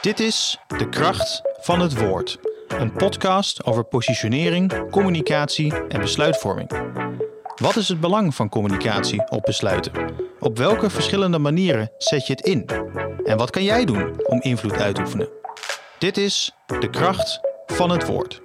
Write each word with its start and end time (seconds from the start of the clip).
Dit 0.00 0.20
is 0.20 0.58
De 0.66 0.88
Kracht 0.88 1.42
van 1.60 1.80
het 1.80 1.98
Woord. 1.98 2.38
Een 2.68 2.92
podcast 2.92 3.64
over 3.64 3.84
positionering, 3.84 4.90
communicatie 4.90 5.74
en 5.88 6.00
besluitvorming. 6.00 6.70
Wat 7.56 7.76
is 7.76 7.88
het 7.88 8.00
belang 8.00 8.34
van 8.34 8.48
communicatie 8.48 9.30
op 9.30 9.42
besluiten? 9.42 9.92
Op 10.40 10.58
welke 10.58 10.90
verschillende 10.90 11.38
manieren 11.38 11.90
zet 11.98 12.26
je 12.26 12.32
het 12.32 12.46
in? 12.46 12.68
En 13.24 13.36
wat 13.36 13.50
kan 13.50 13.64
jij 13.64 13.84
doen 13.84 14.26
om 14.26 14.40
invloed 14.40 14.76
uit 14.76 14.94
te 14.94 15.00
oefenen? 15.00 15.28
Dit 15.98 16.16
is 16.16 16.52
De 16.80 16.90
Kracht 16.90 17.40
van 17.66 17.90
het 17.90 18.06
Woord. 18.06 18.40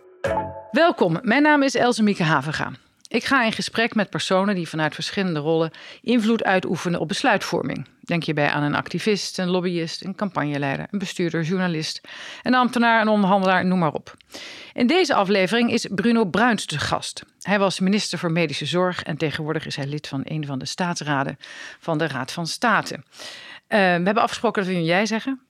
Welkom, 0.72 1.20
mijn 1.22 1.42
naam 1.42 1.64
is 1.64 1.76
Else 1.76 2.04
Mieke 2.04 2.24
Havenga. 2.24 2.72
Ik 3.14 3.26
ga 3.26 3.44
in 3.44 3.52
gesprek 3.52 3.96
met 3.96 4.10
personen 4.10 4.56
die 4.56 4.70
vanuit 4.70 4.94
verschillende 4.94 5.40
rollen 5.40 5.72
invloed 6.02 6.44
uitoefenen 6.44 7.00
op 7.00 7.08
besluitvorming. 7.08 7.88
Denk 8.00 8.24
hierbij 8.24 8.50
aan 8.50 8.64
een 8.64 8.76
activist, 8.76 9.38
een 9.38 9.50
lobbyist, 9.50 10.04
een 10.04 10.16
campagneleider, 10.16 10.88
een 10.92 11.00
bestuurder, 11.00 11.42
journalist, 11.42 12.02
een 12.44 12.54
ambtenaar, 12.54 13.02
een 13.02 13.08
onderhandelaar, 13.08 13.66
noem 13.66 13.80
maar 13.80 13.94
op. 13.94 14.14
In 14.74 14.88
deze 14.88 15.14
aflevering 15.14 15.72
is 15.72 15.88
Bruno 15.92 16.26
Bruins 16.26 16.66
de 16.66 16.80
gast. 16.80 17.24
Hij 17.42 17.60
was 17.60 17.80
minister 17.80 18.20
voor 18.20 18.32
Medische 18.32 18.66
Zorg 18.66 19.04
en 19.04 19.18
tegenwoordig 19.18 19.66
is 19.66 19.76
hij 19.76 19.88
lid 19.88 20.08
van 20.08 20.22
een 20.24 20.46
van 20.46 20.60
de 20.60 20.66
staatsraden 20.66 21.38
van 21.80 21.98
de 21.98 22.08
Raad 22.08 22.32
van 22.32 22.48
State. 22.48 22.96
Uh, 22.96 23.04
we 23.68 23.78
hebben 23.78 24.24
afgesproken 24.24 24.64
dat 24.64 24.74
we 24.74 24.84
jij 24.84 25.06
zeggen. 25.06 25.42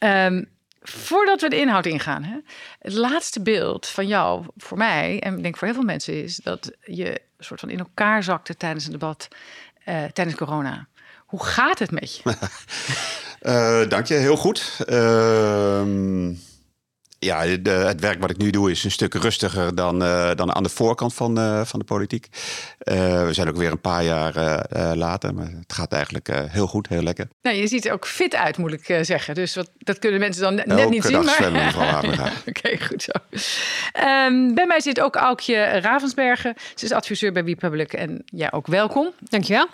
Uh, 0.00 0.42
Voordat 0.82 1.40
we 1.40 1.48
de 1.48 1.58
inhoud 1.58 1.86
ingaan, 1.86 2.22
hè, 2.22 2.36
het 2.78 2.92
laatste 2.92 3.42
beeld 3.42 3.86
van 3.86 4.06
jou 4.06 4.44
voor 4.56 4.78
mij, 4.78 5.20
en 5.20 5.36
ik 5.36 5.42
denk 5.42 5.56
voor 5.56 5.66
heel 5.66 5.76
veel 5.76 5.86
mensen, 5.86 6.22
is 6.22 6.36
dat 6.36 6.70
je 6.80 7.08
een 7.10 7.44
soort 7.44 7.60
van 7.60 7.70
in 7.70 7.78
elkaar 7.78 8.22
zakte 8.22 8.56
tijdens 8.56 8.84
een 8.84 8.92
debat 8.92 9.28
uh, 9.88 10.04
tijdens 10.04 10.36
corona. 10.36 10.86
Hoe 11.26 11.44
gaat 11.44 11.78
het 11.78 11.90
met 11.90 12.16
je? 12.16 12.34
uh, 13.42 13.88
dank 13.94 14.06
je, 14.06 14.14
heel 14.14 14.36
goed. 14.36 14.80
Uh, 14.88 15.82
ja, 17.24 17.56
de, 17.56 17.70
het 17.70 18.00
werk 18.00 18.20
wat 18.20 18.30
ik 18.30 18.36
nu 18.36 18.50
doe 18.50 18.70
is 18.70 18.84
een 18.84 18.90
stuk 18.90 19.14
rustiger 19.14 19.74
dan, 19.74 20.02
uh, 20.02 20.30
dan 20.34 20.54
aan 20.54 20.62
de 20.62 20.68
voorkant 20.68 21.14
van, 21.14 21.38
uh, 21.38 21.64
van 21.64 21.78
de 21.78 21.84
politiek. 21.84 22.26
Uh, 22.84 23.24
we 23.24 23.32
zijn 23.32 23.48
ook 23.48 23.56
weer 23.56 23.70
een 23.70 23.80
paar 23.80 24.04
jaar 24.04 24.34
later, 24.96 25.34
maar 25.34 25.46
het 25.46 25.72
gaat 25.72 25.92
eigenlijk 25.92 26.28
heel 26.32 26.66
goed, 26.66 26.88
heel 26.88 27.02
lekker. 27.02 27.28
Nou, 27.42 27.56
je 27.56 27.66
ziet 27.66 27.86
er 27.86 27.92
ook 27.92 28.06
fit 28.06 28.34
uit, 28.34 28.56
moet 28.56 28.72
ik 28.72 29.04
zeggen. 29.04 29.34
Dus 29.34 29.54
wat, 29.54 29.70
dat 29.78 29.98
kunnen 29.98 30.20
mensen 30.20 30.42
dan 30.42 30.54
net, 30.54 30.66
net 30.66 30.90
niet 30.90 31.04
zien. 31.04 31.24
Maar... 31.24 31.34
zwemmen, 31.34 31.64
mevrouw 31.64 31.98
Oké, 31.98 32.30
okay, 32.46 32.78
goed 32.80 33.02
zo. 33.02 33.12
Um, 34.26 34.54
bij 34.54 34.66
mij 34.66 34.80
zit 34.80 35.00
ook 35.00 35.16
Aukje 35.16 35.64
Ravensbergen. 35.64 36.54
Ze 36.74 36.84
is 36.84 36.92
adviseur 36.92 37.32
bij 37.32 37.44
WePublic 37.44 37.92
en 37.92 38.22
ja, 38.24 38.48
ook 38.54 38.66
welkom. 38.66 39.10
Dankjewel. 39.20 39.68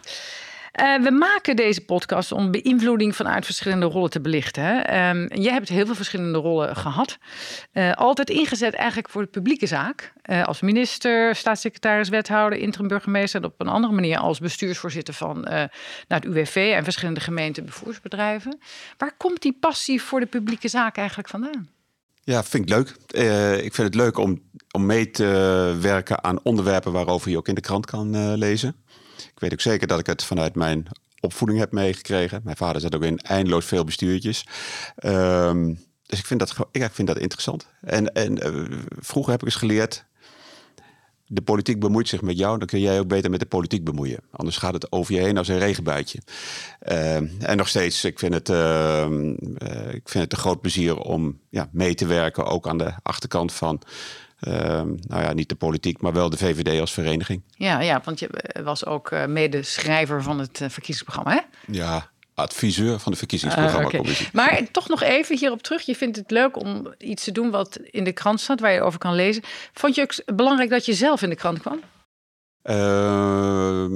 Uh, 0.73 1.03
we 1.03 1.11
maken 1.11 1.57
deze 1.57 1.85
podcast 1.85 2.33
om 2.33 2.51
beïnvloeding 2.51 3.17
vanuit 3.17 3.45
verschillende 3.45 3.87
rollen 3.87 4.11
te 4.11 4.21
belichten. 4.21 4.99
Um, 4.99 5.27
jij 5.35 5.53
hebt 5.53 5.69
heel 5.69 5.87
veel 5.87 5.95
verschillende 5.95 6.39
rollen 6.39 6.77
gehad. 6.77 7.19
Uh, 7.73 7.93
altijd 7.93 8.31
ingezet 8.31 8.75
eigenlijk 8.75 9.09
voor 9.09 9.23
de 9.23 9.29
publieke 9.29 9.67
zaak. 9.67 10.13
Uh, 10.25 10.45
als 10.45 10.61
minister, 10.61 11.35
staatssecretaris, 11.35 12.09
wethouder, 12.09 12.59
interim 12.59 12.89
burgemeester. 12.89 13.41
En 13.41 13.47
op 13.47 13.61
een 13.61 13.69
andere 13.69 13.93
manier 13.93 14.19
als 14.19 14.39
bestuursvoorzitter 14.39 15.15
van 15.15 15.41
naar 15.41 15.71
het 16.09 16.25
UWV 16.25 16.73
en 16.77 16.85
verschillende 16.85 17.21
gemeenten 17.21 17.65
bevoersbedrijven. 17.65 18.59
Waar 18.97 19.17
komt 19.17 19.43
die 19.43 19.57
passie 19.61 20.03
voor 20.03 20.21
de 20.21 20.27
publieke 20.27 20.69
zaak 20.69 20.97
eigenlijk 20.97 21.29
vandaan? 21.29 21.69
Ja, 22.21 22.45
vind 22.45 22.71
ik 22.71 22.75
leuk. 22.75 22.89
ik 23.65 23.75
vind 23.75 23.87
het 23.87 23.95
leuk 23.95 24.19
om, 24.19 24.43
om 24.71 24.87
mee 24.87 25.11
te 25.11 25.77
werken 25.81 26.25
aan 26.25 26.43
onderwerpen 26.43 26.93
waarover 26.93 27.31
je 27.31 27.37
ook 27.37 27.49
in 27.49 27.55
de 27.55 27.61
krant 27.61 27.87
kan 27.87 28.37
lezen. 28.37 28.77
Ik 29.23 29.41
weet 29.41 29.53
ook 29.53 29.61
zeker 29.61 29.87
dat 29.87 29.99
ik 29.99 30.07
het 30.07 30.25
vanuit 30.25 30.55
mijn 30.55 30.87
opvoeding 31.21 31.59
heb 31.59 31.73
meegekregen. 31.73 32.41
Mijn 32.45 32.57
vader 32.57 32.81
zat 32.81 32.95
ook 32.95 33.03
in 33.03 33.19
eindeloos 33.19 33.65
veel 33.65 33.85
bestuurtjes. 33.85 34.47
Um, 35.05 35.87
dus 36.07 36.19
ik 36.19 36.27
vind 36.27 36.41
dat, 36.41 36.55
ik 36.71 36.91
vind 36.93 37.09
dat 37.09 37.19
interessant. 37.19 37.67
En, 37.81 38.13
en 38.13 38.47
uh, 38.47 38.79
vroeger 38.99 39.33
heb 39.33 39.41
ik 39.41 39.47
eens 39.47 39.57
geleerd. 39.57 40.05
De 41.27 41.43
politiek 41.43 41.81
bemoeit 41.81 42.09
zich 42.09 42.23
met 42.23 42.39
jou, 42.39 42.59
dan 42.59 42.67
kun 42.67 42.81
jij 42.81 42.99
ook 42.99 43.09
beter 43.09 43.31
met 43.31 43.41
de 43.41 43.47
politiek 43.47 43.85
bemoeien. 43.85 44.21
Anders 44.31 44.57
gaat 44.57 44.73
het 44.73 44.93
over 44.93 45.15
je 45.15 45.21
heen 45.21 45.39
als 45.39 45.49
een 45.49 45.59
regenbuitje. 45.59 46.19
Uh, 46.89 47.17
en 47.17 47.57
nog 47.57 47.69
steeds, 47.69 48.05
ik 48.05 48.19
vind, 48.19 48.35
het, 48.35 48.49
uh, 48.49 49.07
ik 49.93 50.09
vind 50.09 50.25
het 50.25 50.33
een 50.33 50.39
groot 50.39 50.61
plezier 50.61 50.99
om 50.99 51.41
ja, 51.51 51.69
mee 51.73 51.95
te 51.95 52.07
werken, 52.07 52.45
ook 52.45 52.69
aan 52.69 52.79
de 52.79 52.93
achterkant 53.03 53.53
van 53.53 53.83
nou 54.41 55.23
ja, 55.23 55.33
niet 55.33 55.49
de 55.49 55.55
politiek, 55.55 56.01
maar 56.01 56.13
wel 56.13 56.31
de 56.31 56.37
VVD 56.37 56.81
als 56.81 56.93
vereniging. 56.93 57.43
Ja, 57.51 57.81
ja 57.81 58.01
want 58.05 58.19
je 58.19 58.31
was 58.63 58.87
ook 58.87 59.11
uh, 59.11 59.27
medeschrijver 59.27 60.23
van 60.23 60.39
het 60.39 60.61
uh, 60.61 60.69
verkiezingsprogramma, 60.69 61.33
hè? 61.33 61.73
Ja, 61.73 62.11
adviseur 62.35 62.99
van 62.99 63.13
de 63.13 63.19
verkiezingsprogramma. 63.19 63.93
Uh, 63.93 64.01
okay. 64.01 64.17
Maar 64.33 64.71
toch 64.71 64.89
nog 64.89 65.03
even 65.03 65.39
hierop 65.39 65.63
terug. 65.63 65.83
Je 65.83 65.97
vindt 65.97 66.17
het 66.17 66.31
leuk 66.31 66.57
om 66.57 66.95
iets 66.99 67.25
te 67.25 67.33
doen 67.33 67.51
wat 67.51 67.79
in 67.91 68.05
de 68.05 68.13
krant 68.13 68.41
staat, 68.41 68.61
waar 68.61 68.73
je 68.73 68.83
over 68.83 68.99
kan 68.99 69.15
lezen. 69.15 69.43
Vond 69.73 69.95
je 69.95 70.03
ook 70.03 70.37
belangrijk 70.37 70.71
dat 70.71 70.87
je 70.87 70.95
zelf 70.95 71.23
in 71.23 71.29
de 71.29 71.35
krant 71.35 71.61
kwam? 71.61 71.81
Uh, 72.65 73.87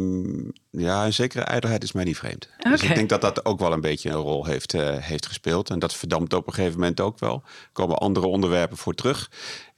ja, 0.70 1.04
een 1.04 1.12
zekere 1.12 1.44
ijdelheid 1.44 1.82
is 1.82 1.92
mij 1.92 2.04
niet 2.04 2.16
vreemd. 2.16 2.48
Okay. 2.58 2.72
Dus 2.72 2.82
ik 2.82 2.94
denk 2.94 3.08
dat 3.08 3.20
dat 3.20 3.44
ook 3.44 3.58
wel 3.58 3.72
een 3.72 3.80
beetje 3.80 4.10
een 4.10 4.16
rol 4.16 4.44
heeft, 4.44 4.74
uh, 4.74 4.96
heeft 4.98 5.26
gespeeld. 5.26 5.70
En 5.70 5.78
dat 5.78 5.94
verdampt 5.94 6.32
op 6.32 6.46
een 6.46 6.52
gegeven 6.52 6.78
moment 6.78 7.00
ook 7.00 7.18
wel. 7.18 7.42
Er 7.44 7.68
komen 7.72 7.98
andere 7.98 8.26
onderwerpen 8.26 8.76
voor 8.76 8.94
terug. 8.94 9.30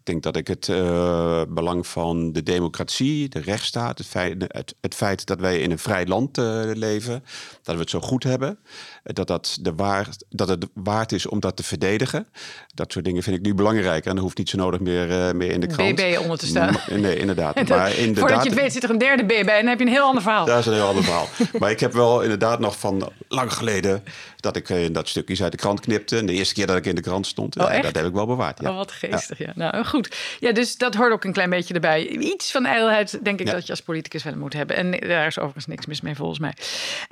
Ik 0.04 0.10
denk 0.10 0.22
dat 0.22 0.36
ik 0.36 0.46
het 0.46 0.68
uh, 0.68 1.42
belang 1.48 1.86
van 1.86 2.32
de 2.32 2.42
democratie, 2.42 3.28
de 3.28 3.40
rechtsstaat, 3.40 3.98
het 3.98 4.06
feit, 4.06 4.44
het, 4.48 4.74
het 4.80 4.94
feit 4.94 5.26
dat 5.26 5.40
wij 5.40 5.60
in 5.60 5.70
een 5.70 5.78
vrij 5.78 6.06
land 6.06 6.38
uh, 6.38 6.60
leven, 6.74 7.24
dat 7.62 7.74
we 7.74 7.80
het 7.80 7.90
zo 7.90 8.00
goed 8.00 8.22
hebben, 8.22 8.58
dat, 9.02 9.26
dat, 9.26 9.58
de 9.60 9.74
waard, 9.74 10.24
dat 10.28 10.48
het 10.48 10.66
waard 10.74 11.12
is 11.12 11.26
om 11.26 11.40
dat 11.40 11.56
te 11.56 11.62
verdedigen. 11.62 12.26
Dat 12.74 12.92
soort 12.92 13.04
dingen 13.04 13.22
vind 13.22 13.36
ik 13.36 13.42
nu 13.42 13.54
belangrijk. 13.54 14.04
En 14.06 14.14
dan 14.14 14.22
hoeft 14.24 14.38
niet 14.38 14.48
zo 14.48 14.56
nodig 14.56 14.80
meer, 14.80 15.10
uh, 15.10 15.32
meer 15.32 15.50
in 15.50 15.60
de 15.60 15.66
krant. 15.66 15.94
BB 15.94 16.18
onder 16.20 16.38
te 16.38 16.46
staan. 16.46 16.76
Nee, 16.90 17.18
inderdaad. 17.18 17.54
dat, 17.66 17.68
maar 17.68 17.96
inderdaad 17.96 18.18
voordat 18.18 18.42
je 18.42 18.50
het 18.50 18.58
weet 18.58 18.72
zit 18.72 18.82
er 18.82 18.90
een 18.90 18.98
derde 18.98 19.24
BB 19.24 19.30
en 19.30 19.46
dan 19.46 19.66
heb 19.66 19.78
je 19.78 19.84
een 19.84 19.92
heel 19.92 20.04
ander 20.04 20.22
verhaal. 20.22 20.46
Dat 20.46 20.58
is 20.58 20.66
een 20.66 20.72
heel 20.72 20.86
ander 20.86 21.04
verhaal. 21.04 21.28
maar 21.58 21.70
ik 21.70 21.80
heb 21.80 21.92
wel 21.92 22.22
inderdaad 22.22 22.58
nog 22.58 22.78
van 22.78 23.12
lang 23.28 23.52
geleden 23.52 24.02
dat 24.36 24.56
ik 24.56 24.68
in 24.68 24.92
dat 24.92 25.08
stukjes 25.08 25.42
uit 25.42 25.52
de 25.52 25.58
krant 25.58 25.80
knipte. 25.80 26.18
En 26.18 26.26
de 26.26 26.32
eerste 26.32 26.54
keer 26.54 26.66
dat 26.66 26.76
ik 26.76 26.86
in 26.86 26.94
de 26.94 27.00
krant 27.00 27.26
stond, 27.26 27.56
oh, 27.56 27.82
dat 27.82 27.94
heb 27.96 28.06
ik 28.06 28.12
wel 28.12 28.26
bewaard. 28.26 28.60
Ja. 28.60 28.70
Oh, 28.70 28.76
wat 28.76 28.92
geestig. 28.92 29.38
Ja. 29.38 29.46
ja. 29.46 29.52
Nou, 29.54 29.84
goed. 29.94 30.16
Ja, 30.40 30.52
dus 30.52 30.76
dat 30.76 30.94
hoort 30.94 31.12
ook 31.12 31.24
een 31.24 31.32
klein 31.32 31.50
beetje 31.50 31.74
erbij. 31.74 32.06
Iets 32.08 32.50
van 32.50 32.64
ijdelheid 32.66 33.24
denk 33.24 33.40
ik 33.40 33.46
ja. 33.46 33.52
dat 33.52 33.64
je 33.66 33.70
als 33.70 33.82
politicus 33.82 34.22
wel 34.22 34.36
moet 34.36 34.52
hebben. 34.52 34.76
En 34.76 34.90
daar 34.90 35.26
is 35.26 35.38
overigens 35.38 35.66
niks 35.66 35.86
mis 35.86 36.00
mee 36.00 36.14
volgens 36.14 36.38
mij. 36.38 36.54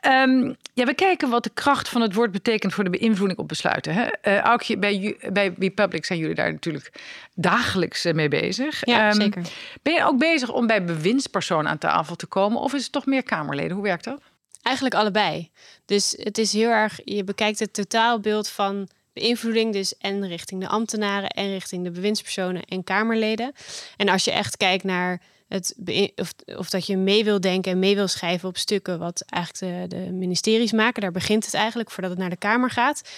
Um, 0.06 0.56
ja, 0.74 0.84
we 0.84 0.94
kijken 0.94 1.30
wat 1.30 1.44
de 1.44 1.50
kracht 1.54 1.88
van 1.88 2.00
het 2.00 2.14
woord 2.14 2.30
betekent 2.30 2.74
voor 2.74 2.84
de 2.84 2.90
beïnvloeding 2.90 3.38
op 3.38 3.48
besluiten. 3.48 3.94
Hè? 3.94 4.06
Uh, 4.22 4.38
Aukje, 4.38 4.78
bij, 4.78 5.16
bij 5.32 5.54
Republic 5.58 6.04
zijn 6.04 6.18
jullie 6.18 6.34
daar 6.34 6.52
natuurlijk 6.52 6.90
dagelijks 7.34 8.04
mee 8.04 8.28
bezig. 8.28 8.86
Ja, 8.86 9.06
um, 9.06 9.20
zeker. 9.20 9.42
Ben 9.82 9.94
je 9.94 10.04
ook 10.04 10.18
bezig 10.18 10.50
om 10.50 10.66
bij 10.66 10.84
bewindspersonen 10.84 11.70
aan 11.70 11.78
tafel 11.78 12.16
te 12.16 12.26
komen? 12.26 12.60
Of 12.60 12.74
is 12.74 12.82
het 12.82 12.92
toch 12.92 13.06
meer 13.06 13.22
Kamerleden? 13.22 13.72
Hoe 13.72 13.84
werkt 13.84 14.04
dat? 14.04 14.20
Eigenlijk 14.62 14.94
allebei. 14.94 15.50
Dus 15.84 16.14
het 16.18 16.38
is 16.38 16.52
heel 16.52 16.70
erg, 16.70 17.00
je 17.04 17.24
bekijkt 17.24 17.58
het 17.58 17.72
totaalbeeld 17.72 18.48
van 18.48 18.88
beïnvloeding, 19.12 19.72
dus 19.72 19.96
en 19.98 20.26
richting 20.26 20.60
de 20.60 20.68
ambtenaren 20.68 21.30
en 21.30 21.48
richting 21.48 21.84
de 21.84 21.90
bewindspersonen 21.90 22.62
en 22.62 22.84
Kamerleden. 22.84 23.52
En 23.96 24.08
als 24.08 24.24
je 24.24 24.32
echt 24.32 24.56
kijkt 24.56 24.84
naar 24.84 25.20
het 25.52 25.74
of, 26.14 26.32
of 26.56 26.70
dat 26.70 26.86
je 26.86 26.96
mee 26.96 27.24
wil 27.24 27.40
denken 27.40 27.72
en 27.72 27.78
mee 27.78 27.94
wil 27.94 28.08
schrijven 28.08 28.48
op 28.48 28.56
stukken 28.56 28.98
wat 28.98 29.24
eigenlijk 29.28 29.90
de, 29.90 30.12
ministeries 30.12 30.72
maken, 30.72 31.02
daar 31.02 31.12
begint 31.12 31.44
het 31.44 31.54
eigenlijk 31.54 31.90
voordat 31.90 32.10
het 32.10 32.20
naar 32.20 32.30
de 32.30 32.36
Kamer 32.36 32.70
gaat. 32.70 33.10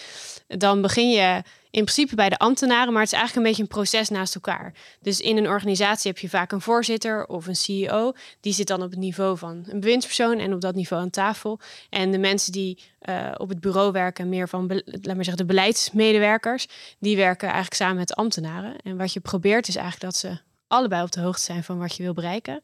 Dan 0.46 0.82
begin 0.82 1.10
je 1.10 1.42
in 1.70 1.84
principe 1.84 2.14
bij 2.14 2.28
de 2.28 2.38
ambtenaren, 2.38 2.92
maar 2.92 3.02
het 3.02 3.12
is 3.12 3.18
eigenlijk 3.18 3.46
een 3.46 3.52
beetje 3.52 3.62
een 3.62 3.80
proces 3.80 4.08
naast 4.08 4.34
elkaar. 4.34 4.74
Dus 5.00 5.20
in 5.20 5.36
een 5.36 5.48
organisatie 5.48 6.10
heb 6.10 6.20
je 6.20 6.28
vaak 6.28 6.52
een 6.52 6.60
voorzitter 6.60 7.26
of 7.26 7.46
een 7.46 7.56
CEO. 7.56 8.12
Die 8.40 8.52
zit 8.52 8.66
dan 8.66 8.82
op 8.82 8.90
het 8.90 8.98
niveau 8.98 9.38
van 9.38 9.64
een 9.68 9.80
bewindspersoon 9.80 10.38
en 10.38 10.54
op 10.54 10.60
dat 10.60 10.74
niveau 10.74 11.02
aan 11.02 11.10
tafel. 11.10 11.60
En 11.90 12.10
de 12.10 12.18
mensen 12.18 12.52
die 12.52 12.78
uh, 13.08 13.32
op 13.36 13.48
het 13.48 13.60
bureau 13.60 13.92
werken, 13.92 14.28
meer 14.28 14.48
van, 14.48 14.82
laat 14.84 15.04
maar 15.04 15.24
zeggen, 15.24 15.36
de 15.36 15.44
beleidsmedewerkers, 15.44 16.66
die 16.98 17.16
werken 17.16 17.46
eigenlijk 17.46 17.74
samen 17.74 17.96
met 17.96 18.14
ambtenaren. 18.14 18.76
En 18.84 18.96
wat 18.96 19.12
je 19.12 19.20
probeert 19.20 19.68
is 19.68 19.76
eigenlijk 19.76 20.04
dat 20.04 20.16
ze 20.16 20.38
allebei 20.74 21.02
op 21.02 21.12
de 21.12 21.20
hoogte 21.20 21.42
zijn 21.42 21.64
van 21.64 21.78
wat 21.78 21.96
je 21.96 22.02
wil 22.02 22.14
bereiken. 22.14 22.62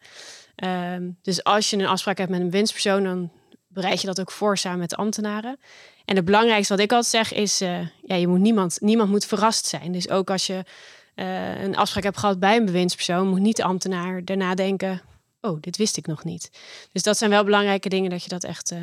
Um, 0.64 1.18
dus 1.22 1.44
als 1.44 1.70
je 1.70 1.76
een 1.76 1.86
afspraak 1.86 2.18
hebt 2.18 2.30
met 2.30 2.40
een 2.40 2.50
winstpersoon, 2.50 3.04
dan 3.04 3.30
bereid 3.68 4.00
je 4.00 4.06
dat 4.06 4.20
ook 4.20 4.30
voor 4.30 4.58
samen 4.58 4.78
met 4.78 4.90
de 4.90 4.96
ambtenaren. 4.96 5.58
En 6.04 6.16
het 6.16 6.24
belangrijkste 6.24 6.72
wat 6.72 6.82
ik 6.82 6.92
altijd 6.92 7.28
zeg 7.28 7.38
is, 7.38 7.62
uh, 7.62 7.80
ja, 8.02 8.14
je 8.14 8.28
moet 8.28 8.38
niemand, 8.38 8.80
niemand 8.80 9.10
moet 9.10 9.24
verrast 9.24 9.66
zijn. 9.66 9.92
Dus 9.92 10.08
ook 10.08 10.30
als 10.30 10.46
je 10.46 10.64
uh, 11.14 11.62
een 11.62 11.76
afspraak 11.76 12.04
hebt 12.04 12.18
gehad 12.18 12.38
bij 12.38 12.56
een 12.56 12.64
bewindspersoon, 12.64 13.28
moet 13.28 13.40
niet 13.40 13.56
de 13.56 13.64
ambtenaar 13.64 14.24
daarna 14.24 14.54
denken, 14.54 15.02
oh, 15.40 15.60
dit 15.60 15.76
wist 15.76 15.96
ik 15.96 16.06
nog 16.06 16.24
niet. 16.24 16.50
Dus 16.92 17.02
dat 17.02 17.18
zijn 17.18 17.30
wel 17.30 17.44
belangrijke 17.44 17.88
dingen 17.88 18.10
dat 18.10 18.22
je 18.22 18.28
dat 18.28 18.44
echt 18.44 18.72
uh, 18.72 18.78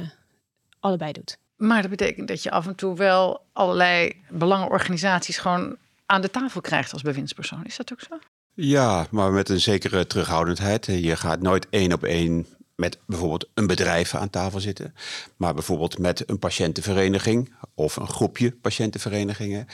allebei 0.79 1.11
doet. 1.11 1.37
Maar 1.55 1.81
dat 1.81 1.89
betekent 1.89 2.27
dat 2.27 2.43
je 2.43 2.51
af 2.51 2.67
en 2.67 2.75
toe 2.75 2.95
wel 2.95 3.45
allerlei 3.53 4.21
belangenorganisaties 4.29 5.37
gewoon 5.37 5.77
aan 6.05 6.21
de 6.21 6.31
tafel 6.31 6.61
krijgt 6.61 6.93
als 6.93 7.01
bewindspersoon. 7.01 7.65
Is 7.65 7.77
dat 7.77 7.91
ook 7.91 8.01
zo? 8.01 8.19
Ja, 8.59 9.07
maar 9.11 9.31
met 9.31 9.49
een 9.49 9.59
zekere 9.59 10.07
terughoudendheid. 10.07 10.85
Je 10.85 11.15
gaat 11.15 11.41
nooit 11.41 11.67
één 11.69 11.93
op 11.93 12.03
één 12.03 12.45
met 12.75 12.97
bijvoorbeeld 13.05 13.49
een 13.53 13.67
bedrijf 13.67 14.15
aan 14.15 14.29
tafel 14.29 14.59
zitten, 14.59 14.95
maar 15.35 15.53
bijvoorbeeld 15.53 15.97
met 15.97 16.29
een 16.29 16.39
patiëntenvereniging 16.39 17.53
of 17.75 17.95
een 17.95 18.07
groepje 18.07 18.51
patiëntenverenigingen 18.51 19.67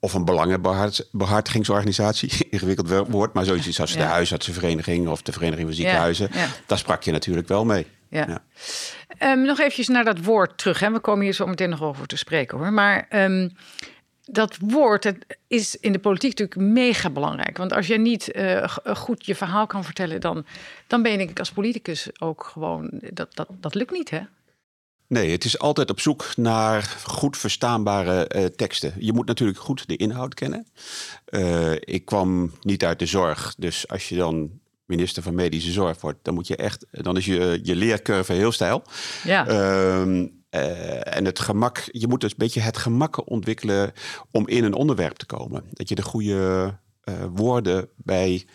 of 0.00 0.14
een 0.14 0.24
belangenbehartigingsorganisatie. 0.24 2.32
Ingewikkeld 2.50 3.08
woord, 3.08 3.32
maar 3.32 3.44
zoiets 3.44 3.80
als 3.80 3.92
de 3.92 4.02
huisartsenvereniging 4.02 5.08
of 5.08 5.22
de 5.22 5.32
Vereniging 5.32 5.66
van 5.66 5.76
Ziekenhuizen. 5.76 6.28
Ja, 6.32 6.48
Daar 6.66 6.78
sprak 6.78 7.02
je 7.02 7.12
natuurlijk 7.12 7.48
wel 7.48 7.64
mee. 7.64 7.86
Ja. 8.08 8.42
Um, 9.22 9.42
nog 9.42 9.58
eventjes 9.58 9.88
naar 9.88 10.04
dat 10.04 10.24
woord 10.24 10.58
terug. 10.58 10.80
Hè. 10.80 10.90
We 10.90 11.00
komen 11.00 11.24
hier 11.24 11.32
zo 11.32 11.46
meteen 11.46 11.70
nog 11.70 11.82
over 11.82 12.06
te 12.06 12.16
spreken 12.16 12.58
hoor. 12.58 12.72
Maar 12.72 13.06
um, 13.10 13.52
dat 14.30 14.56
woord 14.60 15.04
het 15.04 15.26
is 15.46 15.76
in 15.76 15.92
de 15.92 15.98
politiek 15.98 16.38
natuurlijk 16.38 16.72
mega 16.72 17.10
belangrijk. 17.10 17.56
Want 17.56 17.72
als 17.72 17.86
jij 17.86 17.96
niet 17.96 18.36
uh, 18.36 18.68
goed 18.84 19.26
je 19.26 19.34
verhaal 19.34 19.66
kan 19.66 19.84
vertellen, 19.84 20.20
dan, 20.20 20.44
dan 20.86 21.02
ben 21.02 21.20
ik 21.20 21.38
als 21.38 21.50
politicus 21.50 22.20
ook 22.20 22.44
gewoon. 22.44 22.90
Dat, 23.12 23.34
dat, 23.34 23.48
dat 23.60 23.74
lukt 23.74 23.92
niet, 23.92 24.10
hè? 24.10 24.20
Nee, 25.08 25.30
het 25.30 25.44
is 25.44 25.58
altijd 25.58 25.90
op 25.90 26.00
zoek 26.00 26.36
naar 26.36 26.82
goed 27.04 27.36
verstaanbare 27.36 28.30
uh, 28.36 28.44
teksten. 28.44 28.94
Je 28.98 29.12
moet 29.12 29.26
natuurlijk 29.26 29.58
goed 29.58 29.88
de 29.88 29.96
inhoud 29.96 30.34
kennen. 30.34 30.66
Uh, 31.30 31.72
ik 31.72 32.04
kwam 32.04 32.52
niet 32.60 32.84
uit 32.84 32.98
de 32.98 33.06
zorg, 33.06 33.54
dus 33.58 33.88
als 33.88 34.08
je 34.08 34.16
dan 34.16 34.50
minister 34.84 35.22
van 35.22 35.34
Medische 35.34 35.72
Zorg 35.72 36.00
wordt, 36.00 36.18
dan 36.22 36.34
moet 36.34 36.46
je 36.46 36.56
echt, 36.56 36.86
dan 36.90 37.16
is 37.16 37.24
je, 37.24 37.60
je 37.62 37.76
leercurve 37.76 38.32
heel 38.32 38.52
stijl. 38.52 38.82
Ja. 39.24 39.48
Uh, 39.48 40.26
en 41.02 41.24
het 41.24 41.38
gemak, 41.38 41.88
je 41.90 42.08
moet 42.08 42.20
dus 42.20 42.30
een 42.30 42.38
beetje 42.38 42.60
het 42.60 42.76
gemak 42.76 43.30
ontwikkelen 43.30 43.92
om 44.30 44.48
in 44.48 44.64
een 44.64 44.74
onderwerp 44.74 45.16
te 45.16 45.26
komen. 45.26 45.64
Dat 45.70 45.88
je 45.88 45.94
de 45.94 46.02
goede 46.02 46.74
uh, 47.04 47.14
woorden 47.34 47.88
bij, 47.96 48.46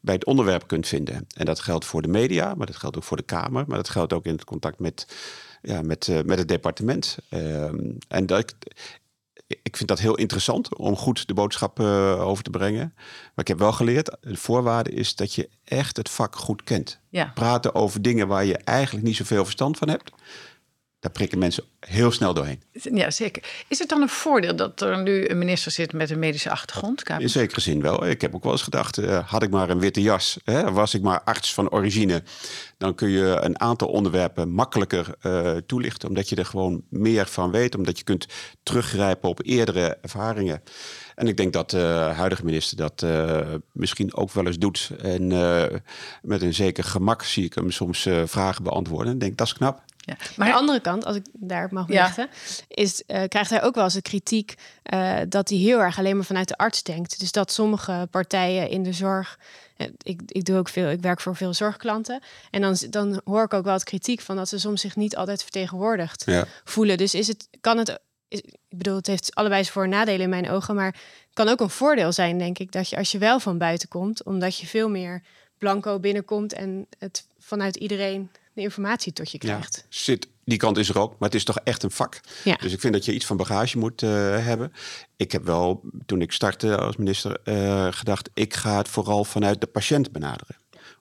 bij 0.00 0.14
het 0.14 0.24
onderwerp 0.24 0.66
kunt 0.66 0.86
vinden. 0.86 1.26
En 1.34 1.44
dat 1.44 1.60
geldt 1.60 1.84
voor 1.84 2.02
de 2.02 2.08
media, 2.08 2.54
maar 2.54 2.66
dat 2.66 2.76
geldt 2.76 2.96
ook 2.96 3.04
voor 3.04 3.16
de 3.16 3.22
Kamer, 3.22 3.64
maar 3.66 3.76
dat 3.76 3.88
geldt 3.88 4.12
ook 4.12 4.24
in 4.24 4.32
het 4.32 4.44
contact 4.44 4.78
met, 4.78 5.06
ja, 5.62 5.82
met, 5.82 6.06
uh, 6.06 6.20
met 6.22 6.38
het 6.38 6.48
departement. 6.48 7.18
Ehm, 7.28 7.90
en 8.08 8.26
dat, 8.26 8.54
ik 9.46 9.76
vind 9.76 9.88
dat 9.88 9.98
heel 9.98 10.14
interessant 10.14 10.76
om 10.76 10.96
goed 10.96 11.26
de 11.26 11.34
boodschap 11.34 11.80
over 11.80 12.44
te 12.44 12.50
brengen. 12.50 12.92
Maar 12.96 13.32
ik 13.44 13.48
heb 13.48 13.58
wel 13.58 13.72
geleerd, 13.72 14.16
de 14.20 14.36
voorwaarde 14.36 14.90
is 14.90 15.14
dat 15.14 15.34
je 15.34 15.48
echt 15.64 15.96
het 15.96 16.10
vak 16.10 16.36
goed 16.36 16.64
kent. 16.64 17.00
Ja. 17.08 17.32
Praten 17.34 17.74
over 17.74 18.02
dingen 18.02 18.28
waar 18.28 18.44
je 18.44 18.56
eigenlijk 18.56 19.06
niet 19.06 19.16
zoveel 19.16 19.44
verstand 19.44 19.78
van 19.78 19.88
hebt 19.88 20.12
daar 21.00 21.12
prikken 21.12 21.38
mensen 21.38 21.64
heel 21.80 22.10
snel 22.12 22.34
doorheen. 22.34 22.62
Ja, 22.72 23.10
zeker. 23.10 23.42
Is 23.68 23.78
het 23.78 23.88
dan 23.88 24.02
een 24.02 24.08
voordeel 24.08 24.56
dat 24.56 24.80
er 24.80 25.02
nu 25.02 25.28
een 25.28 25.38
minister 25.38 25.72
zit 25.72 25.92
met 25.92 26.10
een 26.10 26.18
medische 26.18 26.50
achtergrond? 26.50 27.08
In 27.18 27.28
zekere 27.28 27.60
zin 27.60 27.82
wel. 27.82 28.06
Ik 28.06 28.20
heb 28.20 28.34
ook 28.34 28.42
wel 28.42 28.52
eens 28.52 28.62
gedacht, 28.62 28.98
uh, 28.98 29.28
had 29.28 29.42
ik 29.42 29.50
maar 29.50 29.70
een 29.70 29.80
witte 29.80 30.02
jas, 30.02 30.38
hè, 30.44 30.72
was 30.72 30.94
ik 30.94 31.02
maar 31.02 31.22
arts 31.22 31.54
van 31.54 31.70
origine, 31.70 32.22
dan 32.78 32.94
kun 32.94 33.08
je 33.08 33.38
een 33.40 33.60
aantal 33.60 33.88
onderwerpen 33.88 34.50
makkelijker 34.50 35.14
uh, 35.22 35.56
toelichten, 35.56 36.08
omdat 36.08 36.28
je 36.28 36.36
er 36.36 36.46
gewoon 36.46 36.82
meer 36.88 37.26
van 37.26 37.50
weet, 37.50 37.74
omdat 37.74 37.98
je 37.98 38.04
kunt 38.04 38.26
teruggrijpen 38.62 39.28
op 39.28 39.40
eerdere 39.44 39.98
ervaringen. 40.02 40.62
En 41.14 41.26
ik 41.26 41.36
denk 41.36 41.52
dat 41.52 41.70
de 41.70 42.12
huidige 42.14 42.44
minister 42.44 42.76
dat 42.76 43.04
misschien 43.72 44.14
ook 44.14 44.32
wel 44.32 44.46
eens 44.46 44.58
doet. 44.58 44.90
En 45.02 45.26
met 46.22 46.42
een 46.42 46.54
zeker 46.54 46.84
gemak 46.84 47.22
zie 47.22 47.44
ik 47.44 47.54
hem 47.54 47.70
soms 47.70 48.08
vragen 48.24 48.64
beantwoorden. 48.64 49.12
En 49.12 49.18
denk, 49.18 49.36
dat 49.36 49.46
is 49.46 49.52
knap. 49.52 49.82
Ja. 50.10 50.16
Maar 50.36 50.46
aan 50.46 50.52
de 50.52 50.58
andere 50.58 50.80
kant, 50.80 51.04
als 51.04 51.16
ik 51.16 51.26
daarop 51.32 51.70
mag 51.70 51.88
lichten, 51.88 52.28
is, 52.68 53.02
uh, 53.06 53.22
krijgt 53.28 53.50
hij 53.50 53.62
ook 53.62 53.74
wel 53.74 53.84
eens 53.84 53.94
de 53.94 54.02
kritiek 54.02 54.54
uh, 54.94 55.18
dat 55.28 55.48
hij 55.48 55.58
heel 55.58 55.80
erg 55.80 55.98
alleen 55.98 56.16
maar 56.16 56.24
vanuit 56.24 56.48
de 56.48 56.56
arts 56.56 56.82
denkt. 56.82 57.20
Dus 57.20 57.32
dat 57.32 57.52
sommige 57.52 58.08
partijen 58.10 58.68
in 58.68 58.82
de 58.82 58.92
zorg. 58.92 59.38
Uh, 59.76 59.86
ik, 60.02 60.20
ik 60.26 60.44
doe 60.44 60.58
ook 60.58 60.68
veel, 60.68 60.88
ik 60.90 61.00
werk 61.00 61.20
voor 61.20 61.36
veel 61.36 61.54
zorgklanten. 61.54 62.22
En 62.50 62.60
dan, 62.60 62.76
dan 62.90 63.20
hoor 63.24 63.44
ik 63.44 63.54
ook 63.54 63.64
wel 63.64 63.72
het 63.74 63.84
kritiek 63.84 64.20
van 64.20 64.36
dat 64.36 64.48
ze 64.48 64.58
soms 64.58 64.80
zich 64.80 64.96
niet 64.96 65.16
altijd 65.16 65.42
vertegenwoordigd 65.42 66.22
ja. 66.26 66.44
voelen. 66.64 66.96
Dus 66.96 67.14
is 67.14 67.28
het, 67.28 67.48
kan 67.60 67.78
het. 67.78 67.98
Is, 68.28 68.40
ik 68.40 68.78
bedoel, 68.78 68.96
het 68.96 69.06
heeft 69.06 69.34
allebei 69.34 69.64
voor 69.64 69.88
nadelen 69.88 70.20
in 70.20 70.28
mijn 70.28 70.50
ogen. 70.50 70.74
Maar 70.74 70.92
het 70.92 71.32
kan 71.32 71.48
ook 71.48 71.60
een 71.60 71.70
voordeel 71.70 72.12
zijn, 72.12 72.38
denk 72.38 72.58
ik, 72.58 72.72
dat 72.72 72.88
je 72.88 72.96
als 72.96 73.12
je 73.12 73.18
wel 73.18 73.40
van 73.40 73.58
buiten 73.58 73.88
komt, 73.88 74.24
omdat 74.24 74.56
je 74.56 74.66
veel 74.66 74.88
meer 74.88 75.22
blanco 75.58 75.98
binnenkomt 75.98 76.52
en 76.52 76.86
het 76.98 77.26
vanuit 77.38 77.76
iedereen 77.76 78.30
informatie 78.60 79.12
tot 79.12 79.30
je 79.30 79.38
krijgt. 79.38 79.76
Ja, 79.76 79.82
zit, 79.88 80.28
die 80.44 80.58
kant 80.58 80.76
is 80.76 80.88
er 80.88 80.98
ook, 80.98 81.10
maar 81.10 81.28
het 81.28 81.34
is 81.34 81.44
toch 81.44 81.58
echt 81.64 81.82
een 81.82 81.90
vak. 81.90 82.20
Ja. 82.44 82.56
Dus 82.56 82.72
ik 82.72 82.80
vind 82.80 82.92
dat 82.92 83.04
je 83.04 83.14
iets 83.14 83.26
van 83.26 83.36
bagage 83.36 83.78
moet 83.78 84.02
uh, 84.02 84.10
hebben. 84.44 84.72
Ik 85.16 85.32
heb 85.32 85.44
wel, 85.44 85.80
toen 86.06 86.20
ik 86.20 86.32
startte 86.32 86.76
als 86.76 86.96
minister, 86.96 87.40
uh, 87.44 87.86
gedacht... 87.90 88.30
ik 88.34 88.54
ga 88.54 88.76
het 88.76 88.88
vooral 88.88 89.24
vanuit 89.24 89.60
de 89.60 89.66
patiënt 89.66 90.12
benaderen. 90.12 90.56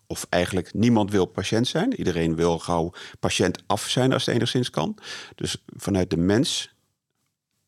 Of 0.07 0.25
eigenlijk 0.29 0.73
niemand 0.73 1.11
wil 1.11 1.25
patiënt 1.25 1.67
zijn. 1.67 1.93
Iedereen 1.93 2.35
wil 2.35 2.59
gauw 2.59 2.93
patiënt 3.19 3.63
af 3.67 3.89
zijn 3.89 4.13
als 4.13 4.25
het 4.25 4.35
enigszins 4.35 4.69
kan. 4.69 4.97
Dus 5.35 5.63
vanuit 5.75 6.09
de 6.09 6.17
mens, 6.17 6.73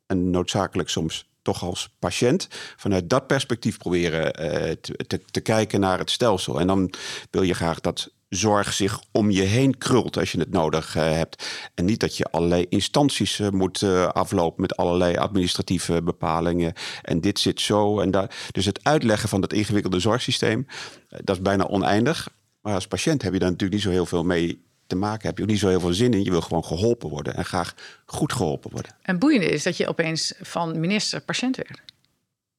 en 0.05 0.29
noodzakelijk 0.29 0.89
soms 0.89 1.29
toch 1.41 1.63
als 1.63 1.89
patiënt 1.99 2.47
vanuit 2.77 3.09
dat 3.09 3.27
perspectief 3.27 3.77
proberen 3.77 4.23
uh, 4.25 4.71
te, 4.71 5.05
te, 5.07 5.21
te, 5.31 5.41
kijken 5.41 5.79
naar 5.79 5.99
het 5.99 6.11
stelsel. 6.11 6.59
En 6.59 6.67
dan 6.67 6.93
wil 7.29 7.41
je 7.41 7.53
graag 7.53 7.79
dat 7.79 8.11
zorg 8.35 8.73
zich 8.73 9.01
om 9.11 9.31
je 9.31 9.41
heen 9.41 9.77
krult 9.77 10.17
als 10.17 10.31
je 10.31 10.39
het 10.39 10.51
nodig 10.51 10.95
uh, 10.95 11.03
hebt. 11.03 11.45
En 11.75 11.85
niet 11.85 11.99
dat 11.99 12.17
je 12.17 12.25
allerlei 12.25 12.65
instanties 12.69 13.39
uh, 13.39 13.49
moet 13.49 13.81
uh, 13.81 14.07
aflopen 14.07 14.61
met 14.61 14.77
allerlei 14.77 15.17
administratieve 15.17 16.01
bepalingen. 16.01 16.73
En 17.01 17.21
dit 17.21 17.39
zit 17.39 17.61
zo 17.61 17.99
en 17.99 18.11
daar. 18.11 18.35
Dus 18.51 18.65
het 18.65 18.83
uitleggen 18.83 19.29
van 19.29 19.41
dat 19.41 19.53
ingewikkelde 19.53 19.99
zorgsysteem, 19.99 20.67
dat 21.09 21.35
is 21.35 21.41
bijna 21.41 21.67
oneindig. 21.67 22.29
Maar 22.61 22.73
als 22.73 22.87
patiënt 22.87 23.21
heb 23.21 23.33
je 23.33 23.39
daar 23.39 23.49
natuurlijk 23.49 23.73
niet 23.73 23.89
zo 23.89 23.95
heel 23.95 24.05
veel 24.05 24.23
mee 24.23 24.61
te 24.87 24.95
maken. 24.95 25.27
Heb 25.27 25.37
je 25.37 25.43
ook 25.43 25.49
niet 25.49 25.59
zo 25.59 25.67
heel 25.67 25.79
veel 25.79 25.93
zin 25.93 26.13
in. 26.13 26.23
Je 26.23 26.31
wil 26.31 26.41
gewoon 26.41 26.65
geholpen 26.65 27.09
worden 27.09 27.35
en 27.35 27.45
graag 27.45 27.75
goed 28.05 28.33
geholpen 28.33 28.71
worden. 28.71 28.95
En 29.01 29.19
boeiende 29.19 29.49
is 29.49 29.63
dat 29.63 29.77
je 29.77 29.87
opeens 29.87 30.33
van 30.41 30.79
minister 30.79 31.21
patiënt 31.21 31.55
werd. 31.55 31.81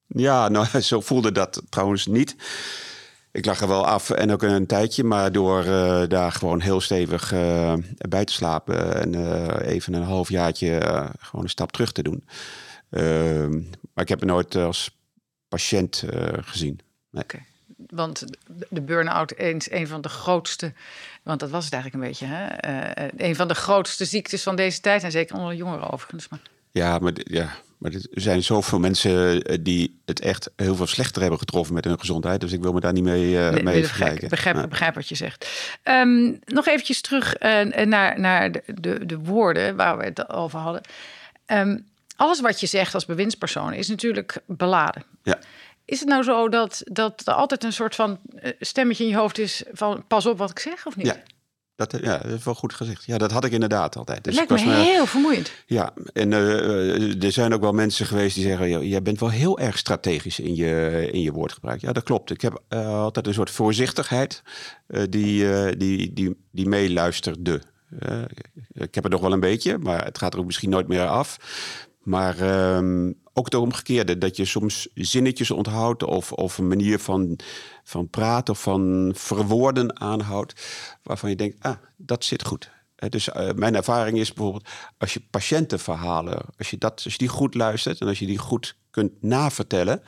Ja, 0.06 0.48
nou, 0.48 0.80
zo 0.82 1.00
voelde 1.00 1.32
dat 1.32 1.62
trouwens 1.68 2.06
niet. 2.06 2.36
Ik 3.32 3.44
lag 3.44 3.60
er 3.60 3.68
wel 3.68 3.86
af 3.86 4.10
en 4.10 4.32
ook 4.32 4.42
een 4.42 4.66
tijdje, 4.66 5.04
maar 5.04 5.32
door 5.32 5.64
uh, 5.64 6.02
daar 6.08 6.32
gewoon 6.32 6.60
heel 6.60 6.80
stevig 6.80 7.32
uh, 7.32 7.74
bij 8.08 8.24
te 8.24 8.32
slapen 8.32 9.00
en 9.00 9.12
uh, 9.12 9.72
even 9.72 9.92
een 9.92 10.02
halfjaartje 10.02 10.80
gewoon 11.18 11.44
een 11.44 11.50
stap 11.50 11.72
terug 11.72 11.92
te 11.92 12.02
doen. 12.02 12.24
Ehm, 12.90 13.52
maar 13.94 14.04
ik 14.04 14.08
heb 14.08 14.20
het 14.20 14.28
nooit 14.28 14.54
als 14.54 14.98
patiënt 15.48 16.04
gezien. 16.40 16.80
Nee. 17.10 17.22
Okay. 17.22 17.44
Want 17.86 18.24
de 18.68 18.80
burn-out 18.80 19.34
is 19.34 19.70
een 19.70 19.86
van 19.86 20.00
de 20.00 20.08
grootste, 20.08 20.72
want 21.22 21.40
dat 21.40 21.50
was 21.50 21.64
het 21.64 21.72
eigenlijk 21.72 22.02
een 22.02 22.08
beetje, 22.10 22.26
hè? 22.26 22.46
een 23.16 23.36
van 23.36 23.48
de 23.48 23.54
grootste 23.54 24.04
ziektes 24.04 24.42
van 24.42 24.56
deze 24.56 24.80
tijd 24.80 25.02
en 25.02 25.10
zeker 25.10 25.36
onder 25.36 25.54
jongeren 25.54 25.90
overigens. 25.90 26.28
Maar... 26.28 26.40
Ja, 26.70 26.98
maar 26.98 27.12
ja, 27.14 27.52
maar 27.82 27.92
er 27.92 28.00
zijn 28.10 28.42
zoveel 28.42 28.78
mensen 28.78 29.42
eh, 29.42 29.58
die 29.60 30.00
het 30.04 30.20
echt 30.20 30.50
heel 30.56 30.76
veel 30.76 30.86
slechter 30.86 31.20
hebben 31.20 31.38
getroffen 31.38 31.74
met 31.74 31.84
hun 31.84 31.98
gezondheid. 31.98 32.40
Dus 32.40 32.52
ik 32.52 32.62
wil 32.62 32.72
me 32.72 32.80
daar 32.80 32.92
niet 32.92 33.04
mee, 33.04 33.30
uh, 33.30 33.50
mee 33.50 33.62
begrijp, 33.62 33.84
vergelijken. 33.84 34.28
Begrijp, 34.28 34.68
begrijp 34.68 34.94
wat 34.94 35.08
je 35.08 35.14
zegt. 35.14 35.48
Um, 35.84 36.38
nog 36.44 36.66
eventjes 36.66 37.00
terug 37.00 37.42
uh, 37.42 37.84
naar, 37.84 38.20
naar 38.20 38.52
de, 38.52 38.62
de, 38.80 39.06
de, 39.06 39.18
woorden 39.18 39.76
waar 39.76 39.98
we 39.98 40.04
het 40.04 40.28
over 40.28 40.58
hadden. 40.58 40.82
Um, 41.46 41.86
alles 42.16 42.40
wat 42.40 42.60
je 42.60 42.66
zegt 42.66 42.94
als 42.94 43.06
bewindspersoon 43.06 43.72
is 43.72 43.88
natuurlijk 43.88 44.38
beladen. 44.46 45.02
Ja. 45.22 45.38
Is 45.84 46.00
het 46.00 46.08
nou 46.08 46.22
zo 46.22 46.48
dat, 46.48 46.82
dat 46.84 47.22
er 47.24 47.32
altijd 47.32 47.64
een 47.64 47.72
soort 47.72 47.94
van 47.94 48.18
stemmetje 48.60 49.04
in 49.04 49.10
je 49.10 49.16
hoofd 49.16 49.38
is 49.38 49.62
van 49.72 50.04
pas 50.06 50.26
op 50.26 50.38
wat 50.38 50.50
ik 50.50 50.58
zeg 50.58 50.86
of 50.86 50.96
niet? 50.96 51.06
Ja, 51.06 51.22
dat, 51.76 51.98
ja, 52.02 52.18
dat 52.18 52.38
is 52.38 52.44
wel 52.44 52.54
goed 52.54 52.74
gezegd. 52.74 53.04
Ja, 53.04 53.18
dat 53.18 53.30
had 53.30 53.44
ik 53.44 53.52
inderdaad 53.52 53.96
altijd. 53.96 54.24
Dus 54.24 54.34
Lijkt 54.34 54.50
me 54.50 54.74
heel 54.74 55.06
vermoeiend. 55.06 55.52
Ja, 55.66 55.94
en 56.12 56.30
uh, 56.30 57.24
er 57.24 57.32
zijn 57.32 57.54
ook 57.54 57.60
wel 57.60 57.72
mensen 57.72 58.06
geweest 58.06 58.34
die 58.34 58.44
zeggen... 58.44 58.88
jij 58.88 59.02
bent 59.02 59.20
wel 59.20 59.30
heel 59.30 59.58
erg 59.58 59.78
strategisch 59.78 60.38
in 60.38 60.54
je, 60.54 61.08
in 61.12 61.20
je 61.20 61.32
woordgebruik. 61.32 61.80
Ja, 61.80 61.92
dat 61.92 62.02
klopt. 62.02 62.30
Ik 62.30 62.40
heb 62.40 62.62
uh, 62.68 62.98
altijd 62.98 63.26
een 63.26 63.34
soort 63.34 63.50
voorzichtigheid 63.50 64.42
uh, 64.88 65.02
die, 65.08 65.76
die, 65.76 66.12
die, 66.12 66.36
die 66.50 66.68
meeluisterde. 66.68 67.62
ik 68.72 68.94
heb 68.94 69.04
het 69.04 69.12
nog 69.12 69.20
wel 69.20 69.32
een 69.32 69.40
beetje, 69.40 69.78
maar 69.78 70.04
het 70.04 70.18
gaat 70.18 70.32
er 70.32 70.38
ook 70.38 70.46
misschien 70.46 70.70
nooit 70.70 70.88
meer 70.88 71.06
af. 71.06 71.38
Maar 72.02 72.40
um, 72.76 73.20
ook 73.32 73.44
het 73.44 73.54
omgekeerde, 73.54 74.18
dat 74.18 74.36
je 74.36 74.44
soms 74.44 74.88
zinnetjes 74.94 75.50
onthoudt 75.50 76.04
of, 76.04 76.32
of 76.32 76.58
een 76.58 76.68
manier 76.68 76.98
van, 76.98 77.38
van 77.84 78.08
praten 78.08 78.54
of 78.54 78.62
van 78.62 79.12
verwoorden 79.14 80.00
aanhoudt, 80.00 80.66
waarvan 81.02 81.30
je 81.30 81.36
denkt, 81.36 81.56
ah, 81.60 81.76
dat 81.96 82.24
zit 82.24 82.44
goed. 82.44 82.70
Dus 83.08 83.28
uh, 83.28 83.50
mijn 83.54 83.74
ervaring 83.74 84.18
is 84.18 84.32
bijvoorbeeld, 84.32 84.68
als 84.98 85.12
je 85.12 85.22
patiëntenverhalen, 85.30 86.44
als 86.58 86.70
je, 86.70 86.78
dat, 86.78 87.02
als 87.04 87.12
je 87.12 87.18
die 87.18 87.28
goed 87.28 87.54
luistert 87.54 88.00
en 88.00 88.06
als 88.06 88.18
je 88.18 88.26
die 88.26 88.38
goed 88.38 88.76
kunt 88.90 89.22
navertellen, 89.22 90.02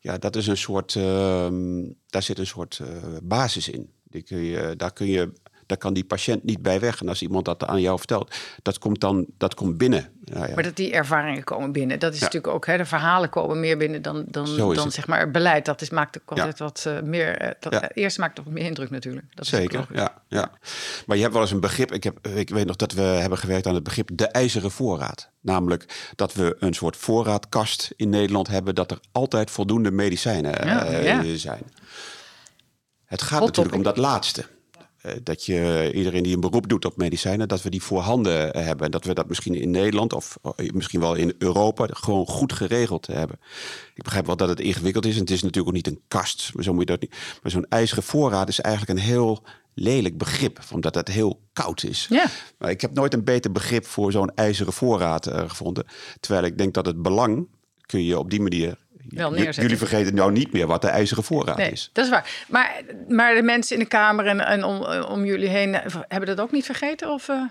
ja, 0.00 0.18
dat 0.18 0.36
is 0.36 0.46
een 0.46 0.56
soort, 0.56 0.94
uh, 0.94 1.48
daar 2.06 2.22
zit 2.22 2.38
een 2.38 2.46
soort 2.46 2.80
uh, 2.82 2.88
basis 3.22 3.68
in. 3.68 3.90
Die 4.02 4.22
kun 4.22 4.38
je, 4.38 4.74
daar 4.76 4.92
kun 4.92 5.06
je 5.06 5.32
daar 5.66 5.78
kan 5.78 5.94
die 5.94 6.04
patiënt 6.04 6.44
niet 6.44 6.62
bij 6.62 6.80
weg. 6.80 7.00
En 7.00 7.08
als 7.08 7.22
iemand 7.22 7.44
dat 7.44 7.64
aan 7.64 7.80
jou 7.80 7.98
vertelt, 7.98 8.34
dat 8.62 8.78
komt 8.78 9.00
dan 9.00 9.26
dat 9.38 9.54
komt 9.54 9.78
binnen. 9.78 10.10
Nou 10.24 10.48
ja. 10.48 10.54
Maar 10.54 10.62
dat 10.62 10.76
die 10.76 10.92
ervaringen 10.92 11.44
komen 11.44 11.72
binnen. 11.72 11.98
Dat 11.98 12.12
is 12.12 12.18
Ja. 12.18 12.24
natuurlijk 12.24 12.54
ook, 12.54 12.66
hè, 12.66 12.76
de 12.76 12.84
verhalen 12.84 13.28
komen 13.30 13.60
meer 13.60 13.76
binnen 13.76 14.02
dan, 14.02 14.24
dan, 14.28 14.46
Zo 14.46 14.74
dan 14.74 14.90
zeg 14.92 15.06
maar 15.06 15.20
het 15.20 15.32
beleid. 15.32 15.64
Dat 15.64 15.80
is, 15.80 15.90
maakt 15.90 16.18
ook 16.20 16.36
Ja. 16.36 16.42
altijd 16.42 16.58
wat 16.58 16.84
eh, 16.86 17.02
meer. 17.02 17.36
eh, 17.38 17.50
dat, 17.60 17.82
Eerst 17.94 18.18
maakt 18.18 18.36
het 18.36 18.46
wat 18.46 18.54
meer 18.54 18.64
indruk 18.64 18.90
natuurlijk. 18.90 19.26
Dat 19.34 19.46
Zeker, 19.46 19.86
ja, 19.92 20.22
ja. 20.28 20.50
Maar 21.06 21.16
je 21.16 21.22
hebt 21.22 21.34
wel 21.34 21.42
eens 21.42 21.52
een 21.52 21.60
begrip. 21.60 21.92
Ik, 21.92 22.04
heb, 22.04 22.26
ik 22.26 22.48
weet 22.50 22.66
nog 22.66 22.76
dat 22.76 22.92
we 22.92 23.00
hebben 23.02 23.38
gewerkt 23.38 23.66
aan 23.66 23.74
het 23.74 23.82
begrip 23.84 24.08
de 24.12 24.26
ijzeren 24.26 24.70
voorraad. 24.70 25.30
Namelijk 25.40 26.10
dat 26.14 26.34
we 26.34 26.56
een 26.58 26.74
soort 26.74 26.96
voorraadkast 26.96 27.92
in 27.96 28.08
Nederland 28.08 28.48
hebben... 28.48 28.74
dat 28.74 28.90
er 28.90 28.98
altijd 29.12 29.50
voldoende 29.50 29.90
medicijnen 29.90 30.58
eh, 30.58 31.04
ja. 31.04 31.36
zijn. 31.36 31.62
Het 33.04 33.22
gaat 33.22 33.38
Hot 33.38 33.46
natuurlijk 33.48 33.76
om 33.76 33.82
dat 33.82 33.96
laatste. 33.96 34.44
Eh, 35.06 35.12
Dat 35.22 35.44
je 35.44 35.90
iedereen 35.94 36.22
die 36.22 36.34
een 36.34 36.40
beroep 36.40 36.68
doet 36.68 36.84
op 36.84 36.96
medicijnen, 36.96 37.48
dat 37.48 37.62
we 37.62 37.70
die 37.70 37.82
voorhanden 37.82 38.52
eh, 38.52 38.64
hebben. 38.64 38.84
En 38.84 38.90
dat 38.90 39.04
we 39.04 39.14
dat 39.14 39.28
misschien 39.28 39.54
in 39.54 39.70
Nederland 39.70 40.12
of 40.12 40.38
eh, 40.42 40.70
misschien 40.70 41.00
wel 41.00 41.14
in 41.14 41.34
Europa 41.38 41.86
gewoon 41.90 42.26
goed 42.26 42.52
geregeld 42.52 43.06
hebben. 43.06 43.38
Ik 43.94 44.02
begrijp 44.02 44.26
wel 44.26 44.36
dat 44.36 44.48
het 44.48 44.60
ingewikkeld 44.60 45.06
is. 45.06 45.14
En 45.14 45.20
het 45.20 45.30
is 45.30 45.42
natuurlijk 45.42 45.68
ook 45.68 45.74
niet 45.74 45.86
een 45.86 46.02
kast. 46.08 46.50
Maar 46.54 46.64
zo 46.64 46.72
moet 46.72 46.80
je 46.80 46.86
dat 46.86 47.00
niet. 47.00 47.16
Maar 47.42 47.52
zo'n 47.52 47.66
ijzeren 47.68 48.02
voorraad 48.02 48.48
is 48.48 48.60
eigenlijk 48.60 48.98
een 48.98 49.06
heel 49.06 49.42
lelijk 49.74 50.18
begrip, 50.18 50.60
omdat 50.72 50.94
het 50.94 51.08
heel 51.08 51.40
koud 51.52 51.82
is. 51.82 52.06
Ja. 52.10 52.26
Maar 52.58 52.70
ik 52.70 52.80
heb 52.80 52.94
nooit 52.94 53.14
een 53.14 53.24
beter 53.24 53.52
begrip 53.52 53.86
voor 53.86 54.12
zo'n 54.12 54.34
ijzeren 54.34 54.72
voorraad 54.72 55.30
gevonden. 55.46 55.86
Terwijl 56.20 56.44
ik 56.44 56.58
denk 56.58 56.74
dat 56.74 56.86
het 56.86 57.02
belang 57.02 57.48
kun 57.86 58.04
je 58.04 58.18
op 58.18 58.30
die 58.30 58.40
manier. 58.40 58.78
Wel 59.08 59.30
neerzetten. 59.30 59.62
Jullie 59.62 59.78
vergeten 59.78 60.14
nou 60.14 60.32
niet 60.32 60.52
meer 60.52 60.66
wat 60.66 60.82
de 60.82 60.88
ijzeren 60.88 61.24
voorraad 61.24 61.56
Nee, 61.56 61.70
is. 61.70 61.90
dat 61.92 62.04
is 62.04 62.10
waar. 62.10 62.44
Maar, 62.48 62.82
maar 63.08 63.34
de 63.34 63.42
mensen 63.42 63.76
in 63.76 63.82
de 63.82 63.88
Kamer 63.88 64.26
en, 64.26 64.40
en 64.40 64.64
om, 64.64 64.84
om 65.02 65.24
jullie 65.24 65.48
heen 65.48 65.74
eh, 65.74 65.94
hebben 66.08 66.28
dat 66.36 66.40
ook 66.40 66.52
niet 66.52 66.64
vergeten? 66.64 67.10
Of, 67.10 67.28
eh? 67.28 67.42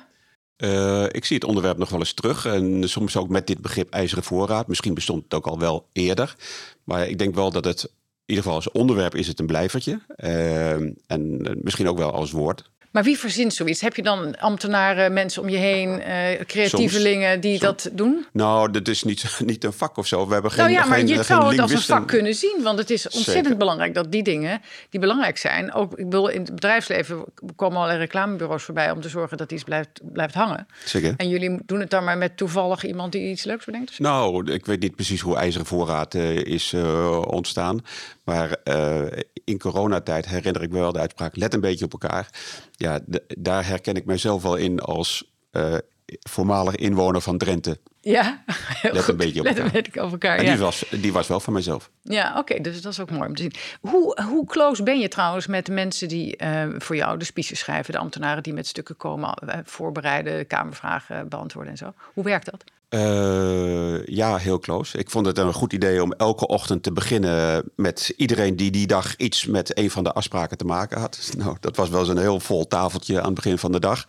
Eh, 0.55 1.03
ik 1.11 1.25
zie 1.25 1.35
het 1.35 1.45
onderwerp 1.45 1.77
nog 1.77 1.89
wel 1.89 1.99
eens 1.99 2.13
terug. 2.13 2.45
En 2.45 2.89
soms 2.89 3.17
ook 3.17 3.29
met 3.29 3.47
dit 3.47 3.61
begrip 3.61 3.89
ijzeren 3.89 4.23
voorraad. 4.23 4.67
Misschien 4.67 4.93
bestond 4.93 5.23
het 5.23 5.33
ook 5.33 5.47
al 5.47 5.59
wel 5.59 5.87
eerder. 5.91 6.35
Maar 6.83 7.07
ik 7.07 7.17
denk 7.17 7.35
wel 7.35 7.51
dat 7.51 7.65
het, 7.65 7.83
in 7.83 7.89
ieder 8.25 8.43
geval 8.43 8.59
als 8.59 8.71
onderwerp 8.71 9.15
is 9.15 9.27
het 9.27 9.39
een 9.39 9.45
blijvertje. 9.45 9.99
Eh, 10.15 10.71
en 10.71 10.95
eh, 11.07 11.51
misschien 11.61 11.87
ook 11.87 11.97
wel 11.97 12.11
als 12.11 12.31
woord. 12.31 12.71
Maar 12.95 13.03
wie 13.03 13.17
verzint 13.17 13.53
zoiets? 13.53 13.81
Heb 13.81 13.95
je 13.95 14.01
dan 14.01 14.39
ambtenaren, 14.39 15.13
mensen 15.13 15.41
om 15.41 15.49
je 15.49 15.57
heen, 15.57 16.01
eh, 16.01 16.45
creatievelingen 16.45 17.39
die 17.39 17.59
dat 17.59 17.89
doen? 17.91 18.25
Nou, 18.31 18.71
dat 18.71 18.87
is 18.87 19.03
niet, 19.03 19.39
niet 19.45 19.63
een 19.63 19.73
vak 19.73 19.97
of 19.97 20.07
zo. 20.07 20.27
We 20.27 20.33
hebben 20.33 20.51
geen 20.51 20.63
nou 20.63 20.75
ja, 20.75 20.85
maar 20.85 20.97
geen, 20.97 21.07
je 21.07 21.15
geen 21.15 21.23
zou 21.23 21.49
het 21.49 21.59
als 21.59 21.71
een 21.71 21.79
vak 21.79 22.07
kunnen 22.07 22.35
zien. 22.35 22.59
Want 22.63 22.77
het 22.77 22.89
is 22.89 23.05
ontzettend 23.05 23.43
Zeker. 23.43 23.57
belangrijk 23.57 23.93
dat 23.93 24.11
die 24.11 24.23
dingen 24.23 24.61
die 24.89 24.99
belangrijk 24.99 25.37
zijn. 25.37 25.73
Ook 25.73 25.97
ik 25.97 26.09
bedoel, 26.09 26.29
in 26.29 26.41
het 26.41 26.55
bedrijfsleven 26.55 27.23
komen 27.55 27.77
allerlei 27.77 27.99
reclamebureaus 27.99 28.63
voorbij 28.63 28.91
om 28.91 29.01
te 29.01 29.09
zorgen 29.09 29.37
dat 29.37 29.51
iets 29.51 29.63
blijft, 29.63 30.01
blijft 30.13 30.33
hangen. 30.33 30.67
Zeker. 30.85 31.13
En 31.17 31.29
jullie 31.29 31.59
doen 31.65 31.79
het 31.79 31.89
dan 31.89 32.03
maar 32.03 32.17
met 32.17 32.37
toevallig 32.37 32.85
iemand 32.85 33.11
die 33.11 33.29
iets 33.29 33.43
leuks 33.43 33.65
bedenkt? 33.65 33.99
Nou, 33.99 34.51
ik 34.51 34.65
weet 34.65 34.79
niet 34.79 34.95
precies 34.95 35.21
hoe 35.21 35.35
ijzeren 35.35 35.67
voorraad 35.67 36.13
eh, 36.13 36.35
is 36.35 36.73
eh, 36.73 37.21
ontstaan. 37.27 37.81
Maar 38.25 38.51
eh, 38.63 39.19
in 39.43 39.59
coronatijd 39.59 40.25
herinner 40.25 40.61
ik 40.61 40.71
me 40.71 40.79
wel 40.79 40.91
de 40.91 40.99
uitspraak: 40.99 41.35
let 41.35 41.53
een 41.53 41.61
beetje 41.61 41.85
op 41.85 41.91
elkaar. 41.91 42.29
Ja, 42.71 42.99
daar 43.37 43.67
herken 43.67 43.95
ik 43.95 44.05
mezelf 44.05 44.43
wel 44.43 44.55
in 44.55 44.79
als 44.79 45.31
eh, 45.51 45.75
voormalig 46.05 46.75
inwoner 46.75 47.21
van 47.21 47.37
Drenthe. 47.37 47.79
Ja, 48.01 48.43
heel 48.81 48.93
Let 48.93 49.07
een 49.07 49.17
beetje 49.17 49.39
op 49.39 49.45
Let 49.45 49.57
een 49.57 49.63
elkaar. 49.63 49.81
beetje 49.81 50.03
op 50.03 50.11
elkaar. 50.11 50.37
En 50.37 50.43
ja. 50.43 50.51
die, 50.51 50.59
was, 50.59 50.85
die 50.91 51.13
was 51.13 51.27
wel 51.27 51.39
van 51.39 51.53
mezelf. 51.53 51.89
Ja, 52.01 52.37
oké, 52.37 52.61
dus 52.61 52.81
dat 52.81 52.91
is 52.91 52.99
ook 52.99 53.11
mooi 53.11 53.27
om 53.27 53.35
te 53.35 53.41
zien. 53.41 53.53
Hoe, 53.81 54.21
hoe 54.21 54.45
close 54.45 54.83
ben 54.83 54.99
je 54.99 55.07
trouwens 55.07 55.47
met 55.47 55.65
de 55.65 55.71
mensen 55.71 56.07
die 56.07 56.37
eh, 56.37 56.65
voor 56.77 56.95
jou 56.95 57.17
de 57.17 57.25
speeches 57.25 57.59
schrijven, 57.59 57.93
de 57.93 57.99
ambtenaren 57.99 58.43
die 58.43 58.53
met 58.53 58.67
stukken 58.67 58.97
komen, 58.97 59.33
voorbereiden, 59.63 60.47
kamervragen 60.47 61.29
beantwoorden 61.29 61.71
en 61.71 61.77
zo? 61.77 61.93
Hoe 62.13 62.23
werkt 62.23 62.45
dat? 62.51 62.63
Eh, 62.95 64.05
ja, 64.05 64.37
heel 64.37 64.59
close. 64.59 64.97
Ik 64.97 65.09
vond 65.09 65.25
het 65.25 65.37
een 65.37 65.53
goed 65.53 65.73
idee 65.73 66.03
om 66.03 66.11
elke 66.13 66.47
ochtend 66.47 66.83
te 66.83 66.91
beginnen 66.91 67.63
met 67.75 68.13
iedereen 68.17 68.55
die 68.55 68.71
die 68.71 68.87
dag 68.87 69.15
iets 69.15 69.45
met 69.45 69.77
een 69.77 69.91
van 69.91 70.03
de 70.03 70.13
afspraken 70.13 70.57
te 70.57 70.65
maken 70.65 70.99
had. 70.99 71.19
Nou, 71.37 71.57
dat 71.59 71.75
was 71.75 71.89
wel 71.89 71.99
eens 71.99 72.09
een 72.09 72.17
heel 72.17 72.39
vol 72.39 72.67
tafeltje 72.67 73.19
aan 73.19 73.25
het 73.25 73.33
begin 73.33 73.57
van 73.57 73.71
de 73.71 73.79
dag. 73.79 74.05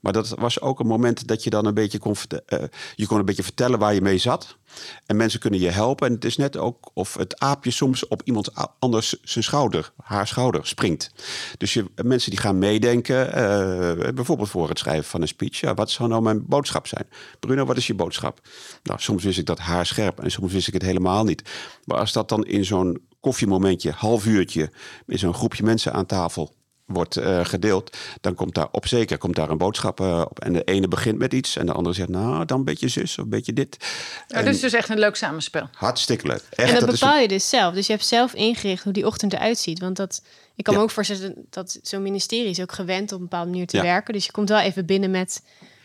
Maar 0.00 0.12
dat 0.12 0.28
was 0.28 0.60
ook 0.60 0.80
een 0.80 0.86
moment 0.86 1.26
dat 1.26 1.44
je 1.44 1.50
dan 1.50 1.66
een 1.66 1.74
beetje 1.74 1.98
kon, 1.98 2.14
eh, 2.46 2.62
je 2.94 3.06
kon 3.06 3.18
een 3.18 3.24
beetje 3.24 3.42
vertellen 3.42 3.78
waar 3.78 3.94
je 3.94 4.00
mee 4.00 4.18
zat. 4.18 4.56
En 5.06 5.16
mensen 5.16 5.40
kunnen 5.40 5.60
je 5.60 5.70
helpen. 5.70 6.06
En 6.06 6.14
het 6.14 6.24
is 6.24 6.36
net 6.36 6.56
ook 6.56 6.90
of 6.94 7.14
het 7.14 7.40
aapje 7.40 7.70
soms 7.70 8.08
op 8.08 8.22
iemand 8.24 8.50
anders 8.78 9.16
zijn 9.22 9.44
schouder, 9.44 9.92
haar 10.02 10.26
schouder 10.26 10.66
springt. 10.66 11.12
Dus 11.58 11.74
je, 11.74 11.84
mensen 12.02 12.30
die 12.30 12.40
gaan 12.40 12.58
meedenken, 12.58 13.32
eh, 13.32 14.12
bijvoorbeeld 14.12 14.48
voor 14.50 14.68
het 14.68 14.78
schrijven 14.78 15.04
van 15.04 15.20
een 15.20 15.28
speech. 15.28 15.60
Ja, 15.60 15.74
wat 15.74 15.90
zou 15.90 16.08
nou 16.08 16.22
mijn 16.22 16.46
boodschap 16.46 16.86
zijn? 16.86 17.06
Bruno, 17.40 17.64
wat 17.64 17.76
is 17.76 17.86
je 17.86 17.94
boodschap? 17.94 18.40
Nou, 18.82 19.00
soms 19.00 19.24
wist 19.24 19.38
ik 19.38 19.46
dat 19.46 19.58
haarscherp 19.58 20.20
en 20.20 20.30
soms 20.30 20.52
wist 20.52 20.68
ik 20.68 20.74
het 20.74 20.82
helemaal 20.82 21.24
niet. 21.24 21.50
Maar 21.84 21.98
als 21.98 22.12
dat 22.12 22.28
dan 22.28 22.44
in 22.44 22.64
zo'n 22.64 23.06
koffiemomentje, 23.20 23.90
half 23.90 24.26
uurtje, 24.26 24.70
met 25.06 25.18
zo'n 25.18 25.34
groepje 25.34 25.64
mensen 25.64 25.92
aan 25.92 26.06
tafel 26.06 26.54
wordt 26.86 27.16
eh, 27.16 27.44
gedeeld, 27.44 27.96
dan 28.20 28.34
komt 28.34 28.54
daar 28.54 28.68
op 28.70 28.86
zeker 28.86 29.18
komt 29.18 29.36
daar 29.36 29.50
een 29.50 29.58
boodschap 29.58 30.00
eh, 30.00 30.20
op. 30.30 30.40
En 30.40 30.52
de 30.52 30.64
ene 30.64 30.88
begint 30.88 31.18
met 31.18 31.32
iets 31.32 31.56
en 31.56 31.66
de 31.66 31.72
andere 31.72 31.94
zegt, 31.94 32.08
nou, 32.08 32.44
dan 32.44 32.58
een 32.58 32.64
beetje 32.64 32.88
zus 32.88 33.18
of 33.18 33.24
een 33.24 33.30
beetje 33.30 33.52
dit. 33.52 33.76
Ja, 34.28 34.36
En 34.38 34.44
dus 34.44 34.54
het 34.54 34.64
is 34.64 34.72
echt 34.72 34.88
een 34.88 34.98
leuk 34.98 35.16
samenspel. 35.16 35.68
Hartstikke 35.72 36.26
leuk. 36.26 36.42
Echt, 36.50 36.72
En 36.72 36.80
dat, 36.80 36.90
bepaal 36.90 37.18
je 37.18 37.28
dus 37.28 37.48
zelf. 37.48 37.74
Dus 37.74 37.86
je 37.86 37.92
hebt 37.92 38.04
zelf 38.06 38.34
ingericht 38.34 38.84
hoe 38.84 38.92
die 38.92 39.06
ochtend 39.06 39.32
eruit 39.32 39.58
ziet. 39.58 39.78
Want 39.78 39.96
dat, 39.96 40.22
ik 40.54 40.64
kan 40.64 40.72
Ja. 40.74 40.78
me 40.80 40.86
ook 40.86 40.92
voorstellen 40.92 41.34
dat 41.50 41.78
zo'n 41.82 42.02
ministerie 42.02 42.50
is 42.50 42.60
ook 42.60 42.72
gewend 42.72 43.12
op 43.12 43.18
een 43.18 43.24
bepaalde 43.28 43.50
manier 43.50 43.66
te 43.66 43.76
Ja. 43.76 43.82
werken. 43.82 44.14
Dus 44.14 44.24
je 44.24 44.30
komt 44.32 44.48
wel 44.48 44.60
even 44.60 44.86
binnen 44.86 45.10
met, 45.10 45.42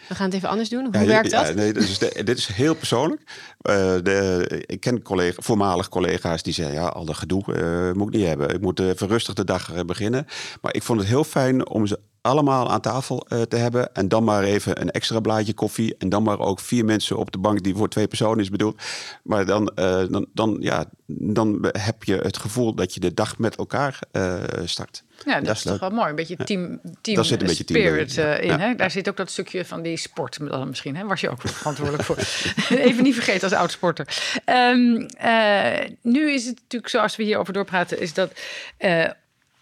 we 0.10 0.16
gaan 0.16 0.26
het 0.26 0.34
even 0.34 0.50
anders 0.50 0.70
doen. 0.70 0.84
Hoe 0.84 1.00
Ja, 1.00 1.06
werkt 1.06 1.32
ja, 1.32 1.44
dat? 1.44 1.56
nee, 1.56 1.74
dit, 1.74 1.84
is, 1.84 1.98
dit 2.00 2.38
is 2.38 2.48
heel 2.48 2.76
persoonlijk. 2.76 3.22
Eh, 3.62 3.76
de, 4.04 4.64
ik 4.66 4.80
ken 4.80 5.02
collega, 5.02 5.42
voormalig 5.42 5.90
collega's 5.90 6.44
die 6.44 6.54
zeggen... 6.54 6.76
ja, 6.76 6.88
al 6.88 7.06
dat 7.06 7.18
gedoe 7.18 7.54
eh, 7.54 7.92
moet 7.92 8.08
ik 8.08 8.20
niet 8.20 8.28
hebben. 8.28 8.50
Ik 8.50 8.62
moet 8.62 8.80
even 8.80 9.08
rustig 9.08 9.34
de 9.34 9.44
dag 9.44 9.74
eh, 9.74 9.84
beginnen. 9.86 10.26
Maar 10.62 10.76
ik 10.76 10.84
vond 10.84 11.00
het 11.00 11.08
heel 11.10 11.24
fijn 11.24 11.70
om 11.70 11.88
ze 11.88 12.00
allemaal 12.22 12.70
aan 12.70 12.82
tafel 12.82 13.26
eh, 13.28 13.42
te 13.42 13.56
hebben... 13.56 13.94
en 13.94 14.08
dan 14.08 14.24
maar 14.24 14.44
even 14.44 14.82
een 14.82 14.92
extra 14.92 15.20
blaadje 15.20 15.54
koffie... 15.54 15.96
en 15.98 16.10
dan 16.10 16.24
maar 16.24 16.40
ook 16.40 16.60
vier 16.60 16.86
mensen 16.86 17.18
op 17.18 17.32
de 17.32 17.38
bank 17.38 17.64
die 17.64 17.76
voor 17.76 17.90
twee 17.90 18.08
personen 18.08 18.40
is 18.40 18.50
bedoeld. 18.50 18.82
Maar 19.24 19.46
dan, 19.46 19.68
eh, 19.68 20.04
dan, 20.10 20.26
dan, 20.34 20.58
ja, 20.60 20.86
dan 21.06 21.68
heb 21.78 22.04
je 22.04 22.16
het 22.16 22.38
gevoel 22.38 22.74
dat 22.74 22.94
je 22.94 23.00
de 23.00 23.14
dag 23.14 23.38
met 23.38 23.56
elkaar 23.56 24.00
eh, 24.12 24.44
start. 24.66 25.04
Ja, 25.26 25.36
dat, 25.36 25.46
Dat 25.46 25.56
is 25.56 25.62
toch 25.62 25.80
wel 25.80 25.90
mooi. 25.90 26.10
Een 26.10 26.16
beetje 26.16 26.36
team, 26.36 26.80
team 27.02 27.16
Daar 27.16 27.26
zit 27.26 27.42
een 27.42 27.48
beetje 27.48 27.64
spirit 27.68 28.14
ja. 28.14 28.36
in. 28.36 28.48
Ja. 28.48 28.60
Hè? 28.60 28.76
Daar 28.76 28.92
zit 28.92 29.10
ook 29.10 29.18
dat 29.18 29.32
stukje 29.32 29.66
van 29.66 29.82
die 29.82 29.98
sport 29.98 30.50
dan 30.50 30.68
misschien. 30.68 30.96
Hè? 30.96 31.06
Was 31.06 31.22
je 31.22 31.30
ook 31.30 31.42
verantwoordelijk 31.42 32.04
voor. 32.04 32.18
Even 32.78 33.04
niet 33.04 33.14
vergeten 33.14 33.44
als 33.44 33.54
oud-sporter. 33.54 34.08
Ehm, 34.46 34.96
eh, 35.18 35.90
nu 36.02 36.32
is 36.32 36.46
het 36.46 36.56
natuurlijk 36.56 36.92
zo, 36.92 37.00
als 37.00 37.16
we 37.16 37.24
hierover 37.24 37.54
doorpraten, 37.54 38.00
is 38.00 38.14
dat... 38.14 38.32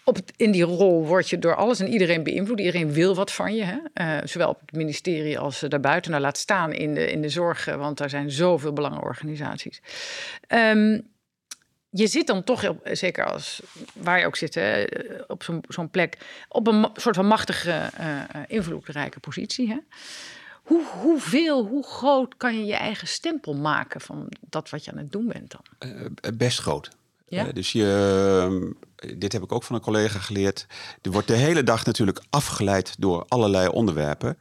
eh, 0.07 0.13
op 0.13 0.19
in 0.35 0.51
die 0.51 0.63
rol 0.63 1.05
word 1.05 1.29
je 1.29 1.39
door 1.39 1.55
alles 1.55 1.79
en 1.79 1.87
iedereen 1.87 2.23
beïnvloed. 2.23 2.59
Iedereen 2.59 2.91
wil 2.91 3.15
wat 3.15 3.31
van 3.31 3.55
je. 3.55 3.63
Hè? 3.63 3.77
Eh, 3.93 4.17
zowel 4.27 4.49
op 4.49 4.59
het 4.59 4.71
ministerie 4.71 5.39
als 5.39 5.63
eh, 5.63 5.69
daarbuiten. 5.69 6.11
Nou, 6.11 6.23
laat 6.23 6.37
staan 6.37 6.73
in 6.73 6.93
de, 6.93 7.11
in 7.11 7.21
de 7.21 7.29
zorg, 7.29 7.67
eh, 7.67 7.75
want 7.75 7.97
daar 7.97 8.09
zijn 8.09 8.31
zoveel 8.31 8.73
belangenorganisaties. 8.73 9.81
Ehm, 10.47 10.99
je 11.89 12.07
zit 12.07 12.27
dan 12.27 12.43
toch, 12.43 12.73
zeker 12.83 13.25
als 13.25 13.61
waar 13.93 14.19
je 14.19 14.25
ook 14.25 14.35
zit, 14.35 14.55
hè, 14.55 14.85
op 15.27 15.43
zo'n 15.43 15.63
zo'n 15.67 15.89
plek, 15.89 16.17
op 16.49 16.67
een 16.67 16.87
soort 16.93 17.15
van 17.15 17.25
machtige, 17.25 17.71
eh, 17.71 18.17
eh, 18.17 18.25
invloedrijke 18.47 19.19
positie. 19.19 19.69
Hè? 19.69 19.77
Hoe, 20.67 20.83
hoeveel, 21.01 21.65
hoe 21.65 21.83
groot 21.83 22.37
kan 22.37 22.57
je 22.57 22.65
je 22.65 22.75
eigen 22.75 23.07
stempel 23.07 23.53
maken 23.53 24.01
van 24.01 24.31
dat 24.49 24.69
wat 24.69 24.85
je 24.85 24.91
aan 24.91 24.97
het 24.97 25.11
doen 25.11 25.27
bent 25.27 25.51
dan? 25.51 25.61
Eh, 26.21 26.31
best 26.37 26.59
groot. 26.59 26.89
Ja? 27.27 27.47
Eh, 27.47 27.53
dus 27.53 27.71
je, 27.71 27.83
eh, 28.49 28.86
dit 29.17 29.33
heb 29.33 29.43
ik 29.43 29.51
ook 29.51 29.63
van 29.63 29.75
een 29.75 29.81
collega 29.81 30.19
geleerd. 30.19 30.65
Er 31.01 31.11
wordt 31.11 31.27
de 31.27 31.35
hele 31.35 31.63
dag 31.63 31.85
natuurlijk 31.85 32.23
afgeleid 32.29 32.95
door 32.99 33.25
allerlei 33.27 33.67
onderwerpen. 33.67 34.37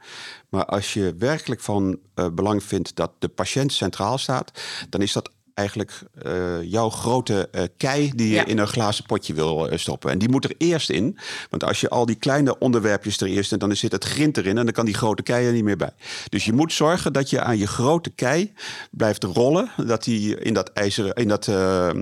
Maar 0.49 0.65
als 0.65 0.93
je 0.93 1.15
werkelijk 1.17 1.61
van 1.61 1.99
eh, 2.13 2.27
belang 2.29 2.63
vindt 2.63 2.95
dat 2.95 3.11
de 3.19 3.27
patiënt 3.27 3.73
centraal 3.73 4.17
staat, 4.17 4.51
dan 4.89 5.01
is 5.01 5.13
dat 5.13 5.31
eigenlijk 5.57 5.99
eh, 6.21 6.63
jouw 6.63 6.89
grote 6.89 7.47
eh, 7.51 7.63
kei 7.77 8.11
die 8.15 8.27
je 8.27 8.33
Ja. 8.33 8.45
in 8.45 8.57
een 8.57 8.67
glazen 8.67 9.05
potje 9.05 9.33
wil 9.33 9.69
eh, 9.69 9.77
stoppen. 9.77 10.11
En 10.11 10.17
die 10.17 10.29
moet 10.29 10.43
er 10.43 10.53
eerst 10.57 10.89
in. 10.89 11.17
Want 11.49 11.63
als 11.63 11.81
je 11.81 11.89
al 11.89 12.05
die 12.05 12.15
kleine 12.15 12.57
onderwerpjes 12.57 13.17
er 13.19 13.27
eerst 13.27 13.51
en 13.51 13.59
dan 13.59 13.75
zit 13.75 13.91
het 13.91 14.03
grind 14.03 14.37
erin 14.37 14.57
en 14.57 14.63
dan 14.63 14.73
kan 14.73 14.85
die 14.85 14.93
grote 14.93 15.23
kei 15.23 15.45
er 15.45 15.53
niet 15.53 15.63
meer 15.63 15.77
bij. 15.77 15.91
Dus 16.29 16.45
je 16.45 16.53
moet 16.53 16.73
zorgen 16.73 17.13
dat 17.13 17.29
je 17.29 17.41
aan 17.41 17.57
je 17.57 17.67
grote 17.67 18.09
kei 18.09 18.53
blijft 18.91 19.23
rollen. 19.23 19.71
Dat 19.85 20.03
die 20.03 20.39
in 20.39 20.53
dat 20.53 20.69
ijzeren, 20.69 21.13
in 21.13 21.27
dat 21.27 21.51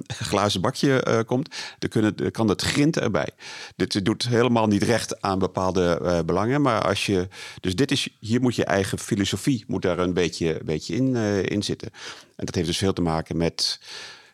glazen 0.07 0.61
bakje 0.61 1.23
komt. 1.25 1.55
Dan, 1.79 1.89
kunnen, 1.89 2.31
kan 2.31 2.49
het 2.49 2.61
grind 2.61 2.97
erbij. 2.97 3.29
Dit 3.75 4.05
doet 4.05 4.27
helemaal 4.27 4.67
niet 4.67 4.83
recht 4.83 5.21
aan 5.21 5.39
bepaalde 5.39 6.23
belangen. 6.25 6.61
Maar 6.61 6.81
als 6.81 7.05
je. 7.05 7.27
Dus 7.61 7.75
dit 7.75 7.91
is, 7.91 8.17
hier 8.19 8.41
moet 8.41 8.55
je 8.55 8.65
eigen 8.65 8.99
filosofie 8.99 9.63
moet 9.67 9.81
daar 9.81 9.99
een 9.99 10.13
beetje, 10.13 10.59
beetje 10.65 10.95
in, 10.95 11.15
in 11.45 11.63
zitten. 11.63 11.89
En 12.35 12.45
dat 12.45 12.55
heeft 12.55 12.67
dus 12.67 12.77
veel 12.77 12.93
te 12.93 13.01
maken 13.01 13.37
met 13.37 13.44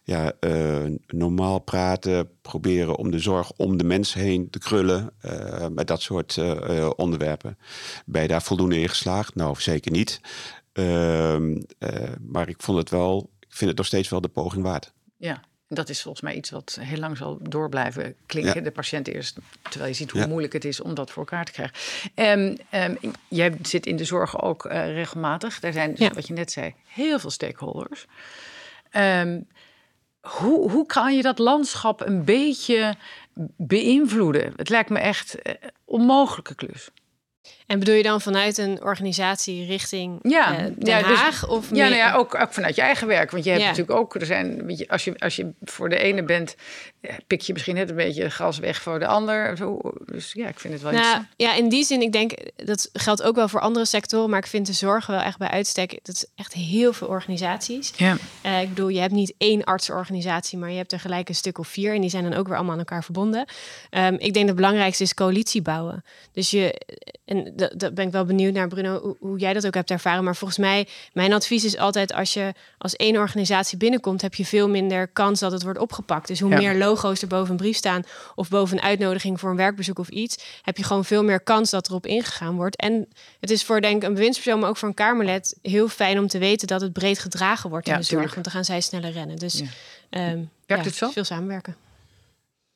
ja, 0.04 0.32
eh, 0.40 0.84
normaal 1.08 1.60
praten, 1.60 2.30
proberen 2.42 2.96
om 2.96 3.12
de 3.12 3.20
zorg 3.20 3.52
om 3.56 3.78
de 3.78 3.84
mens 3.84 4.14
heen 4.14 4.50
te 4.50 4.60
krullen. 4.60 5.10
eh, 5.22 5.68
met 5.68 5.88
dat 5.88 6.02
soort 6.02 6.38
eh, 6.38 6.78
eh, 6.78 6.90
onderwerpen. 6.96 7.58
Ben 8.06 8.22
je 8.22 8.28
daar 8.28 8.42
voldoende 8.42 8.80
in 8.80 8.90
geslaagd? 8.90 9.36
Nou, 9.36 9.60
zeker 9.62 9.92
niet. 9.92 10.22
Ehm, 10.74 11.62
eh, 11.78 12.10
maar 12.22 12.50
ik 12.50 12.62
vond 12.62 12.78
het 12.78 12.90
wel, 12.90 13.30
ik 13.40 13.48
vind 13.56 13.70
het 13.70 13.78
nog 13.78 13.88
steeds 13.88 14.10
wel 14.10 14.22
de 14.22 14.28
poging 14.28 14.64
waard. 14.64 14.92
Ja, 15.18 15.34
en 15.68 15.76
dat 15.76 15.90
is 15.90 16.02
volgens 16.02 16.24
mij 16.24 16.36
iets 16.36 16.50
wat 16.50 16.78
heel 16.82 16.98
lang 17.00 17.18
zal 17.18 17.38
door 17.42 17.70
blijven 17.70 18.16
klinken. 18.26 18.56
Ja. 18.56 18.62
De 18.62 18.72
patiënt 18.72 19.08
eerst, 19.08 19.38
terwijl 19.62 19.92
je 19.92 19.98
ziet 19.98 20.12
hoe 20.12 20.22
Ja. 20.22 20.28
moeilijk 20.28 20.54
het 20.54 20.66
is 20.66 20.82
om 20.82 20.94
dat 20.94 21.12
voor 21.12 21.24
elkaar 21.24 21.46
te 21.46 21.52
krijgen. 21.52 21.76
Ehm, 22.16 22.56
ehm, 22.70 22.96
jij 23.28 23.54
zit 23.62 23.86
in 23.86 23.96
de 23.96 24.06
zorg 24.06 24.42
ook 24.42 24.66
eh, 24.66 24.94
regelmatig. 24.94 25.60
Daar 25.60 25.74
zijn, 25.74 25.90
dus, 25.90 26.00
Ja. 26.00 26.14
wat 26.14 26.28
je 26.28 26.34
net 26.34 26.52
zei, 26.52 26.74
heel 26.88 27.20
veel 27.20 27.30
stakeholders. 27.30 28.06
Ehm, 28.92 29.42
hoe, 30.22 30.72
hoe 30.72 30.86
kan 30.86 31.16
je 31.16 31.22
dat 31.22 31.40
landschap 31.40 32.02
een 32.02 32.26
beetje 32.26 32.96
beïnvloeden? 33.58 34.54
Het 34.56 34.70
lijkt 34.70 34.90
me 34.90 35.00
echt 35.00 35.42
eh, 35.42 35.54
onmogelijke 35.86 36.56
klus. 36.56 36.90
En 37.72 37.80
bedoel 37.80 37.96
je 37.96 38.04
dan 38.04 38.22
vanuit 38.22 38.58
een 38.58 38.84
organisatie 38.84 39.66
richting 39.66 40.20
Ja, 40.22 40.58
eh, 40.58 40.64
Den 40.64 40.76
ja, 40.80 41.02
dus- 41.08 41.20
Haag? 41.20 41.48
of 41.48 41.70
Ja, 41.70 41.84
nou 41.84 41.96
ja, 41.96 42.14
ook, 42.14 42.36
ook 42.36 42.54
vanuit 42.54 42.76
je 42.76 42.82
eigen 42.82 43.08
werk. 43.08 43.32
Want 43.32 43.44
je 43.44 43.50
hebt 43.50 43.62
Ja. 43.62 43.70
natuurlijk 43.70 44.00
ook, 44.00 44.16
er 44.16 44.26
zijn, 44.26 44.66
weet 44.66 44.78
je, 44.78 44.88
als, 44.90 45.04
je, 45.04 45.14
als 45.20 45.36
je 45.36 45.52
voor 45.64 45.90
de 45.90 45.98
ene 45.98 46.24
bent, 46.24 46.56
pik 47.28 47.42
je 47.42 47.54
misschien 47.54 47.76
net 47.76 47.90
een 47.90 47.96
beetje 47.96 48.30
gas 48.30 48.60
weg 48.60 48.82
voor 48.82 49.00
de 49.00 49.08
ander. 49.08 49.58
Zo, 49.58 49.80
dus 50.06 50.34
ja, 50.34 50.48
ik 50.48 50.60
vind 50.60 50.74
het 50.74 50.84
wel 50.84 50.92
Nou, 50.92 51.20
iets. 51.20 51.28
ja, 51.36 51.54
in 51.56 51.70
die 51.70 51.84
zin, 51.84 52.02
ik 52.02 52.12
denk 52.12 52.32
dat 52.56 52.90
geldt 52.94 53.24
ook 53.24 53.36
wel 53.36 53.48
voor 53.48 53.60
andere 53.60 53.86
sectoren, 53.86 54.30
maar 54.30 54.40
ik 54.40 54.48
vind 54.48 54.66
de 54.66 54.74
zorg 54.74 55.06
wel 55.06 55.20
echt 55.20 55.38
bij 55.38 55.50
uitstek. 55.50 56.00
Dat 56.04 56.16
is 56.16 56.26
echt 56.36 56.54
heel 56.54 56.94
veel 56.94 57.08
organisaties. 57.08 57.94
Ja. 57.96 58.16
Eh, 58.42 58.62
ik 58.62 58.70
bedoel, 58.70 58.88
je 58.88 59.00
hebt 59.00 59.14
niet 59.14 59.34
één 59.38 59.64
artsenorganisatie, 59.64 60.58
maar 60.58 60.70
je 60.72 60.78
hebt 60.78 60.92
er 60.92 61.00
gelijk 61.00 61.30
een 61.30 61.36
stuk 61.36 61.58
of 61.58 61.68
vier. 61.68 61.94
En 61.94 62.02
die 62.02 62.10
zijn 62.10 62.24
dan 62.24 62.34
ook 62.34 62.48
weer 62.48 62.56
allemaal 62.56 62.74
aan 62.74 62.80
elkaar 62.80 63.04
verbonden. 63.04 63.46
Ehm, 63.90 64.14
ik 64.14 64.20
denk 64.20 64.34
dat 64.34 64.46
het 64.48 64.56
belangrijkste 64.56 65.04
is 65.04 65.14
coalitie 65.14 65.62
bouwen. 65.62 66.04
Dus 66.34 66.50
je, 66.52 66.82
en 67.26 67.54
dat, 67.76 67.94
ben 67.94 68.06
ik 68.06 68.12
wel 68.12 68.26
benieuwd 68.26 68.54
naar, 68.54 68.68
Bruno, 68.68 69.00
hoe, 69.02 69.16
hoe 69.20 69.40
jij 69.40 69.54
dat 69.54 69.66
ook 69.66 69.74
hebt 69.74 69.92
ervaren. 69.92 70.24
Maar 70.24 70.36
volgens 70.36 70.60
mij, 70.60 70.88
mijn 71.14 71.34
advies 71.34 71.64
is 71.64 71.78
altijd: 71.78 72.14
als 72.14 72.34
je 72.34 72.54
als 72.78 72.96
één 72.96 73.18
organisatie 73.18 73.78
binnenkomt, 73.78 74.22
heb 74.22 74.34
je 74.36 74.46
veel 74.46 74.70
minder 74.70 75.08
kans 75.08 75.40
dat 75.40 75.52
het 75.52 75.64
wordt 75.64 75.80
opgepakt. 75.80 76.28
Dus 76.28 76.40
hoe 76.40 76.50
Ja. 76.50 76.58
meer 76.58 76.76
logo's 76.76 77.22
er 77.22 77.28
boven 77.28 77.52
een 77.52 77.58
brief 77.58 77.76
staan 77.78 78.04
of 78.36 78.50
boven 78.50 78.78
een 78.78 78.84
uitnodiging 78.84 79.40
voor 79.40 79.50
een 79.50 79.56
werkbezoek 79.56 80.00
of 80.00 80.08
iets, 80.10 80.44
heb 80.62 80.78
je 80.78 80.84
gewoon 80.84 81.06
veel 81.06 81.24
meer 81.24 81.40
kans 81.42 81.70
dat 81.70 81.88
erop 81.90 82.06
ingegaan 82.06 82.56
wordt. 82.56 82.76
En 82.76 83.08
het 83.40 83.50
is 83.50 83.64
voor 83.64 83.82
denk 83.82 83.96
ik 84.02 84.08
een 84.08 84.14
bewindspersoon, 84.14 84.60
maar 84.60 84.70
ook 84.70 84.78
voor 84.78 84.88
een 84.88 84.94
Kamerlid 84.94 85.58
heel 85.62 85.88
fijn 85.88 86.20
om 86.20 86.28
te 86.28 86.38
weten 86.38 86.68
dat 86.68 86.82
het 86.82 86.94
breed 86.94 87.20
gedragen 87.20 87.70
wordt 87.70 87.86
in 87.88 87.92
Ja, 87.94 87.98
de 88.00 88.04
zorg. 88.06 88.16
tuurlijk. 88.20 88.34
Want 88.34 88.46
dan 88.46 88.54
gaan 88.56 88.66
zij 88.66 88.82
sneller 88.82 89.12
rennen. 89.12 89.36
Dus 89.38 89.60
Ja. 89.60 89.66
ehm, 90.10 90.40
Werkt 90.66 90.84
ja, 90.84 90.90
het 90.90 90.96
zo? 90.96 91.10
Veel 91.10 91.24
samenwerken. 91.24 91.76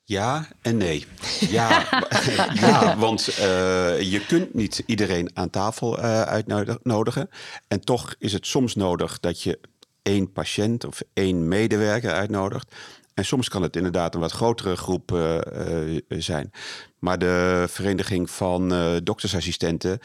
Ja 0.08 0.48
en 0.62 0.78
nee. 0.78 1.06
Ja, 1.40 1.88
ja 2.54 2.98
want 2.98 3.28
eh, 3.28 4.02
je 4.02 4.26
kunt 4.28 4.54
niet 4.54 4.84
iedereen 4.86 5.30
aan 5.34 5.50
tafel 5.50 6.00
eh, 6.00 6.22
uitnodigen. 6.22 7.30
En 7.68 7.80
toch 7.80 8.16
is 8.20 8.34
het 8.34 8.48
soms 8.48 8.76
nodig 8.76 9.20
dat 9.20 9.42
je 9.42 9.60
één 10.02 10.32
patiënt 10.32 10.86
of 10.86 11.02
één 11.14 11.48
medewerker 11.48 12.12
uitnodigt. 12.12 12.76
En 13.16 13.26
soms 13.26 13.50
kan 13.50 13.62
het 13.62 13.76
inderdaad 13.76 14.14
een 14.14 14.20
wat 14.20 14.32
grotere 14.32 14.76
groep 14.76 15.12
eh, 15.12 15.96
eh, 15.96 16.02
zijn. 16.08 16.52
Maar 17.00 17.18
de 17.20 17.66
vereniging 17.70 18.30
van 18.30 18.74
eh, 18.74 18.96
doktersassistenten, 19.04 20.00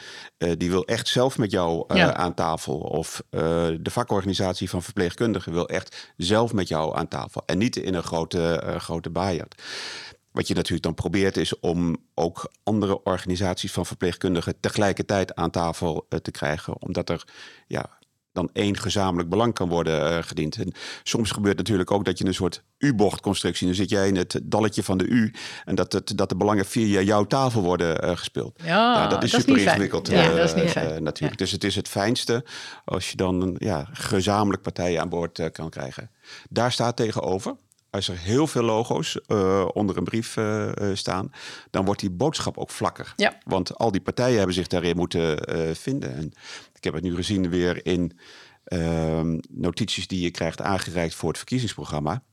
die 0.57 0.69
wil 0.69 0.85
echt 0.85 1.07
zelf 1.07 1.37
met 1.37 1.51
jou 1.51 1.95
Ja. 1.95 2.13
aan 2.13 2.33
tafel. 2.33 2.77
Of 2.77 3.23
de 3.29 3.89
vakorganisatie 3.89 4.69
van 4.69 4.83
verpleegkundigen 4.83 5.53
wil 5.53 5.67
echt 5.67 6.13
zelf 6.17 6.53
met 6.53 6.67
jou 6.67 6.97
aan 6.97 7.07
tafel. 7.07 7.43
En 7.45 7.57
niet 7.57 7.75
in 7.75 7.93
een 7.93 8.03
grote, 8.03 8.63
grote 8.77 9.09
baaierd. 9.09 9.61
Wat 10.31 10.47
je 10.47 10.53
natuurlijk 10.53 10.83
dan 10.83 10.93
probeert 10.93 11.37
is 11.37 11.59
om 11.59 11.97
ook 12.13 12.51
andere 12.63 13.03
organisaties 13.03 13.71
van 13.71 13.85
verpleegkundigen 13.85 14.59
tegelijkertijd 14.59 15.35
aan 15.35 15.51
tafel 15.51 16.07
te 16.21 16.31
krijgen. 16.31 16.81
Omdat 16.81 17.09
er 17.09 17.23
ja, 17.67 17.89
dan 18.33 18.49
één 18.53 18.77
gezamenlijk 18.77 19.29
belang 19.29 19.53
kan 19.53 19.69
worden 19.69 20.09
eh, 20.09 20.23
gediend. 20.23 20.55
En 20.57 20.73
soms 21.03 21.31
gebeurt 21.31 21.57
natuurlijk 21.57 21.91
ook 21.91 22.05
dat 22.05 22.17
je 22.17 22.25
een 22.25 22.33
soort 22.33 22.63
U-bochtconstructie. 22.77 23.67
Dan 23.67 23.75
zit 23.75 23.89
jij 23.89 24.07
in 24.07 24.15
het 24.15 24.39
dalletje 24.43 24.83
van 24.83 24.97
de 24.97 25.05
U. 25.05 25.33
En 25.65 25.75
dat, 25.75 25.93
het, 25.93 26.17
dat 26.17 26.29
de 26.29 26.35
belangen 26.35 26.65
via 26.65 27.01
jouw 27.01 27.23
tafel 27.23 27.61
worden 27.61 28.01
eh, 28.01 28.17
gespeeld. 28.17 28.59
Ja, 28.63 29.07
dat 29.07 29.23
is 29.23 29.31
dat 29.31 29.39
is 29.39 29.45
super 29.45 29.61
ingewikkeld. 29.61 30.07
Ja, 30.07 30.29
dat 30.29 30.43
is 30.43 30.53
niet 30.53 30.63
eh, 30.63 30.69
fijn. 30.69 31.03
natuurlijk. 31.03 31.39
Dus 31.39 31.51
het 31.51 31.63
is 31.63 31.75
het 31.75 31.87
fijnste 31.87 32.45
als 32.85 33.09
je 33.09 33.15
dan 33.15 33.55
ja, 33.57 33.87
gezamenlijk 33.91 34.63
partijen 34.63 35.01
aan 35.01 35.09
boord 35.09 35.51
kan 35.51 35.69
krijgen. 35.69 36.11
Daar 36.49 36.71
staat 36.71 36.95
tegenover. 36.95 37.55
Als 37.89 38.07
er 38.07 38.17
heel 38.17 38.47
veel 38.47 38.63
logo's 38.63 39.19
onder 39.73 39.97
een 39.97 40.03
brief 40.03 40.37
staan, 40.93 41.31
dan 41.69 41.85
wordt 41.85 41.99
die 41.99 42.09
boodschap 42.09 42.57
ook 42.57 42.69
vlakker. 42.69 43.13
Ja. 43.15 43.37
Want 43.45 43.77
al 43.77 43.91
die 43.91 44.01
partijen 44.01 44.37
hebben 44.37 44.55
zich 44.55 44.67
daarin 44.67 44.95
moeten 44.95 45.37
vinden. 45.75 46.15
En 46.15 46.33
ik 46.81 46.91
heb 46.91 46.93
het 46.93 47.03
nu 47.03 47.15
gezien 47.15 47.49
weer 47.49 47.85
in 47.85 48.17
ehm, 48.63 49.39
notities 49.49 50.07
die 50.07 50.21
je 50.21 50.31
krijgt 50.31 50.61
aangereikt 50.61 51.15
voor 51.15 51.29
het 51.29 51.37
verkiezingsprogramma. 51.37 52.23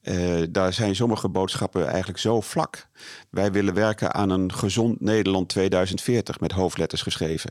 Eh, 0.00 0.16
daar 0.50 0.72
zijn 0.72 0.96
sommige 0.96 1.28
boodschappen 1.28 1.86
eigenlijk 1.88 2.18
zo 2.18 2.40
vlak. 2.40 2.86
Wij 3.30 3.52
willen 3.52 3.74
werken 3.74 4.14
aan 4.14 4.30
een 4.30 4.52
gezond 4.54 5.00
Nederland 5.00 5.48
2040 5.48 6.40
met 6.40 6.52
hoofdletters 6.52 7.02
geschreven. 7.02 7.50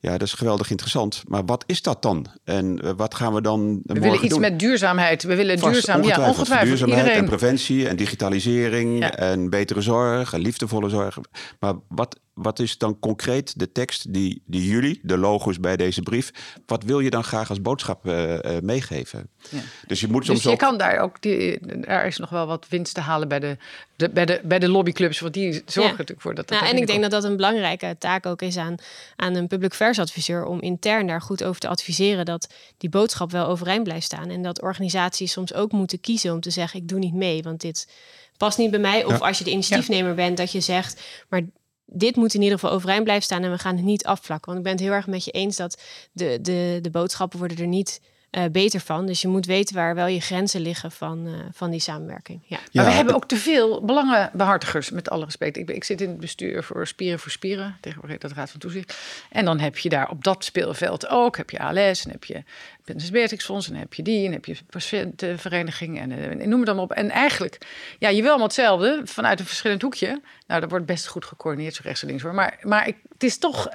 Ja, 0.00 0.10
dat 0.10 0.22
is 0.22 0.32
geweldig 0.32 0.70
interessant. 0.70 1.22
Maar 1.28 1.44
wat 1.44 1.64
is 1.66 1.82
dat 1.82 2.02
dan? 2.02 2.26
En 2.44 2.80
eh, 2.82 2.90
wat 2.96 3.14
gaan 3.14 3.34
we 3.34 3.40
dan 3.40 3.80
We 3.84 4.00
willen 4.00 4.18
iets 4.24 4.28
doen? 4.28 4.40
met 4.40 4.58
duurzaamheid. 4.58 5.22
We 5.22 5.34
willen 5.36 5.58
Vast, 5.58 5.72
duurzaam. 5.72 6.02
Ja, 6.02 6.28
ongetwijfeld. 6.28 6.68
Duurzaamheid 6.68 7.00
Iedereen. 7.00 7.22
en 7.22 7.28
preventie 7.28 7.88
en 7.88 7.96
digitalisering 7.96 8.98
Ja. 8.98 9.10
en 9.16 9.50
betere 9.50 9.80
zorg 9.80 10.32
en 10.32 10.40
liefdevolle 10.40 10.88
zorg. 10.88 11.18
Maar 11.60 11.74
wat, 11.88 12.20
wat 12.34 12.58
is 12.58 12.78
dan 12.78 12.98
concreet 12.98 13.58
de 13.58 13.72
tekst 13.72 14.12
die, 14.12 14.42
die 14.46 14.66
jullie, 14.66 15.00
de 15.02 15.18
logo's 15.18 15.60
bij 15.60 15.76
deze 15.76 16.02
brief, 16.02 16.30
wat 16.66 16.82
wil 16.84 17.00
je 17.00 17.10
dan 17.10 17.24
graag 17.24 17.48
als 17.48 17.60
boodschap 17.62 18.06
eh, 18.08 18.38
meegeven? 18.62 19.28
Ja. 19.50 19.58
Dus 19.86 20.00
je 20.00 20.08
moet 20.08 20.24
soms 20.24 20.36
Dus 20.38 20.46
je 20.46 20.52
ook... 20.52 20.58
kan 20.58 20.78
daar 20.78 20.98
ook, 20.98 21.20
die, 21.22 21.36
daar 21.62 22.06
is 22.06 22.16
nog 22.16 22.30
wel 22.30 22.46
wat 22.46 22.66
winst 22.68 22.94
te 22.94 23.00
halen 23.00 23.28
bij 23.28 23.38
de, 23.38 23.56
de, 23.96 24.08
bij 24.10 24.26
de, 24.26 24.40
bij 24.44 24.58
de 24.58 24.68
lobbyclubs. 24.68 25.20
Want 25.20 25.34
die 25.34 25.52
zorgen 25.52 25.82
Ja. 25.82 25.90
natuurlijk 25.90 26.20
voor 26.20 26.34
dat. 26.34 26.48
dat 26.48 26.60
Nou, 26.60 26.72
en 26.72 26.80
ik 26.80 26.86
denk 26.86 27.02
dat 27.02 27.10
dat 27.10 27.24
een 27.24 27.36
belangrijke 27.36 27.96
taak 27.98 28.26
ook 28.26 28.42
is 28.42 28.56
aan, 28.56 28.74
aan 29.16 29.34
een 29.34 29.46
public 29.46 29.70
affairs 29.70 29.98
adviseur 29.98 30.44
om 30.44 30.60
intern 30.60 31.06
daar 31.06 31.20
goed 31.22 31.44
over 31.44 31.60
te 31.60 31.68
adviseren 31.68 32.24
dat 32.24 32.48
die 32.78 32.90
boodschap 32.90 33.30
wel 33.30 33.46
overeind 33.46 33.84
blijft 33.84 34.04
staan. 34.04 34.30
En 34.30 34.42
dat 34.42 34.62
organisaties 34.62 35.32
soms 35.32 35.54
ook 35.54 35.72
moeten 35.72 36.00
kiezen 36.00 36.32
om 36.32 36.40
te 36.40 36.50
zeggen: 36.50 36.80
ik 36.80 36.88
doe 36.88 36.98
niet 36.98 37.14
mee, 37.14 37.42
want 37.42 37.60
dit 37.60 37.88
past 38.36 38.58
niet 38.58 38.70
bij 38.70 38.80
mij. 38.80 39.04
Of 39.04 39.18
Ja. 39.18 39.26
als 39.26 39.38
je 39.38 39.44
de 39.44 39.50
initiatiefnemer 39.50 40.14
bent, 40.14 40.36
dat 40.36 40.52
je 40.52 40.60
zegt, 40.60 41.00
maar 41.28 41.42
dit 41.86 42.16
moet 42.16 42.34
in 42.34 42.42
ieder 42.42 42.58
geval 42.58 42.74
overeind 42.74 43.02
blijven 43.04 43.24
staan 43.24 43.42
en 43.42 43.50
we 43.50 43.58
gaan 43.58 43.76
het 43.76 43.84
niet 43.84 44.04
afvlakken. 44.04 44.46
Want 44.46 44.58
ik 44.58 44.64
ben 44.64 44.72
het 44.72 44.82
heel 44.82 44.92
erg 44.92 45.06
met 45.06 45.24
je 45.24 45.30
eens 45.30 45.56
dat 45.56 45.82
de, 46.12 46.38
de, 46.40 46.78
de 46.82 46.90
boodschappen 46.90 47.38
worden 47.38 47.58
er 47.58 47.66
niet 47.66 48.00
eh, 48.32 48.44
beter 48.52 48.80
van. 48.80 49.06
Dus 49.06 49.20
je 49.22 49.28
moet 49.28 49.46
weten 49.46 49.74
waar 49.74 49.94
wel 49.94 50.06
je 50.06 50.20
grenzen 50.20 50.60
liggen 50.60 50.90
van, 50.92 51.26
eh, 51.26 51.32
van 51.52 51.70
die 51.70 51.80
samenwerking. 51.80 52.40
Ja. 52.46 52.56
Maar 52.56 52.68
Ja, 52.70 52.84
we 52.84 52.90
hebben 52.90 53.14
ook 53.14 53.28
te 53.28 53.36
veel 53.36 53.84
belangenbehartigers, 53.84 54.90
met 54.90 55.10
alle 55.10 55.24
respect. 55.24 55.56
Ik, 55.56 55.66
ben- 55.66 55.74
ik 55.76 55.84
zit 55.84 56.00
in 56.00 56.08
het 56.08 56.20
bestuur 56.20 56.62
voor 56.62 56.86
Spieren 56.86 57.18
voor 57.18 57.30
Spieren, 57.30 57.76
tegenwoordig 57.80 58.18
dat 58.18 58.32
Raad 58.32 58.50
van 58.50 58.60
Toezicht. 58.60 58.96
En 59.30 59.44
dan 59.44 59.58
heb 59.60 59.78
je 59.78 59.88
daar 59.88 60.10
op 60.10 60.24
dat 60.24 60.44
speelveld 60.44 61.08
ook, 61.08 61.36
heb 61.36 61.50
je 61.50 61.58
ALS, 61.58 62.04
en 62.04 62.10
heb 62.10 62.24
je 62.24 62.42
Prinses 62.84 63.10
Beatrix 63.10 63.44
Fonds, 63.44 63.68
en 63.70 63.74
heb 63.76 63.94
je 63.94 64.02
die, 64.02 64.26
en 64.26 64.32
heb 64.32 64.44
je 64.44 64.56
patiëntenvereniging, 64.70 65.98
en, 66.00 66.12
eh, 66.12 66.26
en 66.30 66.48
noem 66.48 66.58
het 66.58 66.66
dan 66.66 66.74
maar 66.74 66.84
op. 66.84 66.92
En 66.92 67.10
eigenlijk, 67.10 67.58
ja, 67.98 68.08
je 68.08 68.20
wil 68.20 68.28
allemaal 68.28 68.46
hetzelfde, 68.46 69.00
vanuit 69.04 69.40
een 69.40 69.46
verschillend 69.46 69.82
hoekje. 69.82 70.20
Nou, 70.46 70.60
dat 70.60 70.70
wordt 70.70 70.86
best 70.86 71.06
goed 71.06 71.24
gecoördineerd, 71.24 71.74
zo 71.74 71.80
rechts 71.84 72.02
en 72.02 72.08
links 72.08 72.22
hoor. 72.22 72.34
Maar, 72.34 72.58
maar 72.62 72.88
ik, 72.88 72.96
het 73.12 73.22
is 73.22 73.38
toch, 73.38 73.68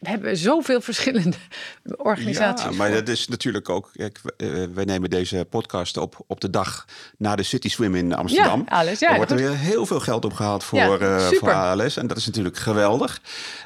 we 0.00 0.08
hebben 0.08 0.36
zoveel 0.36 0.80
verschillende 0.80 1.36
organisaties. 1.96 2.70
Ja, 2.70 2.76
maar 2.76 2.86
voor. 2.88 2.96
dat 2.96 3.08
is 3.08 3.28
natuurlijk 3.28 3.68
ook. 3.68 3.90
Kijk, 3.94 4.20
w- 4.22 4.28
eh, 4.42 4.48
wij 4.74 4.84
nemen 4.84 5.10
deze 5.10 5.46
podcast 5.50 5.96
op 5.96 6.24
op 6.26 6.40
de 6.40 6.50
dag 6.50 6.84
na 7.18 7.36
de 7.36 7.42
City 7.42 7.68
Swim 7.68 7.94
in 7.94 8.14
Amsterdam. 8.14 8.64
Ja, 8.68 8.76
ALS, 8.78 8.98
ja, 8.98 9.10
er 9.10 9.16
wordt 9.16 9.30
er 9.30 9.36
weer 9.36 9.56
heel 9.56 9.86
veel 9.86 10.00
geld 10.00 10.24
opgehaald 10.24 10.64
voor, 10.64 10.78
Ja, 10.78 10.96
eh, 10.98 11.26
voor 11.26 11.52
ALS. 11.52 11.96
En 11.96 12.06
dat 12.06 12.16
is 12.16 12.26
natuurlijk 12.26 12.56
geweldig. 12.56 13.20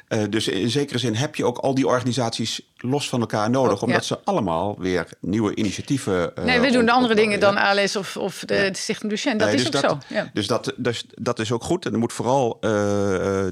Eh, 0.07 0.23
dus 0.29 0.47
in 0.47 0.69
zekere 0.69 0.97
zin 0.99 1.15
heb 1.15 1.35
je 1.35 1.45
ook 1.45 1.57
al 1.57 1.73
die 1.75 1.87
organisaties 1.87 2.61
los 2.77 3.09
van 3.09 3.19
elkaar 3.19 3.49
nodig. 3.49 3.75
Oh, 3.75 3.83
omdat 3.83 4.07
ja. 4.07 4.15
ze 4.15 4.19
allemaal 4.23 4.75
weer 4.79 5.07
nieuwe 5.21 5.55
initiatieven. 5.55 6.35
eh, 6.35 6.43
nee, 6.43 6.59
we 6.59 6.71
doen 6.71 6.89
andere 6.89 7.15
dingen 7.15 7.39
dan. 7.39 7.57
ALS 7.57 7.95
of, 7.95 8.17
of 8.17 8.39
de, 8.39 8.45
de 8.45 8.69
Stichting 8.77 9.11
Duchenne. 9.11 9.37
Dat 9.39 9.47
Nee, 9.47 9.57
is 9.57 9.71
dus 9.71 9.83
ook 9.83 9.89
zo. 9.89 10.13
Ja. 10.13 10.29
Dus 10.33 10.47
dat, 10.47 10.73
dus 10.77 11.05
dat 11.13 11.39
is 11.39 11.51
ook 11.51 11.63
goed. 11.63 11.85
En 11.85 11.93
er 11.93 11.99
moet 11.99 12.13
vooral 12.13 12.59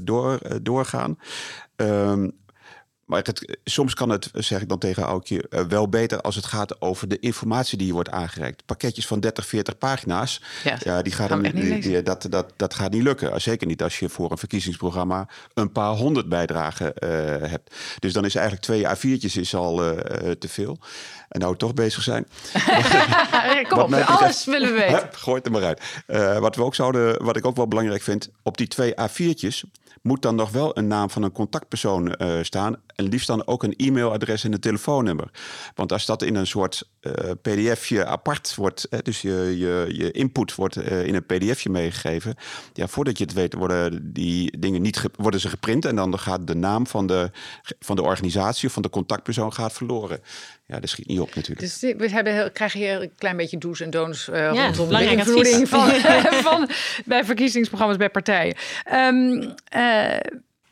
door, 0.02 0.40
doorgaan. 0.62 1.18
Ehm, 1.76 2.28
maar 3.14 3.24
het, 3.24 3.58
soms 3.64 3.94
kan 3.94 4.10
het, 4.10 4.30
zeg 4.34 4.62
ik 4.62 4.70
dan 4.70 4.78
tegen 4.78 5.04
Aukje, 5.04 5.46
eh, 5.50 5.62
wel 5.64 5.90
beter 5.90 6.22
als 6.22 6.36
het 6.36 6.46
gaat 6.46 6.82
over 6.82 7.08
de 7.08 7.20
informatie 7.20 7.78
die 7.78 7.88
je 7.88 7.94
wordt 7.94 8.10
aangereikt. 8.10 8.66
Pakketjes 8.66 9.08
van 9.08 9.20
30, 9.20 9.46
40 9.48 9.78
pagina's. 9.78 10.42
Ja, 10.64 10.78
Ja, 10.84 11.02
die 11.02 11.14
gaat 11.14 11.42
niet 11.42 11.56
die- 11.56 11.80
die- 11.82 12.02
dat, 12.04 12.26
dat, 12.30 12.54
dat 12.56 12.74
gaat 12.74 12.92
niet 12.92 13.04
lukken. 13.04 13.42
Zeker 13.42 13.68
niet 13.68 13.84
als 13.84 14.00
je 14.00 14.10
voor 14.10 14.32
een 14.32 14.38
verkiezingsprogramma 14.38 15.28
een 15.54 15.72
paar 15.72 15.92
honderd 15.96 16.30
bijdragen 16.30 16.94
eh, 16.96 17.10
hebt. 17.50 17.76
Dus 18.00 18.14
dan 18.14 18.26
is 18.26 18.36
eigenlijk 18.36 18.66
twee 18.66 18.86
A4'tjes 18.88 19.36
is 19.38 19.56
al 19.56 19.84
eh, 19.98 20.32
te 20.32 20.48
veel. 20.48 20.78
En 21.30 21.40
nou 21.40 21.58
toch 21.58 21.74
bezig 21.74 22.04
zijn. 22.04 22.28
Kom 23.70 23.80
op, 23.80 23.94
alles 23.94 24.46
willen 24.46 24.68
we 24.74 24.80
weten. 24.80 24.96
Hup, 24.96 25.16
gooi 25.16 25.38
het 25.38 25.46
er 25.46 25.52
maar 25.52 25.64
uit. 25.64 26.40
Wat, 26.40 26.56
we 26.56 26.64
ook 26.64 26.76
zouden, 26.76 27.24
wat 27.24 27.36
ik 27.36 27.46
ook 27.46 27.56
wel 27.56 27.68
belangrijk 27.68 28.02
vind, 28.02 28.30
op 28.44 28.58
die 28.58 28.68
twee 28.68 28.94
A4'tjes 29.02 29.62
moet 30.04 30.22
dan 30.22 30.36
nog 30.36 30.52
wel 30.52 30.78
een 30.78 30.88
naam 30.88 31.10
van 31.10 31.24
een 31.24 31.32
contactpersoon 31.32 32.16
uh, 32.18 32.38
staan. 32.42 32.76
En 32.96 33.06
liefst 33.06 33.28
dan 33.28 33.48
ook 33.48 33.64
een 33.64 33.74
e-mailadres 33.78 34.44
en 34.44 34.54
een 34.54 34.60
telefoonnummer. 34.60 35.32
Want 35.76 35.92
als 35.92 36.06
dat 36.06 36.22
in 36.22 36.36
een 36.36 36.48
soort 36.48 36.90
uh, 37.02 37.14
pdfje 37.42 38.06
apart 38.06 38.56
wordt, 38.56 38.88
hè, 38.90 39.02
dus 39.02 39.22
je, 39.22 39.56
je, 39.58 39.88
je 39.92 40.12
input 40.12 40.56
wordt 40.56 40.76
in 40.76 41.16
een 41.16 41.26
pdfje 41.26 41.70
meegegeven. 41.70 42.36
Ja, 42.74 42.88
voordat 42.88 43.18
je 43.18 43.24
het 43.24 43.34
weet 43.34 43.54
worden 43.54 44.14
die 44.14 44.60
dingen 44.60 44.82
niet 44.82 45.02
worden 45.16 45.40
ze 45.40 45.50
geprint. 45.50 45.86
En 45.86 45.96
dan 45.96 46.20
gaat 46.20 46.48
de 46.48 46.56
naam 46.56 46.88
van 46.88 47.08
de, 47.08 47.32
van 47.80 47.96
de 47.96 48.02
organisatie 48.02 48.68
of 48.68 48.74
van 48.74 48.82
de 48.82 48.90
contactpersoon 48.90 49.54
gaat 49.54 49.74
verloren. 49.74 50.22
Ja, 50.66 50.80
dat 50.80 50.90
schiet 50.90 51.08
niet 51.08 51.20
op 51.20 51.36
natuurlijk. 51.36 51.60
Dus 51.60 51.80
we 51.98 52.10
hebben, 52.10 52.52
krijgen 52.52 52.80
hier 52.80 53.02
een 53.02 53.16
klein 53.18 53.38
beetje 53.38 53.58
do's 53.58 53.80
en 53.80 53.90
don'ts 53.90 54.28
uh, 54.28 54.36
ja, 54.36 54.66
rondom 54.66 54.90
de 54.90 55.12
invloeding 55.12 55.70
van, 55.70 55.90
van, 56.50 56.70
bij 57.06 57.26
verkiezingsprogramma's 57.26 57.98
bij 57.98 58.10
partijen. 58.10 58.56
Um, 58.94 59.54
uh, 59.76 60.18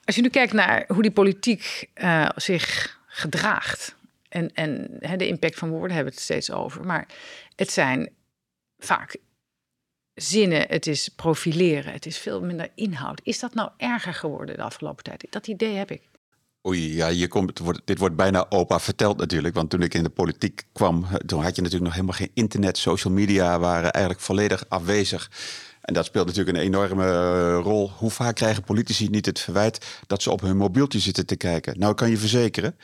als 0.04 0.16
je 0.16 0.22
nu 0.22 0.30
kijkt 0.30 0.54
naar 0.54 0.84
hoe 0.88 1.02
die 1.02 1.12
politiek 1.12 1.90
uh, 1.96 2.30
zich 2.36 3.00
gedraagt. 3.08 3.96
En, 4.30 4.54
en 4.54 4.98
hè, 5.00 5.16
de 5.16 5.28
impact 5.28 5.56
van 5.56 5.70
woorden 5.70 5.96
hebben 5.96 6.14
we 6.14 6.20
het 6.20 6.30
steeds 6.30 6.52
over. 6.52 6.86
Maar 6.86 7.08
het 7.56 7.72
zijn 7.72 8.10
vaak 8.78 9.16
zinnen, 10.14 10.66
het 10.68 10.88
is 10.88 11.10
profileren, 11.10 11.94
het 11.94 12.06
is 12.06 12.18
veel 12.18 12.42
minder 12.42 12.70
inhoud. 12.76 13.22
Is 13.24 13.40
dat 13.40 13.54
nou 13.54 13.70
erger 13.78 14.14
geworden 14.14 14.56
de 14.56 14.64
afgelopen 14.64 15.04
tijd? 15.04 15.28
Dat 15.30 15.48
idee 15.48 15.76
heb 15.76 15.92
ik. 15.92 16.02
Oei, 16.68 16.96
ja, 16.96 17.08
je 17.08 17.28
komt, 17.28 17.60
wordt, 17.60 17.82
dit 17.86 17.98
wordt 17.98 18.16
bijna 18.16 18.46
opa 18.50 18.80
verteld 18.80 19.18
natuurlijk. 19.18 19.56
Want 19.56 19.70
toen 19.70 19.82
ik 19.82 19.94
in 19.94 20.04
de 20.04 20.10
politiek 20.10 20.64
kwam, 20.74 21.06
toen 21.26 21.44
had 21.44 21.56
je 21.56 21.62
natuurlijk 21.62 21.84
nog 21.84 21.94
helemaal 21.94 22.16
geen 22.16 22.32
internet. 22.34 22.78
Social 22.78 23.14
media 23.14 23.60
waren 23.60 23.92
eigenlijk 23.92 24.24
volledig 24.24 24.66
afwezig. 24.70 25.32
En 25.82 25.94
dat 25.94 26.06
speelt 26.06 26.26
natuurlijk 26.26 26.58
een 26.58 26.64
enorme 26.64 27.06
eh, 27.06 27.60
rol. 27.64 27.92
Hoe 27.98 28.10
vaak 28.10 28.36
krijgen 28.36 28.64
politici 28.64 29.08
niet 29.08 29.26
het 29.26 29.40
verwijt 29.40 29.86
dat 30.08 30.22
ze 30.22 30.32
op 30.32 30.42
hun 30.42 30.58
mobieltje 30.58 31.00
zitten 31.00 31.26
te 31.26 31.36
kijken? 31.36 31.80
Nou, 31.80 31.94
kan 31.94 32.10
je 32.10 32.18
verzekeren. 32.18 32.76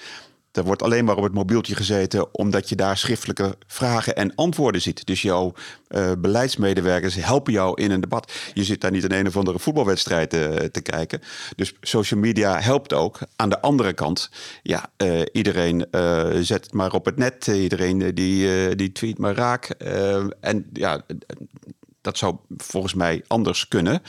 Er 0.58 0.64
wordt 0.64 0.84
alleen 0.84 1.06
maar 1.06 1.18
op 1.18 1.24
het 1.24 1.34
mobieltje 1.34 1.76
gezeten 1.76 2.36
omdat 2.36 2.70
je 2.70 2.76
daar 2.76 2.98
schriftelijke 2.98 3.58
vragen 3.68 4.16
en 4.16 4.36
antwoorden 4.36 4.82
ziet. 4.82 5.06
Dus 5.06 5.22
jouw 5.22 5.54
uh, 5.90 6.12
beleidsmedewerkers 6.18 7.16
helpen 7.16 7.54
jou 7.54 7.82
in 7.82 7.92
een 7.92 8.02
debat. 8.02 8.32
Je 8.54 8.64
zit 8.64 8.82
daar 8.82 8.92
niet 8.92 9.04
in 9.04 9.12
een 9.12 9.28
of 9.28 9.38
andere 9.38 9.60
voetbalwedstrijd 9.60 10.34
uh, 10.34 10.56
te 10.56 10.82
kijken. 10.82 11.22
Dus 11.56 11.74
social 11.82 12.20
media 12.20 12.60
helpt 12.60 12.94
ook. 12.94 13.20
Aan 13.36 13.50
de 13.50 13.62
andere 13.62 13.94
kant, 13.94 14.30
ja, 14.64 14.90
uh, 14.98 15.22
iedereen 15.32 15.86
zet 16.42 16.64
het 16.64 16.74
maar 16.74 16.94
op 16.94 17.06
het 17.06 17.18
net. 17.18 17.48
Iedereen 17.48 18.16
die, 18.16 18.76
die 18.76 18.92
tweet 18.92 19.18
maar 19.18 19.36
raak. 19.36 19.66
en 20.40 20.70
ja, 20.74 21.02
dat 22.02 22.18
zou 22.18 22.36
volgens 22.58 22.94
mij 22.94 23.24
anders 23.28 23.68
kunnen. 23.68 24.02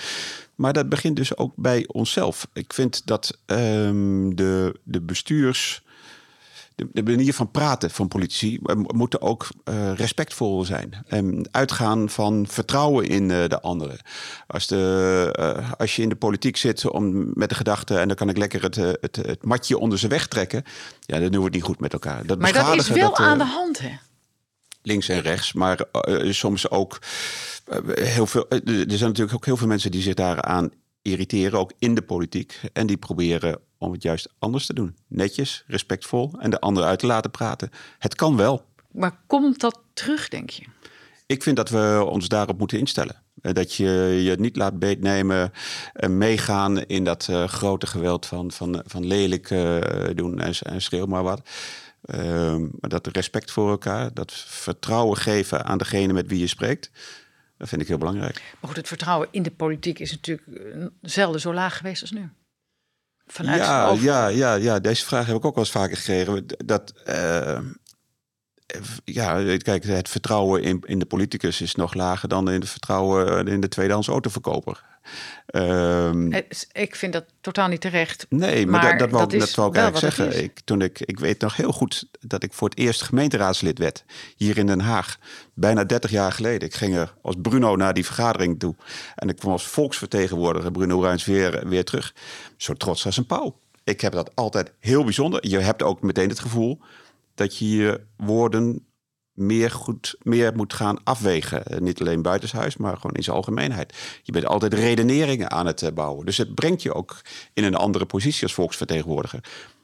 Maar 0.54 0.72
dat 0.72 0.88
begint 0.88 1.16
dus 1.16 1.36
ook 1.36 1.52
bij 1.56 1.84
onszelf. 1.86 2.48
Ik 2.52 2.72
vind 2.72 3.06
dat 3.06 3.38
um, 3.46 4.36
de, 4.36 4.80
de 4.82 5.00
bestuurs. 5.00 5.82
De, 6.78 6.88
de, 6.92 7.02
manier 7.02 7.34
van 7.34 7.50
praten 7.50 7.90
van 7.90 8.08
politici 8.08 8.58
moeten 8.86 9.22
ook 9.22 9.48
uh, 9.64 9.92
respectvol 9.92 10.64
zijn. 10.64 10.94
En 11.06 11.48
uitgaan 11.50 12.08
van 12.08 12.46
vertrouwen 12.48 13.06
in 13.06 13.22
uh, 13.22 13.48
de 13.48 13.60
anderen. 13.60 13.98
Als, 14.46 14.66
de, 14.66 15.56
uh, 15.58 15.72
als 15.72 15.96
je 15.96 16.02
in 16.02 16.08
de 16.08 16.16
politiek 16.16 16.56
zit 16.56 16.90
om, 16.90 17.30
met 17.34 17.48
de 17.48 17.54
gedachte... 17.54 17.98
en 17.98 18.06
dan 18.06 18.16
kan 18.16 18.28
ik 18.28 18.36
lekker 18.36 18.62
het, 18.62 18.74
het, 18.74 19.16
het 19.16 19.44
matje 19.44 19.78
onder 19.78 19.98
ze 19.98 20.08
wegtrekken... 20.08 20.64
ja, 21.00 21.18
dan 21.18 21.30
doen 21.30 21.38
we 21.38 21.44
het 21.44 21.54
niet 21.54 21.62
goed 21.62 21.80
met 21.80 21.92
elkaar. 21.92 22.26
Dat 22.26 22.38
maar 22.38 22.52
dat 22.52 22.74
is 22.74 22.88
wel 22.88 23.08
dat, 23.08 23.18
aan 23.18 23.38
de 23.38 23.44
hand, 23.44 23.78
hè? 23.78 23.90
Links 24.82 25.08
en 25.08 25.20
rechts, 25.20 25.52
maar 25.52 25.80
soms 26.22 26.70
ook 26.70 26.98
heel 27.94 28.26
veel, 28.26 28.48
er 28.48 28.84
zijn 28.86 28.86
natuurlijk 28.86 29.34
ook 29.34 29.44
heel 29.44 29.56
veel 29.56 29.66
mensen 29.66 29.90
die 29.90 30.02
zich 30.02 30.14
daaraan 30.14 30.70
irriteren, 31.02 31.58
ook 31.58 31.72
in 31.78 31.94
de 31.94 32.02
politiek. 32.02 32.60
En 32.72 32.86
die 32.86 32.96
proberen 32.96 33.60
om 33.78 33.92
het 33.92 34.02
juist 34.02 34.28
anders 34.38 34.66
te 34.66 34.74
doen. 34.74 34.96
Netjes, 35.06 35.64
respectvol 35.66 36.32
en 36.38 36.50
de 36.50 36.60
ander 36.60 36.84
uit 36.84 36.98
te 36.98 37.06
laten 37.06 37.30
praten. 37.30 37.70
Het 37.98 38.14
kan 38.14 38.36
wel. 38.36 38.64
Maar 38.90 39.18
komt 39.26 39.60
dat 39.60 39.80
terug, 39.92 40.28
denk 40.28 40.50
je? 40.50 40.64
Ik 41.26 41.42
vind 41.42 41.56
dat 41.56 41.68
we 41.68 42.06
ons 42.10 42.28
daarop 42.28 42.58
moeten 42.58 42.78
instellen. 42.78 43.22
Dat 43.34 43.74
je 43.74 44.20
je 44.22 44.36
niet 44.38 44.56
laat 44.56 44.78
beetnemen 44.78 45.52
en 45.92 46.18
meegaan 46.18 46.84
in 46.84 47.04
dat 47.04 47.28
uh, 47.30 47.44
grote 47.44 47.86
geweld 47.86 48.26
van, 48.26 48.50
van, 48.50 48.82
van 48.86 49.06
lelijk 49.06 49.50
uh, 49.50 49.80
doen 50.14 50.38
en, 50.40 50.52
en 50.62 50.82
schreeuw 50.82 51.06
maar 51.06 51.22
wat. 51.22 51.48
Uh, 52.14 52.56
dat 52.80 53.06
respect 53.06 53.50
voor 53.50 53.70
elkaar, 53.70 54.14
dat 54.14 54.32
vertrouwen 54.32 55.16
geven 55.16 55.64
aan 55.64 55.78
degene 55.78 56.12
met 56.12 56.26
wie 56.26 56.38
je 56.38 56.46
spreekt. 56.46 56.90
Dat 57.58 57.68
vind 57.68 57.80
ik 57.80 57.88
heel 57.88 57.98
belangrijk. 57.98 58.34
Maar 58.34 58.68
goed, 58.68 58.76
het 58.76 58.88
vertrouwen 58.88 59.28
in 59.30 59.42
de 59.42 59.50
politiek 59.50 59.98
is 59.98 60.10
natuurlijk 60.10 60.48
eh, 60.48 60.86
zelden 61.02 61.40
zo 61.40 61.54
laag 61.54 61.76
geweest 61.76 62.02
als 62.02 62.10
nu. 62.10 62.30
Vanuit 63.28 63.58
ja, 63.58 63.92
ja, 64.00 64.26
ja, 64.26 64.54
ja, 64.54 64.80
deze 64.80 65.04
vraag 65.04 65.26
heb 65.26 65.36
ik 65.36 65.44
ook 65.44 65.54
wel 65.54 65.64
eens 65.64 65.72
vaker 65.72 65.96
gekregen. 65.96 66.46
Dat, 66.64 66.92
uh, 67.08 67.58
ja, 69.04 69.56
kijk, 69.58 69.84
het 69.84 70.08
vertrouwen 70.08 70.62
in, 70.62 70.82
in 70.86 70.98
de 70.98 71.06
politicus 71.06 71.60
is 71.60 71.74
nog 71.74 71.94
lager 71.94 72.28
dan 72.28 72.50
in 72.50 72.60
het 72.60 72.70
vertrouwen 72.70 73.46
in 73.46 73.60
de 73.60 73.68
tweedehands 73.68 74.08
autoverkoper. 74.08 74.82
Um, 75.54 76.32
ik 76.72 76.96
vind 76.96 77.12
dat 77.12 77.24
totaal 77.40 77.68
niet 77.68 77.80
terecht. 77.80 78.26
Nee, 78.28 78.66
maar, 78.66 78.80
dat, 78.80 78.98
dat, 78.98 79.10
wou, 79.10 79.28
dat, 79.28 79.40
dat 79.40 79.54
wou 79.54 79.68
ik 79.68 79.76
eigenlijk 79.76 80.14
zeggen. 80.14 80.42
Ik, 80.42 80.60
toen 80.64 80.82
ik, 80.82 81.00
ik 81.00 81.20
weet 81.20 81.40
nog 81.40 81.56
heel 81.56 81.72
goed 81.72 82.08
dat 82.20 82.42
ik 82.42 82.52
voor 82.52 82.68
het 82.68 82.78
eerst 82.78 83.02
gemeenteraadslid 83.02 83.78
werd. 83.78 84.04
Hier 84.36 84.58
in 84.58 84.66
Den 84.66 84.80
Haag. 84.80 85.18
Bijna 85.54 85.84
30 85.84 86.10
jaar 86.10 86.32
geleden. 86.32 86.68
Ik 86.68 86.74
ging 86.74 86.96
er 86.96 87.14
als 87.22 87.34
Bruno 87.42 87.76
naar 87.76 87.94
die 87.94 88.04
vergadering 88.04 88.58
toe. 88.58 88.74
En 89.14 89.28
ik 89.28 89.36
kwam 89.36 89.52
als 89.52 89.66
volksvertegenwoordiger 89.66 90.70
Bruno 90.70 91.02
Ruins 91.02 91.24
weer, 91.24 91.68
weer 91.68 91.84
terug. 91.84 92.14
Zo 92.56 92.74
trots 92.74 93.06
als 93.06 93.16
een 93.16 93.26
pauw. 93.26 93.58
Ik 93.84 94.00
heb 94.00 94.12
dat 94.12 94.30
altijd 94.34 94.72
heel 94.78 95.04
bijzonder. 95.04 95.48
Je 95.48 95.58
hebt 95.58 95.82
ook 95.82 96.02
meteen 96.02 96.28
het 96.28 96.40
gevoel 96.40 96.80
dat 97.38 97.56
je 97.56 97.68
je 97.76 98.00
woorden 98.16 98.86
meer, 99.32 99.70
goed, 99.70 100.16
meer 100.22 100.56
moet 100.56 100.72
gaan 100.72 101.04
afwegen. 101.04 101.64
Eh, 101.64 101.78
niet 101.78 102.00
alleen 102.00 102.22
buitenshuis, 102.22 102.76
maar 102.76 102.96
gewoon 102.96 103.16
in 103.16 103.22
zijn 103.22 103.36
algemeenheid. 103.36 103.94
Je 104.22 104.32
bent 104.32 104.46
altijd 104.46 104.74
redeneringen 104.74 105.50
aan 105.50 105.66
het 105.66 105.82
eh, 105.82 105.92
bouwen. 105.92 106.26
Dus 106.26 106.36
het 106.36 106.54
brengt 106.54 106.82
je 106.82 106.94
ook 106.94 107.20
in 107.52 107.64
een 107.64 107.74
andere 107.74 108.06
positie 108.06 108.42
als 108.42 108.54
volksvertegenwoordiger. 108.54 109.40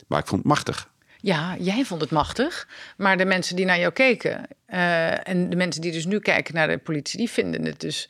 Maar 0.06 0.18
ik 0.18 0.26
vond 0.26 0.40
het 0.40 0.50
machtig. 0.50 0.92
Ja, 1.18 1.56
jij 1.58 1.84
vond 1.84 2.00
het 2.00 2.10
machtig. 2.10 2.68
Maar 2.96 3.16
de 3.16 3.24
mensen 3.24 3.56
die 3.56 3.64
naar 3.64 3.78
jou 3.78 3.92
keken 3.92 4.46
uh, 4.68 5.28
en 5.28 5.50
de 5.50 5.56
mensen 5.56 5.80
die 5.82 5.92
dus 5.92 6.06
nu 6.06 6.18
kijken 6.18 6.54
naar 6.54 6.68
de 6.68 6.78
politie, 6.78 7.18
die 7.18 7.30
vinden 7.30 7.64
het 7.64 7.80
dus 7.80 8.08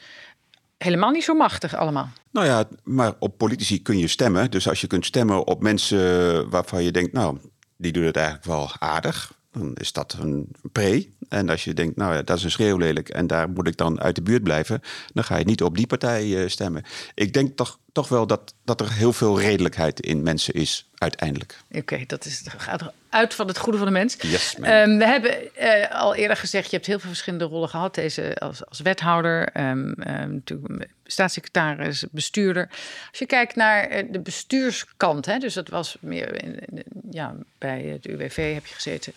helemaal 0.79 1.11
niet 1.11 1.25
zo 1.25 1.35
machtig 1.35 1.75
allemaal. 1.75 2.09
Nou 2.31 2.47
ja, 2.47 2.69
maar 2.83 3.15
op 3.19 3.39
politici 3.39 3.83
kun 3.83 3.99
je 3.99 4.09
stemmen. 4.09 4.51
Dus 4.51 4.69
als 4.69 4.81
je 4.81 4.87
kunt 4.87 5.07
stemmen 5.07 5.47
op 5.47 5.63
mensen 5.63 6.51
waarvan 6.51 6.83
je 6.83 6.91
denkt, 6.91 7.13
nou, 7.13 7.39
die 7.85 7.93
doen 7.93 8.05
het 8.05 8.17
eigenlijk 8.17 8.47
wel 8.47 8.71
aardig 8.79 9.33
dan 9.55 9.75
is 9.75 9.93
dat 9.93 10.17
een 10.21 10.49
pre. 10.73 11.09
En 11.29 11.49
als 11.49 11.65
je 11.65 11.75
denkt, 11.75 11.97
nou 11.97 12.15
ja, 12.15 12.23
dat 12.23 12.37
is 12.37 12.45
een 12.45 12.51
schreeuwlelijk 12.51 13.09
en 13.09 13.27
daar 13.27 13.49
moet 13.49 13.67
ik 13.67 13.77
dan 13.77 14.01
uit 14.01 14.15
de 14.15 14.23
buurt 14.23 14.43
blijven, 14.43 14.81
dan 15.13 15.25
ga 15.25 15.37
je 15.37 15.45
niet 15.45 15.63
op 15.63 15.77
die 15.77 15.87
partij 15.87 16.43
eh, 16.43 16.49
stemmen. 16.49 16.83
Ik 17.15 17.33
denk 17.33 17.57
toch, 17.57 17.79
toch 17.95 18.09
wel 18.09 18.27
dat, 18.27 18.55
dat 18.65 18.81
er 18.81 18.93
heel 18.93 19.13
veel 19.13 19.41
redelijkheid 19.41 20.01
in 20.01 20.23
mensen 20.23 20.55
is, 20.55 20.89
uiteindelijk. 20.95 21.59
Oké, 21.73 22.05
dat 22.07 22.25
is, 22.25 22.45
gaat 22.57 22.93
uit 23.09 23.35
van 23.35 23.47
het 23.47 23.59
goede 23.59 23.79
van 23.79 23.87
de 23.87 23.93
mens. 23.93 24.17
Yes, 24.21 24.57
um, 24.57 24.99
we 24.99 25.07
hebben 25.07 25.49
uh, 25.61 26.01
al 26.01 26.15
eerder 26.15 26.37
gezegd, 26.37 26.71
je 26.71 26.77
hebt 26.77 26.87
heel 26.87 26.99
veel 26.99 27.09
verschillende 27.09 27.45
rollen 27.45 27.69
gehad. 27.69 27.95
Deze 27.95 28.37
als, 28.39 28.67
als 28.67 28.81
wethouder, 28.81 29.57
um, 29.57 29.95
um, 30.07 30.33
natuurlijk 30.33 30.89
staatssecretaris, 31.05 32.05
bestuurder. 32.11 32.69
Als 33.11 33.19
je 33.19 33.27
kijkt 33.27 33.57
naar 33.57 33.93
uh, 33.93 34.13
de 34.13 34.21
bestuurskant, 34.21 35.27
hè, 35.27 35.39
dus 35.39 35.55
dat 35.55 35.69
was 35.69 35.97
meer 36.01 36.43
in, 36.43 36.59
in, 36.59 36.83
ja, 37.11 37.35
bij 37.59 37.83
het 37.83 38.07
UWV 38.07 38.55
heb 38.55 38.67
je 38.67 38.75
gezeten. 38.75 39.13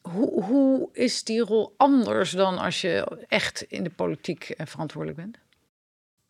hoe, 0.00 0.44
hoe 0.44 0.88
is 0.92 1.24
die 1.24 1.40
rol 1.40 1.74
anders 1.76 2.30
dan 2.30 2.58
als 2.58 2.80
je 2.80 3.24
echt 3.28 3.64
in 3.68 3.84
de 3.84 3.90
politiek 3.90 4.54
uh, 4.56 4.66
verantwoordelijk 4.66 5.20
bent? 5.20 5.36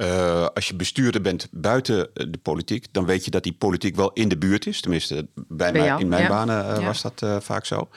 Uh, 0.01 0.47
als 0.55 0.69
je 0.69 0.75
bestuurder 0.75 1.21
bent 1.21 1.49
buiten 1.51 2.11
de 2.13 2.39
politiek, 2.43 2.87
dan 2.91 3.05
weet 3.05 3.25
je 3.25 3.31
dat 3.31 3.43
die 3.43 3.53
politiek 3.53 3.97
wel 3.97 4.13
in 4.13 4.29
de 4.29 4.39
buurt 4.39 4.67
is. 4.67 4.81
Tenminste, 4.81 5.29
bij, 5.35 5.73
bij 5.73 5.73
mij, 5.73 6.01
in 6.01 6.09
mijn 6.09 6.23
ja. 6.23 6.29
banen 6.29 6.71
uh, 6.71 6.81
ja. 6.81 6.87
was 6.87 7.03
dat 7.03 7.23
uh, 7.25 7.41
vaak 7.41 7.65
zo. 7.65 7.89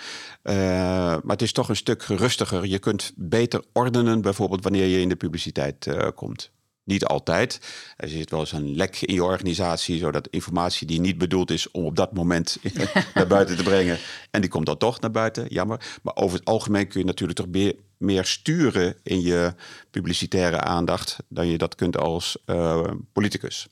maar 0.44 1.22
het 1.28 1.42
is 1.42 1.52
toch 1.52 1.70
een 1.70 1.76
stuk 1.76 2.04
rustiger. 2.04 2.66
Je 2.66 2.80
kunt 2.80 3.12
beter 3.16 3.64
ordenen, 3.74 4.22
bijvoorbeeld 4.22 4.64
wanneer 4.64 4.86
je 4.86 5.02
in 5.02 5.10
de 5.10 5.16
publiciteit 5.16 5.88
komt. 6.16 6.52
Niet 6.86 7.06
altijd. 7.06 7.60
Er 7.98 8.10
zit 8.10 8.30
wel 8.30 8.40
eens 8.40 8.52
een 8.52 8.76
lek 8.76 9.02
in 9.02 9.14
je 9.14 9.24
organisatie, 9.24 9.98
zodat 9.98 10.28
informatie 10.28 10.88
die 10.88 11.00
niet 11.00 11.18
bedoeld 11.18 11.52
is 11.52 11.72
om 11.72 11.86
op 11.86 11.96
dat 11.96 12.14
moment 12.14 12.58
naar 13.14 13.28
buiten 13.28 13.58
te 13.58 13.64
brengen. 13.64 13.98
En 14.32 14.42
die 14.42 14.50
komt 14.50 14.66
dan 14.66 14.78
toch 14.78 15.00
naar 15.00 15.12
buiten. 15.12 15.46
Jammer. 15.50 16.00
Maar 16.02 16.16
over 16.16 16.38
het 16.38 16.48
algemeen 16.48 16.88
kun 16.88 17.00
je 17.00 17.06
natuurlijk 17.06 17.40
toch 17.40 17.50
meer, 17.50 17.76
meer 18.04 18.26
sturen 18.26 18.96
in 19.04 19.22
je 19.22 19.54
publicitaire 19.92 20.60
aandacht 20.60 21.18
dan 21.28 21.48
je 21.48 21.58
dat 21.58 21.76
kunt 21.76 21.98
als 21.98 22.38
uh, 22.46 22.88
politicus. 23.14 23.68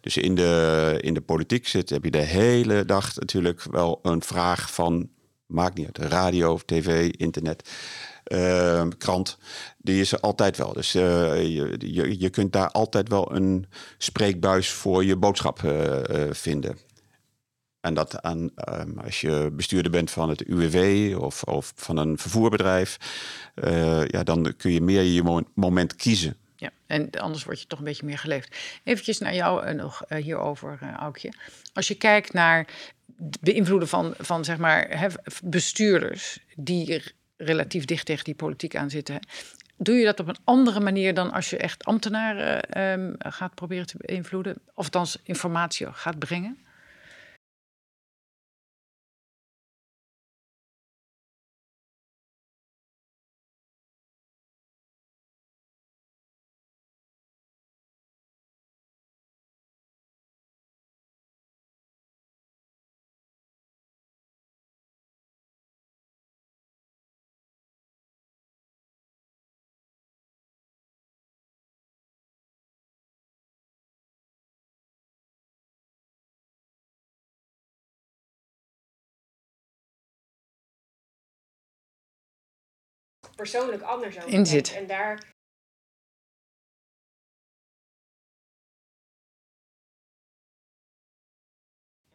Dus 0.00 0.16
in 0.16 0.34
de, 0.34 0.98
in 1.00 1.14
de 1.14 1.20
politiek 1.20 1.68
zit, 1.68 1.90
heb 1.90 2.04
je 2.04 2.10
de 2.10 2.18
hele 2.18 2.84
dag 2.84 3.14
natuurlijk 3.14 3.62
wel 3.70 3.98
een 4.02 4.22
vraag 4.22 4.72
van 4.72 5.08
maakt 5.46 5.76
niet 5.76 5.86
uit. 5.86 6.12
Radio, 6.12 6.58
tv, 6.66 7.10
internet, 7.10 7.70
uh, 8.32 8.86
krant. 8.98 9.38
Die 9.78 10.00
is 10.00 10.12
er 10.12 10.20
altijd 10.20 10.56
wel. 10.56 10.72
Dus 10.72 10.94
uh, 10.94 11.02
je, 11.42 11.76
je, 11.78 12.20
je 12.20 12.30
kunt 12.30 12.52
daar 12.52 12.70
altijd 12.70 13.08
wel 13.08 13.34
een 13.34 13.66
spreekbuis 13.98 14.70
voor 14.70 15.04
je 15.04 15.16
boodschap 15.16 15.60
vinden. 16.30 16.78
En 17.84 17.94
dat 17.94 18.22
aan, 18.22 18.50
um, 18.68 18.98
als 18.98 19.20
je 19.20 19.50
bestuurder 19.52 19.90
bent 19.90 20.10
van 20.10 20.28
het 20.28 20.44
UWV 20.44 21.14
of, 21.18 21.42
of 21.42 21.72
van 21.76 21.96
een 21.96 22.18
vervoerbedrijf, 22.18 22.98
ja, 24.06 24.22
dan 24.22 24.54
kun 24.56 24.72
je 24.72 24.80
meer 24.80 25.02
je 25.02 25.44
moment 25.54 25.96
kiezen. 25.96 26.36
Ja, 26.56 26.70
en 26.86 27.10
anders 27.10 27.44
word 27.44 27.60
je 27.60 27.66
toch 27.66 27.78
een 27.78 27.84
beetje 27.84 28.06
meer 28.06 28.18
geleefd. 28.18 28.56
Even 28.84 29.14
naar 29.18 29.34
jou 29.34 29.66
uh, 29.66 29.74
nog 29.74 30.02
uh, 30.08 30.22
hierover, 30.22 30.78
uh, 30.82 30.92
Aukje. 30.92 31.32
Als 31.72 31.88
je 31.88 31.94
kijkt 31.94 32.32
naar 32.32 32.66
de 33.06 33.38
beïnvloeden 33.40 33.88
van, 33.88 34.14
van 34.18 34.44
zeg 34.44 34.58
maar, 34.58 35.10
bestuurders 35.44 36.38
die 36.56 37.02
relatief 37.36 37.84
dicht 37.84 38.06
tegen 38.06 38.24
die 38.24 38.34
politiek 38.34 38.76
aan 38.76 38.90
zitten. 38.90 39.18
Doe 39.76 39.94
je 39.94 40.04
dat 40.04 40.20
op 40.20 40.28
een 40.28 40.38
andere 40.44 40.80
manier 40.80 41.14
dan 41.14 41.32
als 41.32 41.50
je 41.50 41.56
echt 41.56 41.84
ambtenaren 41.84 42.80
um, 42.82 43.14
gaat 43.18 43.54
proberen 43.54 43.86
te 43.86 43.96
beïnvloeden? 43.98 44.56
Of 44.74 44.84
althans 44.84 45.18
informatie 45.22 45.92
gaat 45.92 46.18
brengen? 46.18 46.58
Persoonlijk 83.50 83.82
anders 83.82 84.16
over 84.16 84.28
in 84.28 84.46
zit. 84.46 84.74
En 84.74 84.86
daar. 84.86 85.32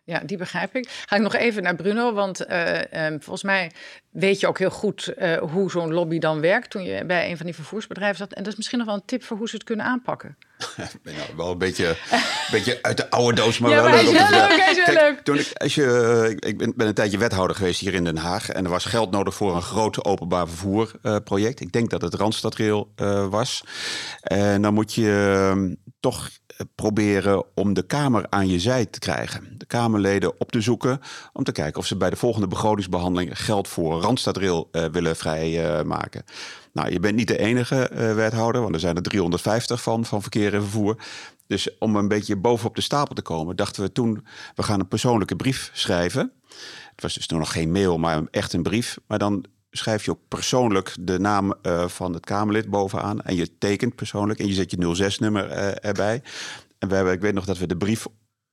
Ja, 0.04 0.20
die 0.20 0.38
begrijp 0.38 0.76
ik. 0.76 0.90
Ga 0.90 1.16
ik 1.16 1.22
nog 1.22 1.34
even 1.34 1.64
naar 1.64 1.76
Bruno, 1.76 2.14
want 2.14 2.48
uh, 2.48 3.06
um, 3.06 3.22
volgens 3.22 3.44
mij 3.44 3.72
weet 4.10 4.40
je 4.40 4.48
ook 4.48 4.58
heel 4.58 4.70
goed 4.70 5.14
uh, 5.18 5.38
hoe 5.38 5.72
zo'n 5.72 5.94
lobby 5.94 6.20
dan 6.20 6.42
werkt 6.42 6.70
toen 6.70 6.84
je 6.84 7.06
bij 7.06 7.30
een 7.30 7.38
van 7.38 7.46
die 7.46 7.56
vervoersbedrijven 7.56 8.18
zat. 8.18 8.34
En 8.34 8.44
dat 8.44 8.52
is 8.52 8.58
misschien 8.58 8.78
nog 8.78 8.88
wel 8.88 8.96
een 8.96 9.06
tip 9.06 9.24
voor 9.24 9.38
hoe 9.38 9.50
ze 9.50 9.56
het 9.56 9.66
kunnen 9.66 9.86
aanpakken. 9.86 10.38
ben 11.04 11.16
nou 11.16 11.28
wel 11.38 11.52
een 11.52 11.58
beetje, 11.58 11.98
beetje 12.52 12.80
uit 12.82 12.98
de 12.98 13.10
oude 13.10 13.36
doos, 13.36 13.60
maar 13.60 13.72
ja, 13.72 13.76
wel 13.76 13.92
maar 13.92 14.04
leuk. 14.04 14.14
Is 14.14 14.30
wel 14.30 14.30
leuk, 14.30 14.60
hij 14.60 14.72
is 14.72 14.86
wel 14.86 14.94
leuk. 14.94 15.20
Toen 15.20 15.38
ik, 15.38 15.52
als 15.54 15.76
je, 15.76 16.36
ik 16.40 16.58
ben, 16.58 16.74
ben, 16.76 16.88
een 16.88 16.94
tijdje 16.94 17.18
wethouder 17.18 17.56
geweest 17.56 17.80
hier 17.80 17.94
in 17.94 18.04
Den 18.04 18.18
Haag. 18.18 18.50
En 18.50 18.64
er 18.64 18.70
was 18.70 18.86
geld 18.86 19.12
nodig 19.12 19.34
voor 19.34 19.56
een 19.56 19.62
groot 19.62 20.06
openbaar 20.06 20.48
vervoerproject. 20.48 21.60
Uh, 21.60 21.68
ik 21.68 21.74
denk 21.74 21.90
dat 21.90 22.02
het 22.02 22.14
Randstadrail 22.14 22.92
uh, 22.96 23.28
was. 23.28 23.64
En 24.22 24.62
dan 24.62 24.74
moet 24.74 24.94
je 24.94 25.52
uh, 25.56 25.76
toch 26.00 26.30
proberen 26.76 27.46
om 27.56 27.74
de 27.74 27.82
Kamer 27.82 28.26
aan 28.30 28.48
je 28.48 28.60
zij 28.60 28.86
te 28.86 29.00
krijgen. 29.00 29.54
De 29.58 29.66
Kamerleden 29.66 30.40
op 30.40 30.52
te 30.52 30.62
zoeken 30.62 31.00
om 31.34 31.44
te 31.44 31.52
kijken 31.52 31.80
of 31.80 31.86
ze 31.86 31.98
bij 31.98 32.10
de 32.10 32.16
volgende 32.16 32.48
begrotingsbehandeling 32.48 33.40
geld 33.44 33.68
voor 33.68 34.02
Randstadrail 34.02 34.70
uh, 34.72 34.86
willen 34.86 35.16
vrijmaken. 35.16 36.24
Nou, 36.74 36.92
je 36.92 37.00
bent 37.00 37.16
niet 37.16 37.28
de 37.28 37.38
enige 37.38 37.90
uh, 37.94 38.14
wethouder, 38.14 38.62
want 38.62 38.74
er 38.74 38.80
zijn 38.80 38.96
er 38.96 39.02
350 39.02 39.82
van, 39.82 40.06
van 40.06 40.22
verkeer 40.22 40.54
en 40.54 40.62
vervoer. 40.62 40.98
Dus 41.48 41.78
om 41.78 41.96
een 41.96 42.08
beetje 42.08 42.36
bovenop 42.36 42.76
de 42.76 42.82
stapel 42.82 43.16
te 43.16 43.22
komen, 43.22 43.56
dachten 43.56 43.84
we 43.84 43.92
toen, 43.92 44.26
we 44.56 44.64
gaan 44.64 44.80
een 44.80 44.88
persoonlijke 44.88 45.36
brief 45.36 45.70
schrijven. 45.74 46.32
Het 46.92 47.02
was 47.02 47.14
dus 47.14 47.28
nog 47.28 47.52
geen 47.52 47.72
mail, 47.72 47.98
maar 47.98 48.22
echt 48.32 48.54
een 48.54 48.64
brief. 48.64 48.98
Maar 49.08 49.20
dan 49.20 49.46
schrijf 49.72 50.06
je 50.06 50.12
ook 50.12 50.28
persoonlijk 50.28 50.96
de 51.00 51.20
naam 51.20 51.54
uh, 51.64 51.88
van 51.88 52.14
het 52.14 52.26
Kamerlid 52.26 52.70
bovenaan. 52.70 53.22
En 53.22 53.36
je 53.36 53.58
tekent 53.58 53.96
persoonlijk 53.96 54.40
en 54.40 54.48
je 54.48 54.54
zet 54.54 54.72
je 54.72 55.12
06-nummer 55.12 55.50
uh, 55.52 55.86
erbij. 55.86 56.24
En 56.78 56.88
we 56.90 56.96
hebben, 56.96 57.14
ik 57.14 57.22
weet 57.22 57.34
nog 57.34 57.46
dat 57.46 57.58
we 57.58 57.68
de 57.68 57.78
brief 57.78 58.06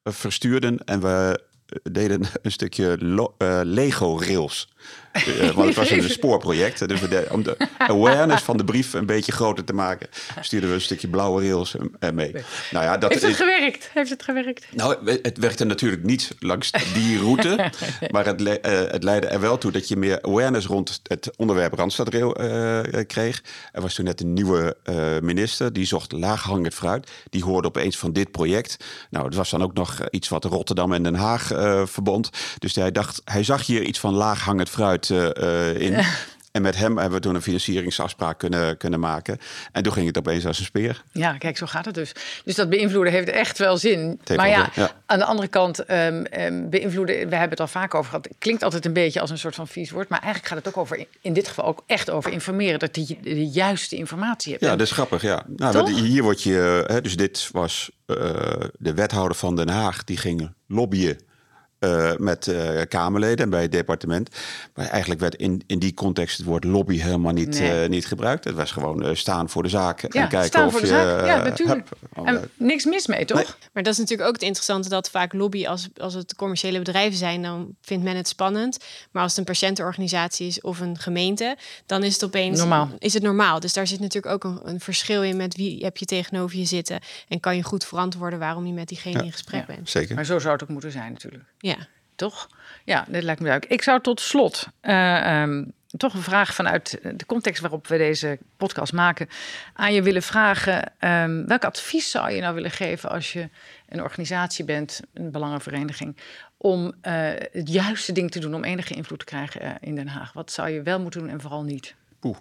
verstuurden 0.02 0.84
en 0.84 1.00
we 1.00 1.44
deden 1.82 2.22
een 2.42 2.52
stukje 2.52 2.98
uh, 3.00 3.60
Lego 3.62 4.18
rails. 4.18 4.68
Uh, 5.16 5.50
want 5.50 5.66
het 5.66 5.76
was 5.76 5.90
een 5.90 6.10
spoorproject. 6.20 6.88
Dus 6.88 7.00
we 7.00 7.26
om 7.30 7.42
de 7.42 7.56
awareness 7.78 8.42
van 8.42 8.56
de 8.56 8.64
brief 8.64 8.92
een 8.92 9.06
beetje 9.06 9.32
groter 9.32 9.64
te 9.64 9.72
maken, 9.72 10.08
stuurden 10.40 10.68
we 10.68 10.74
een 10.74 10.80
stukje 10.80 11.08
blauwe 11.08 11.48
rails 11.48 11.76
mee. 12.14 12.32
Nou 12.70 12.84
ja, 12.84 12.98
dat 12.98 13.10
Heeft 13.10 13.22
het 13.22 13.30
is, 13.30 13.36
gewerkt? 13.36 13.90
Heeft 13.92 14.10
het 14.10 14.22
gewerkt? 14.22 14.66
Nou, 14.70 15.10
het 15.22 15.38
werkte 15.38 15.64
natuurlijk 15.64 16.02
niet 16.02 16.34
langs 16.38 16.70
die 16.94 17.18
route. 17.18 17.70
maar 18.10 18.26
het, 18.26 18.40
le 18.40 18.58
het, 18.90 19.02
leidde 19.02 19.28
er 19.28 19.40
wel 19.40 19.58
toe 19.58 19.70
dat 19.70 19.88
je 19.88 19.96
meer 19.96 20.22
awareness 20.22 20.66
rond 20.66 21.00
het 21.02 21.30
onderwerp 21.36 21.72
Randstadrail 21.72 22.32
kreeg. 23.06 23.42
Er 23.72 23.82
was 23.82 23.94
toen 23.94 24.04
net 24.04 24.20
een 24.20 24.32
nieuwe 24.32 24.76
minister, 25.22 25.72
die 25.72 25.86
zocht 25.86 26.12
laaghangend 26.12 26.74
fruit. 26.74 27.10
Die 27.30 27.44
hoorde 27.44 27.68
opeens 27.68 27.98
van 27.98 28.12
dit 28.12 28.30
project. 28.30 28.76
Nou, 29.10 29.24
het 29.24 29.34
was 29.34 29.50
dan 29.50 29.62
ook 29.62 29.74
nog 29.74 30.08
iets 30.10 30.28
wat 30.28 30.44
Rotterdam 30.44 30.92
en 30.92 31.02
Den 31.02 31.14
Haag 31.14 31.52
verbond. 31.86 32.30
Dus 32.58 32.74
hij 32.74 32.92
dacht, 32.92 33.22
hij 33.24 33.42
zag 33.42 33.66
hier 33.66 33.82
iets 33.82 33.98
van 33.98 34.14
laaghangend 34.14 34.68
fruit 34.68 35.08
uh, 35.08 35.80
in. 35.80 36.04
En 36.56 36.62
met 36.62 36.76
hem 36.76 36.98
hebben 36.98 37.18
we 37.18 37.24
toen 37.24 37.34
een 37.34 37.42
financieringsafspraak 37.42 38.38
kunnen, 38.38 38.76
kunnen 38.76 39.00
maken. 39.00 39.38
En 39.72 39.82
toen 39.82 39.92
ging 39.92 40.06
het 40.06 40.18
opeens 40.18 40.46
als 40.46 40.58
een 40.58 40.64
speer. 40.64 41.02
Ja, 41.12 41.38
kijk, 41.38 41.56
zo 41.56 41.66
gaat 41.66 41.84
het 41.84 41.94
dus. 41.94 42.12
Dus 42.44 42.54
dat 42.54 42.68
beïnvloeden 42.68 43.12
heeft 43.12 43.28
echt 43.28 43.58
wel 43.58 43.76
zin. 43.76 44.20
Maar 44.36 44.48
ja, 44.48 44.70
aan 45.06 45.18
de 45.18 45.24
andere 45.24 45.48
kant, 45.48 45.90
um, 45.90 46.26
um, 46.38 46.70
beïnvloeden, 46.70 47.14
we 47.14 47.20
hebben 47.20 47.50
het 47.50 47.60
al 47.60 47.66
vaak 47.66 47.94
over 47.94 48.10
gehad. 48.10 48.28
Klinkt 48.38 48.62
altijd 48.62 48.84
een 48.84 48.92
beetje 48.92 49.20
als 49.20 49.30
een 49.30 49.38
soort 49.38 49.54
van 49.54 49.68
vies 49.68 49.90
woord. 49.90 50.08
Maar 50.08 50.20
eigenlijk 50.20 50.52
gaat 50.52 50.64
het 50.64 50.68
ook 50.68 50.76
over, 50.76 51.06
in 51.20 51.32
dit 51.32 51.48
geval 51.48 51.64
ook 51.64 51.82
echt 51.86 52.10
over 52.10 52.32
informeren. 52.32 52.78
Dat 52.78 53.08
je 53.08 53.16
de 53.22 53.46
juiste 53.46 53.96
informatie 53.96 54.52
hebt. 54.52 54.64
Ja, 54.64 54.70
dat 54.70 54.86
is 54.86 54.92
grappig, 54.92 55.22
ja. 55.22 55.44
Nou, 55.56 55.90
hier 55.90 56.22
word 56.22 56.42
je, 56.42 56.84
hè, 56.86 57.00
dus 57.00 57.16
dit 57.16 57.48
was 57.52 57.90
eh, 58.06 58.16
de 58.78 58.94
wethouder 58.94 59.36
van 59.36 59.56
Den 59.56 59.68
Haag, 59.68 60.04
die 60.04 60.16
ging 60.16 60.50
lobbyen 60.66 61.18
eh, 61.78 62.12
met 62.16 62.46
eh, 62.48 62.80
Kamerleden 62.88 63.44
en 63.44 63.50
bij 63.50 63.62
het 63.62 63.72
departement. 63.72 64.30
Maar 64.74 64.86
eigenlijk 64.86 65.20
werd 65.20 65.34
in, 65.34 65.62
in 65.66 65.78
die 65.78 65.94
context 65.94 66.36
het 66.36 66.46
woord 66.46 66.64
lobby 66.64 66.98
helemaal 66.98 67.32
niet, 67.32 67.58
Nee. 67.58 67.82
eh, 67.82 67.88
niet 67.88 68.06
gebruikt. 68.06 68.44
Het 68.44 68.54
was 68.54 68.70
gewoon 68.72 69.04
eh, 69.04 69.14
staan 69.14 69.48
voor 69.48 69.62
de 69.62 69.68
zaak 69.68 70.02
en 70.02 70.20
ja, 70.20 70.26
kijken 70.26 70.48
staan 70.48 70.66
of 70.66 70.72
voor 70.72 70.80
de 70.80 70.86
je... 70.86 70.92
zaak. 70.92 71.26
Ja, 71.26 71.42
natuurlijk. 71.42 71.88
Oh, 72.14 72.28
En 72.28 72.50
niks 72.56 72.84
mis 72.84 73.06
mee, 73.06 73.24
toch? 73.24 73.36
Nee. 73.36 73.46
Maar 73.72 73.82
dat 73.82 73.92
is 73.92 73.98
natuurlijk 73.98 74.28
ook 74.28 74.34
het 74.34 74.44
interessante 74.44 74.88
dat 74.88 75.10
vaak 75.10 75.32
lobby, 75.32 75.66
als, 75.66 75.88
als 75.96 76.14
het 76.14 76.34
commerciële 76.36 76.78
bedrijven 76.78 77.18
zijn, 77.18 77.42
dan 77.42 77.74
vindt 77.82 78.04
men 78.04 78.16
het 78.16 78.28
spannend. 78.28 78.78
Maar 79.10 79.22
als 79.22 79.30
het 79.30 79.40
een 79.40 79.52
patiëntenorganisatie 79.52 80.46
is 80.46 80.60
of 80.60 80.80
een 80.80 80.98
gemeente, 80.98 81.56
dan 81.86 82.02
is 82.02 82.12
het 82.12 82.24
opeens 82.24 82.58
Normaal. 82.58 82.88
Is 82.98 83.14
het 83.14 83.22
normaal. 83.22 83.60
Dus 83.60 83.72
daar 83.72 83.86
zit 83.86 84.00
natuurlijk 84.00 84.34
ook 84.34 84.44
een, 84.44 84.60
een 84.68 84.80
verschil 84.80 85.22
in 85.22 85.36
met 85.36 85.56
wie 85.56 85.84
heb 85.84 85.96
je 85.96 86.04
tegenover 86.04 86.58
je 86.58 86.64
zitten. 86.64 87.00
En 87.28 87.40
kan 87.40 87.56
je 87.56 87.62
goed 87.62 87.84
verantwoorden 87.84 88.38
waarom 88.38 88.66
je 88.66 88.72
met 88.72 88.88
diegene 88.88 89.18
Ja. 89.18 89.24
in 89.24 89.32
gesprek 89.32 89.60
Ja. 89.60 89.74
bent. 89.74 89.90
Zeker. 89.90 90.14
Maar 90.14 90.24
zo 90.24 90.38
zou 90.38 90.52
het 90.52 90.62
ook 90.62 90.68
moeten 90.68 90.92
zijn, 90.92 91.12
natuurlijk. 91.12 91.44
Ja. 91.58 91.75
Toch? 92.16 92.48
Ja, 92.84 93.04
dat 93.08 93.22
lijkt 93.22 93.40
me 93.40 93.46
duidelijk. 93.46 93.72
Ik 93.72 93.82
zou 93.82 94.00
tot 94.00 94.20
slot 94.20 94.66
eh, 94.80 95.42
ehm, 95.42 95.64
toch 95.96 96.14
een 96.14 96.22
vraag 96.22 96.54
vanuit 96.54 96.98
de 97.02 97.26
context 97.26 97.60
waarop 97.60 97.86
we 97.86 97.96
deze 97.96 98.38
podcast 98.56 98.92
maken 98.92 99.28
aan 99.74 99.94
je 99.94 100.02
willen 100.02 100.22
vragen. 100.22 100.92
ehm, 100.98 101.46
welk 101.46 101.64
advies 101.64 102.10
zou 102.10 102.30
je 102.30 102.40
nou 102.40 102.54
willen 102.54 102.70
geven 102.70 103.10
als 103.10 103.32
je 103.32 103.48
een 103.88 104.02
organisatie 104.02 104.64
bent, 104.64 105.00
een 105.14 105.30
belangenvereniging, 105.30 106.16
om 106.56 106.92
eh, 107.00 107.14
het 107.52 107.68
juiste 107.68 108.12
ding 108.12 108.30
te 108.30 108.38
doen 108.38 108.54
om 108.54 108.64
enige 108.64 108.94
invloed 108.94 109.18
te 109.18 109.24
krijgen 109.24 109.60
eh, 109.60 109.70
in 109.80 109.94
Den 109.94 110.08
Haag? 110.08 110.32
Wat 110.32 110.52
zou 110.52 110.68
je 110.70 110.82
wel 110.82 111.00
moeten 111.00 111.20
doen 111.20 111.30
en 111.30 111.40
vooral 111.40 111.62
niet? 111.62 111.94
Poeh. 112.20 112.36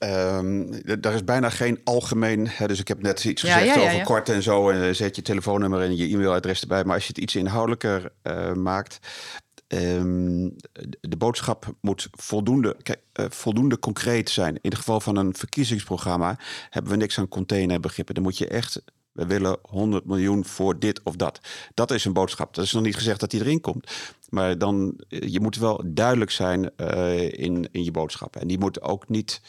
D- 0.00 1.02
daar 1.02 1.14
is 1.14 1.24
bijna 1.24 1.50
geen 1.50 1.80
algemeen. 1.84 2.46
Hè, 2.48 2.66
dus 2.66 2.80
ik 2.80 2.88
heb 2.88 3.02
net 3.02 3.24
iets 3.24 3.42
Ja, 3.42 3.52
gezegd 3.52 3.74
ja, 3.74 3.82
ja, 3.82 3.92
over 3.92 4.04
kort 4.04 4.28
en 4.28 4.42
zo. 4.42 4.70
En 4.70 4.82
eh, 4.88 4.94
zet 4.94 5.16
je 5.16 5.22
telefoonnummer 5.22 5.80
en 5.80 5.96
je 5.96 6.06
e-mailadres 6.08 6.60
erbij. 6.60 6.84
Maar 6.84 6.94
als 6.94 7.02
je 7.06 7.08
het 7.14 7.22
iets 7.22 7.36
inhoudelijker 7.36 8.12
eh, 8.22 8.52
maakt. 8.52 8.98
ehm, 9.66 10.48
de 11.00 11.16
boodschap 11.18 11.74
moet 11.80 12.08
voldoende, 12.10 12.76
kijk, 12.82 13.00
eh, 13.12 13.24
voldoende 13.28 13.78
concreet 13.78 14.30
zijn. 14.30 14.54
In 14.54 14.70
het 14.70 14.74
geval 14.78 15.00
van 15.00 15.16
een 15.16 15.34
verkiezingsprogramma 15.36 16.38
hebben 16.70 16.90
we 16.92 16.98
niks 16.98 17.18
aan 17.18 17.28
containerbegrippen. 17.28 18.14
Dan 18.14 18.24
moet 18.24 18.38
je 18.38 18.48
echt. 18.48 18.82
We 19.12 19.26
willen 19.26 19.58
100 19.62 20.04
miljoen 20.06 20.44
voor 20.44 20.78
dit 20.78 21.00
of 21.02 21.16
dat. 21.16 21.40
Dat 21.74 21.90
is 21.90 22.04
een 22.04 22.12
boodschap. 22.12 22.54
Dat 22.54 22.64
is 22.64 22.72
nog 22.72 22.82
niet 22.82 22.94
gezegd 22.94 23.20
dat 23.20 23.30
die 23.30 23.40
erin 23.40 23.60
komt. 23.60 23.90
Maar 24.28 24.58
dan, 24.58 25.00
je 25.08 25.40
moet 25.40 25.56
wel 25.56 25.82
duidelijk 25.86 26.30
zijn 26.30 26.76
in, 27.30 27.68
in 27.72 27.84
je 27.84 27.90
boodschap. 27.90 28.36
En 28.36 28.46
die 28.48 28.58
moet 28.58 28.80
ook 28.82 29.08
niet 29.08 29.40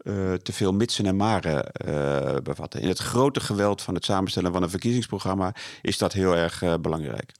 eh, 0.00 0.32
te 0.32 0.52
veel 0.52 0.72
mitsen 0.72 1.06
en 1.06 1.16
maren 1.16 1.72
eh, 1.72 2.36
bevatten. 2.42 2.80
In 2.80 2.88
het 2.88 2.98
grote 2.98 3.40
geweld 3.40 3.82
van 3.82 3.94
het 3.94 4.04
samenstellen 4.04 4.52
van 4.52 4.62
een 4.62 4.70
verkiezingsprogramma 4.70 5.54
is 5.82 5.98
dat 5.98 6.12
heel 6.12 6.36
erg 6.36 6.62
eh, 6.62 6.74
belangrijk. 6.80 7.32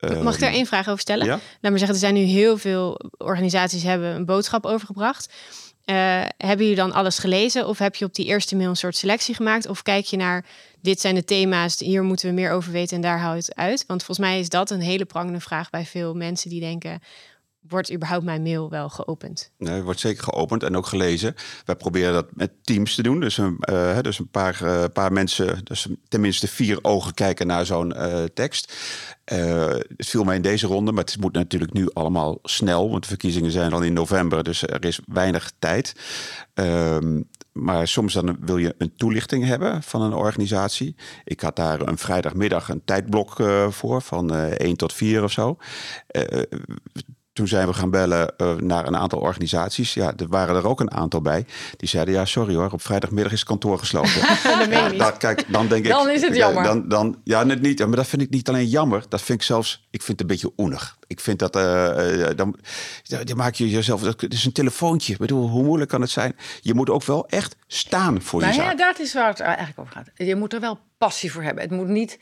Mag 0.00 0.34
ik 0.34 0.40
daar 0.40 0.48
Ehm, 0.48 0.58
één 0.58 0.66
vraag 0.66 0.88
over 0.88 1.00
stellen? 1.00 1.26
Ja? 1.26 1.32
Laat 1.32 1.40
maar 1.60 1.78
zeggen, 1.78 1.88
er 1.88 2.02
zijn 2.02 2.14
nu 2.14 2.20
heel 2.20 2.58
veel 2.58 3.00
organisaties 3.18 3.82
hebben 3.82 4.14
een 4.14 4.24
boodschap 4.24 4.66
overgebracht. 4.66 5.32
Hebben 6.36 6.58
jullie 6.58 6.74
dan 6.74 6.92
alles 6.92 7.18
gelezen? 7.18 7.66
Of 7.68 7.78
heb 7.78 7.94
je 7.94 8.04
op 8.04 8.14
die 8.14 8.26
eerste 8.26 8.56
mail 8.56 8.68
een 8.68 8.76
soort 8.76 8.96
selectie 8.96 9.34
gemaakt? 9.34 9.68
Of 9.68 9.82
kijk 9.82 10.04
je 10.04 10.16
naar, 10.16 10.44
dit 10.80 11.00
zijn 11.00 11.14
de 11.14 11.24
thema's, 11.24 11.78
hier 11.78 12.02
moeten 12.02 12.28
we 12.28 12.34
meer 12.34 12.50
over 12.50 12.72
weten 12.72 12.96
en 12.96 13.02
daar 13.02 13.20
houdt 13.20 13.46
het 13.46 13.56
uit? 13.56 13.84
Want 13.86 14.04
volgens 14.04 14.26
mij 14.26 14.38
is 14.38 14.48
dat 14.48 14.70
een 14.70 14.80
hele 14.80 15.04
prangende 15.04 15.40
vraag 15.40 15.70
bij 15.70 15.84
veel 15.84 16.14
mensen 16.14 16.50
die 16.50 16.60
denken... 16.60 17.00
wordt 17.68 17.92
überhaupt 17.92 18.24
mijn 18.24 18.42
mail 18.42 18.70
wel 18.70 18.88
geopend? 18.88 19.52
Nee, 19.58 19.82
wordt 19.82 20.00
zeker 20.00 20.22
geopend 20.22 20.62
en 20.62 20.76
ook 20.76 20.86
gelezen. 20.86 21.34
Wij 21.64 21.76
proberen 21.76 22.12
dat 22.12 22.26
met 22.34 22.50
teams 22.62 22.94
te 22.94 23.02
doen. 23.02 23.20
Dus 23.20 23.38
een, 23.38 23.56
eh, 23.60 23.98
dus 24.00 24.18
een 24.18 24.28
paar, 24.28 24.62
eh, 24.62 24.84
paar 24.92 25.12
mensen, 25.12 25.64
dus 25.64 25.86
tenminste 26.08 26.48
vier 26.48 26.78
ogen 26.82 27.14
kijken 27.14 27.46
naar 27.46 27.66
zo'n 27.66 27.92
eh, 27.92 28.24
tekst. 28.24 28.72
Het 29.24 30.06
viel 30.06 30.24
mij 30.24 30.36
in 30.36 30.42
deze 30.42 30.66
ronde, 30.66 30.92
maar 30.92 31.04
het 31.04 31.20
moet 31.20 31.32
natuurlijk 31.32 31.72
nu 31.72 31.90
allemaal 31.92 32.38
snel. 32.42 32.90
Want 32.90 33.02
de 33.02 33.08
verkiezingen 33.08 33.50
zijn 33.50 33.72
al 33.72 33.82
in 33.82 33.92
november, 33.92 34.44
dus 34.44 34.62
er 34.62 34.84
is 34.84 35.00
weinig 35.06 35.52
tijd. 35.58 35.94
Ehm, 36.54 37.20
maar 37.52 37.88
soms 37.88 38.12
dan 38.12 38.36
wil 38.40 38.56
je 38.56 38.74
een 38.78 38.92
toelichting 38.96 39.44
hebben 39.44 39.82
van 39.82 40.02
een 40.02 40.12
organisatie. 40.12 40.96
Ik 41.24 41.40
had 41.40 41.56
daar 41.56 41.80
een 41.80 41.98
vrijdagmiddag 41.98 42.68
een 42.68 42.84
tijdblok 42.84 43.42
voor, 43.68 44.02
van 44.02 44.34
eh 44.34 44.50
1 44.50 44.76
tot 44.76 44.92
4 44.92 45.22
of 45.22 45.32
zo. 45.32 45.56
Toen 47.40 47.48
zijn 47.48 47.66
we 47.66 47.72
gaan 47.72 47.90
bellen 47.90 48.36
eh, 48.36 48.54
naar 48.54 48.86
een 48.86 48.96
aantal 48.96 49.18
organisaties. 49.18 49.94
Ja, 49.94 50.12
er 50.16 50.28
waren 50.28 50.56
er 50.56 50.66
ook 50.66 50.80
een 50.80 50.90
aantal 50.92 51.20
bij. 51.20 51.46
Die 51.76 51.88
zeiden, 51.88 52.14
ja, 52.14 52.24
sorry 52.24 52.54
hoor, 52.54 52.70
op 52.72 52.82
vrijdagmiddag 52.82 53.32
is 53.32 53.38
het 53.38 53.48
kantoor 53.48 53.78
gesloten. 53.78 54.20
dat 54.70 54.90
je 54.92 54.98
dat, 54.98 55.16
kijk, 55.16 55.44
dan 55.48 55.68
denk 55.68 55.84
ik... 55.84 55.90
Dan 55.90 56.10
is 56.10 56.22
het 56.22 56.36
jammer. 56.36 56.62
Dan, 56.62 56.88
dan, 56.88 57.20
ja, 57.24 57.42
net 57.42 57.60
niet. 57.60 57.78
Maar 57.78 57.96
dat 57.96 58.06
vind 58.06 58.22
ik 58.22 58.30
niet 58.30 58.48
alleen 58.48 58.66
jammer. 58.66 59.04
Dat 59.08 59.22
vind 59.22 59.40
ik 59.40 59.46
zelfs... 59.46 59.86
Ik 59.90 60.02
vind 60.02 60.20
het 60.20 60.20
een 60.20 60.36
beetje 60.36 60.52
oenig. 60.56 60.98
Ik 61.06 61.20
vind 61.20 61.38
dat... 61.38 61.56
eh, 61.56 62.28
eh, 62.28 62.36
dan, 62.36 62.56
ja, 63.02 63.24
dan 63.24 63.36
maak 63.36 63.54
je 63.54 63.70
jezelf... 63.70 64.02
Het 64.02 64.32
is 64.32 64.44
een 64.44 64.52
telefoontje. 64.52 65.12
Ik 65.12 65.18
bedoel, 65.18 65.48
hoe 65.48 65.64
moeilijk 65.64 65.90
kan 65.90 66.00
het 66.00 66.10
zijn? 66.10 66.36
Je 66.60 66.74
moet 66.74 66.90
ook 66.90 67.04
wel 67.04 67.28
echt 67.28 67.56
staan 67.66 68.22
voor 68.22 68.40
je 68.40 68.46
Nou 68.46 68.58
ja, 68.58 68.66
zaak. 68.66 68.78
dat 68.78 68.98
is 68.98 69.14
waar 69.14 69.28
het 69.28 69.40
eigenlijk 69.40 69.78
over 69.78 69.92
gaat. 69.92 70.10
Je 70.14 70.36
moet 70.36 70.52
er 70.52 70.60
wel 70.60 70.78
passie 70.98 71.32
voor 71.32 71.42
hebben. 71.42 71.62
Het 71.62 71.72
moet 71.72 71.88
niet 71.88 72.18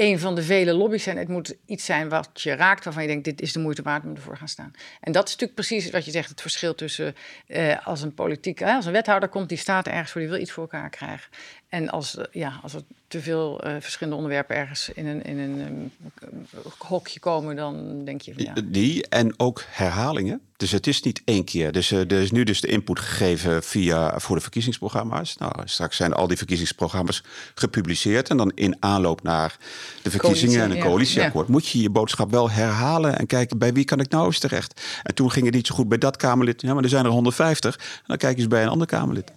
een 0.00 0.18
van 0.18 0.34
de 0.34 0.42
vele 0.42 0.72
lobby's 0.72 1.02
zijn. 1.02 1.16
Het 1.16 1.28
moet 1.28 1.56
iets 1.66 1.84
zijn 1.84 2.08
wat 2.08 2.30
je 2.34 2.54
raakt, 2.54 2.84
waarvan 2.84 3.02
je 3.02 3.08
denkt, 3.08 3.24
dit 3.24 3.40
is 3.40 3.52
de 3.52 3.58
moeite 3.58 3.82
waard 3.82 4.04
om 4.04 4.14
ervoor 4.14 4.36
gaan 4.36 4.48
staan. 4.48 4.70
En 5.00 5.12
dat 5.12 5.24
is 5.24 5.30
natuurlijk 5.30 5.54
precies 5.54 5.90
wat 5.90 6.04
je 6.04 6.10
zegt, 6.10 6.28
het 6.28 6.40
verschil 6.40 6.74
tussen 6.74 7.14
eh, 7.46 7.86
als 7.86 8.02
een 8.02 8.14
politiek, 8.14 8.62
als 8.62 8.86
een 8.86 8.92
wethouder 8.92 9.28
komt, 9.28 9.48
die 9.48 9.58
staat 9.58 9.86
ergens 9.86 10.10
voor, 10.10 10.20
die 10.20 10.30
wil 10.30 10.40
iets 10.40 10.52
voor 10.52 10.62
elkaar 10.62 10.90
krijgen. 10.90 11.30
En 11.70 11.90
als, 11.90 12.16
eh, 12.16 12.24
ja, 12.32 12.60
als 12.62 12.74
er 12.74 12.82
te 13.08 13.20
veel 13.20 13.62
eh, 13.62 13.74
verschillende 13.80 14.16
onderwerpen 14.16 14.56
ergens 14.56 14.90
in 14.94 15.06
een, 15.06 15.22
in 15.22 15.38
een 15.38 15.92
ehm, 16.20 16.62
hokje 16.78 17.20
komen, 17.20 17.56
dan 17.56 18.04
denk 18.04 18.20
je 18.20 18.34
van 18.34 18.44
ja. 18.44 18.54
Die 18.64 19.08
en 19.08 19.34
ook 19.38 19.64
herhalingen. 19.68 20.40
Dus 20.56 20.70
het 20.70 20.86
is 20.86 21.02
niet 21.02 21.22
één 21.24 21.44
keer. 21.44 21.72
Dus 21.72 21.90
eh, 21.90 21.98
er 21.98 22.12
is 22.12 22.30
nu 22.30 22.44
dus 22.44 22.60
de 22.60 22.66
input 22.66 22.98
gegeven 22.98 23.62
via 23.62 24.18
voor 24.18 24.36
de 24.36 24.42
verkiezingsprogramma's. 24.42 25.36
Nou, 25.36 25.52
straks 25.64 25.96
zijn 25.96 26.12
al 26.12 26.26
die 26.26 26.36
verkiezingsprogramma's 26.36 27.22
gepubliceerd. 27.54 28.28
En 28.28 28.36
dan 28.36 28.52
in 28.54 28.76
aanloop 28.80 29.22
naar 29.22 29.56
de 30.02 30.10
verkiezingen 30.10 30.54
Coalitie, 30.54 30.60
en 30.60 30.70
een 30.70 30.76
ja. 30.76 30.90
coalitieakkoord 30.90 31.48
moet 31.48 31.68
je 31.68 31.82
je 31.82 31.90
boodschap 31.90 32.30
wel 32.30 32.50
herhalen 32.50 33.18
en 33.18 33.26
kijken 33.26 33.58
bij 33.58 33.72
wie 33.72 33.84
kan 33.84 34.00
ik 34.00 34.10
nou 34.10 34.26
eens 34.26 34.38
terecht. 34.38 34.80
En 35.02 35.14
toen 35.14 35.30
ging 35.30 35.44
het 35.46 35.54
niet 35.54 35.66
zo 35.66 35.74
goed 35.74 35.88
bij 35.88 35.98
dat 35.98 36.16
Kamerlid. 36.16 36.60
Ja, 36.60 36.74
maar 36.74 36.82
er 36.82 36.88
zijn 36.88 37.04
er 37.04 37.10
150. 37.10 37.76
En 37.76 38.04
dan 38.06 38.16
kijk 38.16 38.34
je 38.34 38.40
eens 38.42 38.50
bij 38.50 38.62
een 38.62 38.68
ander 38.68 38.86
Kamerlid. 38.86 39.32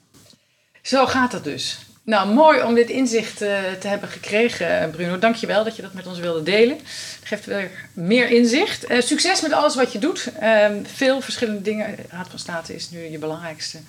Zo 0.82 1.06
gaat 1.06 1.32
dat 1.32 1.44
dus. 1.44 1.80
Nou, 2.06 2.34
mooi 2.34 2.62
om 2.64 2.74
dit 2.74 2.90
inzicht 2.90 3.42
eh, 3.42 3.72
te 3.80 3.88
hebben 3.88 4.10
gekregen, 4.10 4.82
eh, 4.82 4.90
Bruno. 4.90 5.20
Dank 5.20 5.36
je 5.36 5.48
wel 5.48 5.64
dat 5.64 5.76
je 5.76 5.82
dat 5.82 5.94
met 5.94 6.08
ons 6.08 6.20
wilde 6.20 6.44
delen. 6.44 6.78
Het 6.78 7.20
geeft 7.24 7.46
weer 7.46 7.72
meer 7.94 8.30
inzicht. 8.30 8.86
Eh, 8.86 9.02
succes 9.02 9.42
met 9.42 9.52
alles 9.52 9.76
wat 9.76 9.92
je 9.92 10.00
doet. 10.00 10.32
Ehm, 10.40 10.84
veel 10.84 11.22
verschillende 11.22 11.62
dingen. 11.62 11.96
Raad 12.10 12.30
van 12.30 12.40
State 12.40 12.76
is 12.76 12.90
nu 12.90 13.00
je 13.04 13.18
belangrijkste 13.18 13.80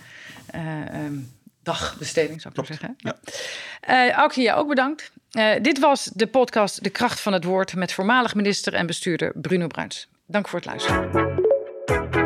eh, 0.46 0.88
ehm, 0.88 1.18
dagbesteding, 1.62 2.40
zou 2.40 2.54
ik 2.54 2.56
maar 2.56 2.78
zeggen. 2.78 2.96
Ja. 2.98 3.16
Eh 3.80 4.10
Aukje, 4.12 4.42
jou 4.42 4.60
ook 4.60 4.68
bedankt. 4.68 5.10
Dit 5.62 5.78
was 5.78 6.10
de 6.12 6.26
podcast 6.26 6.82
De 6.82 6.90
Kracht 6.90 7.20
van 7.20 7.32
het 7.32 7.44
Woord 7.44 7.74
met 7.74 7.92
voormalig 7.92 8.34
minister 8.34 8.74
en 8.74 8.86
bestuurder 8.86 9.32
Bruno 9.34 9.66
Bruins. 9.66 10.08
Dank 10.26 10.48
voor 10.48 10.58
het 10.58 10.68
luisteren. 10.68 12.23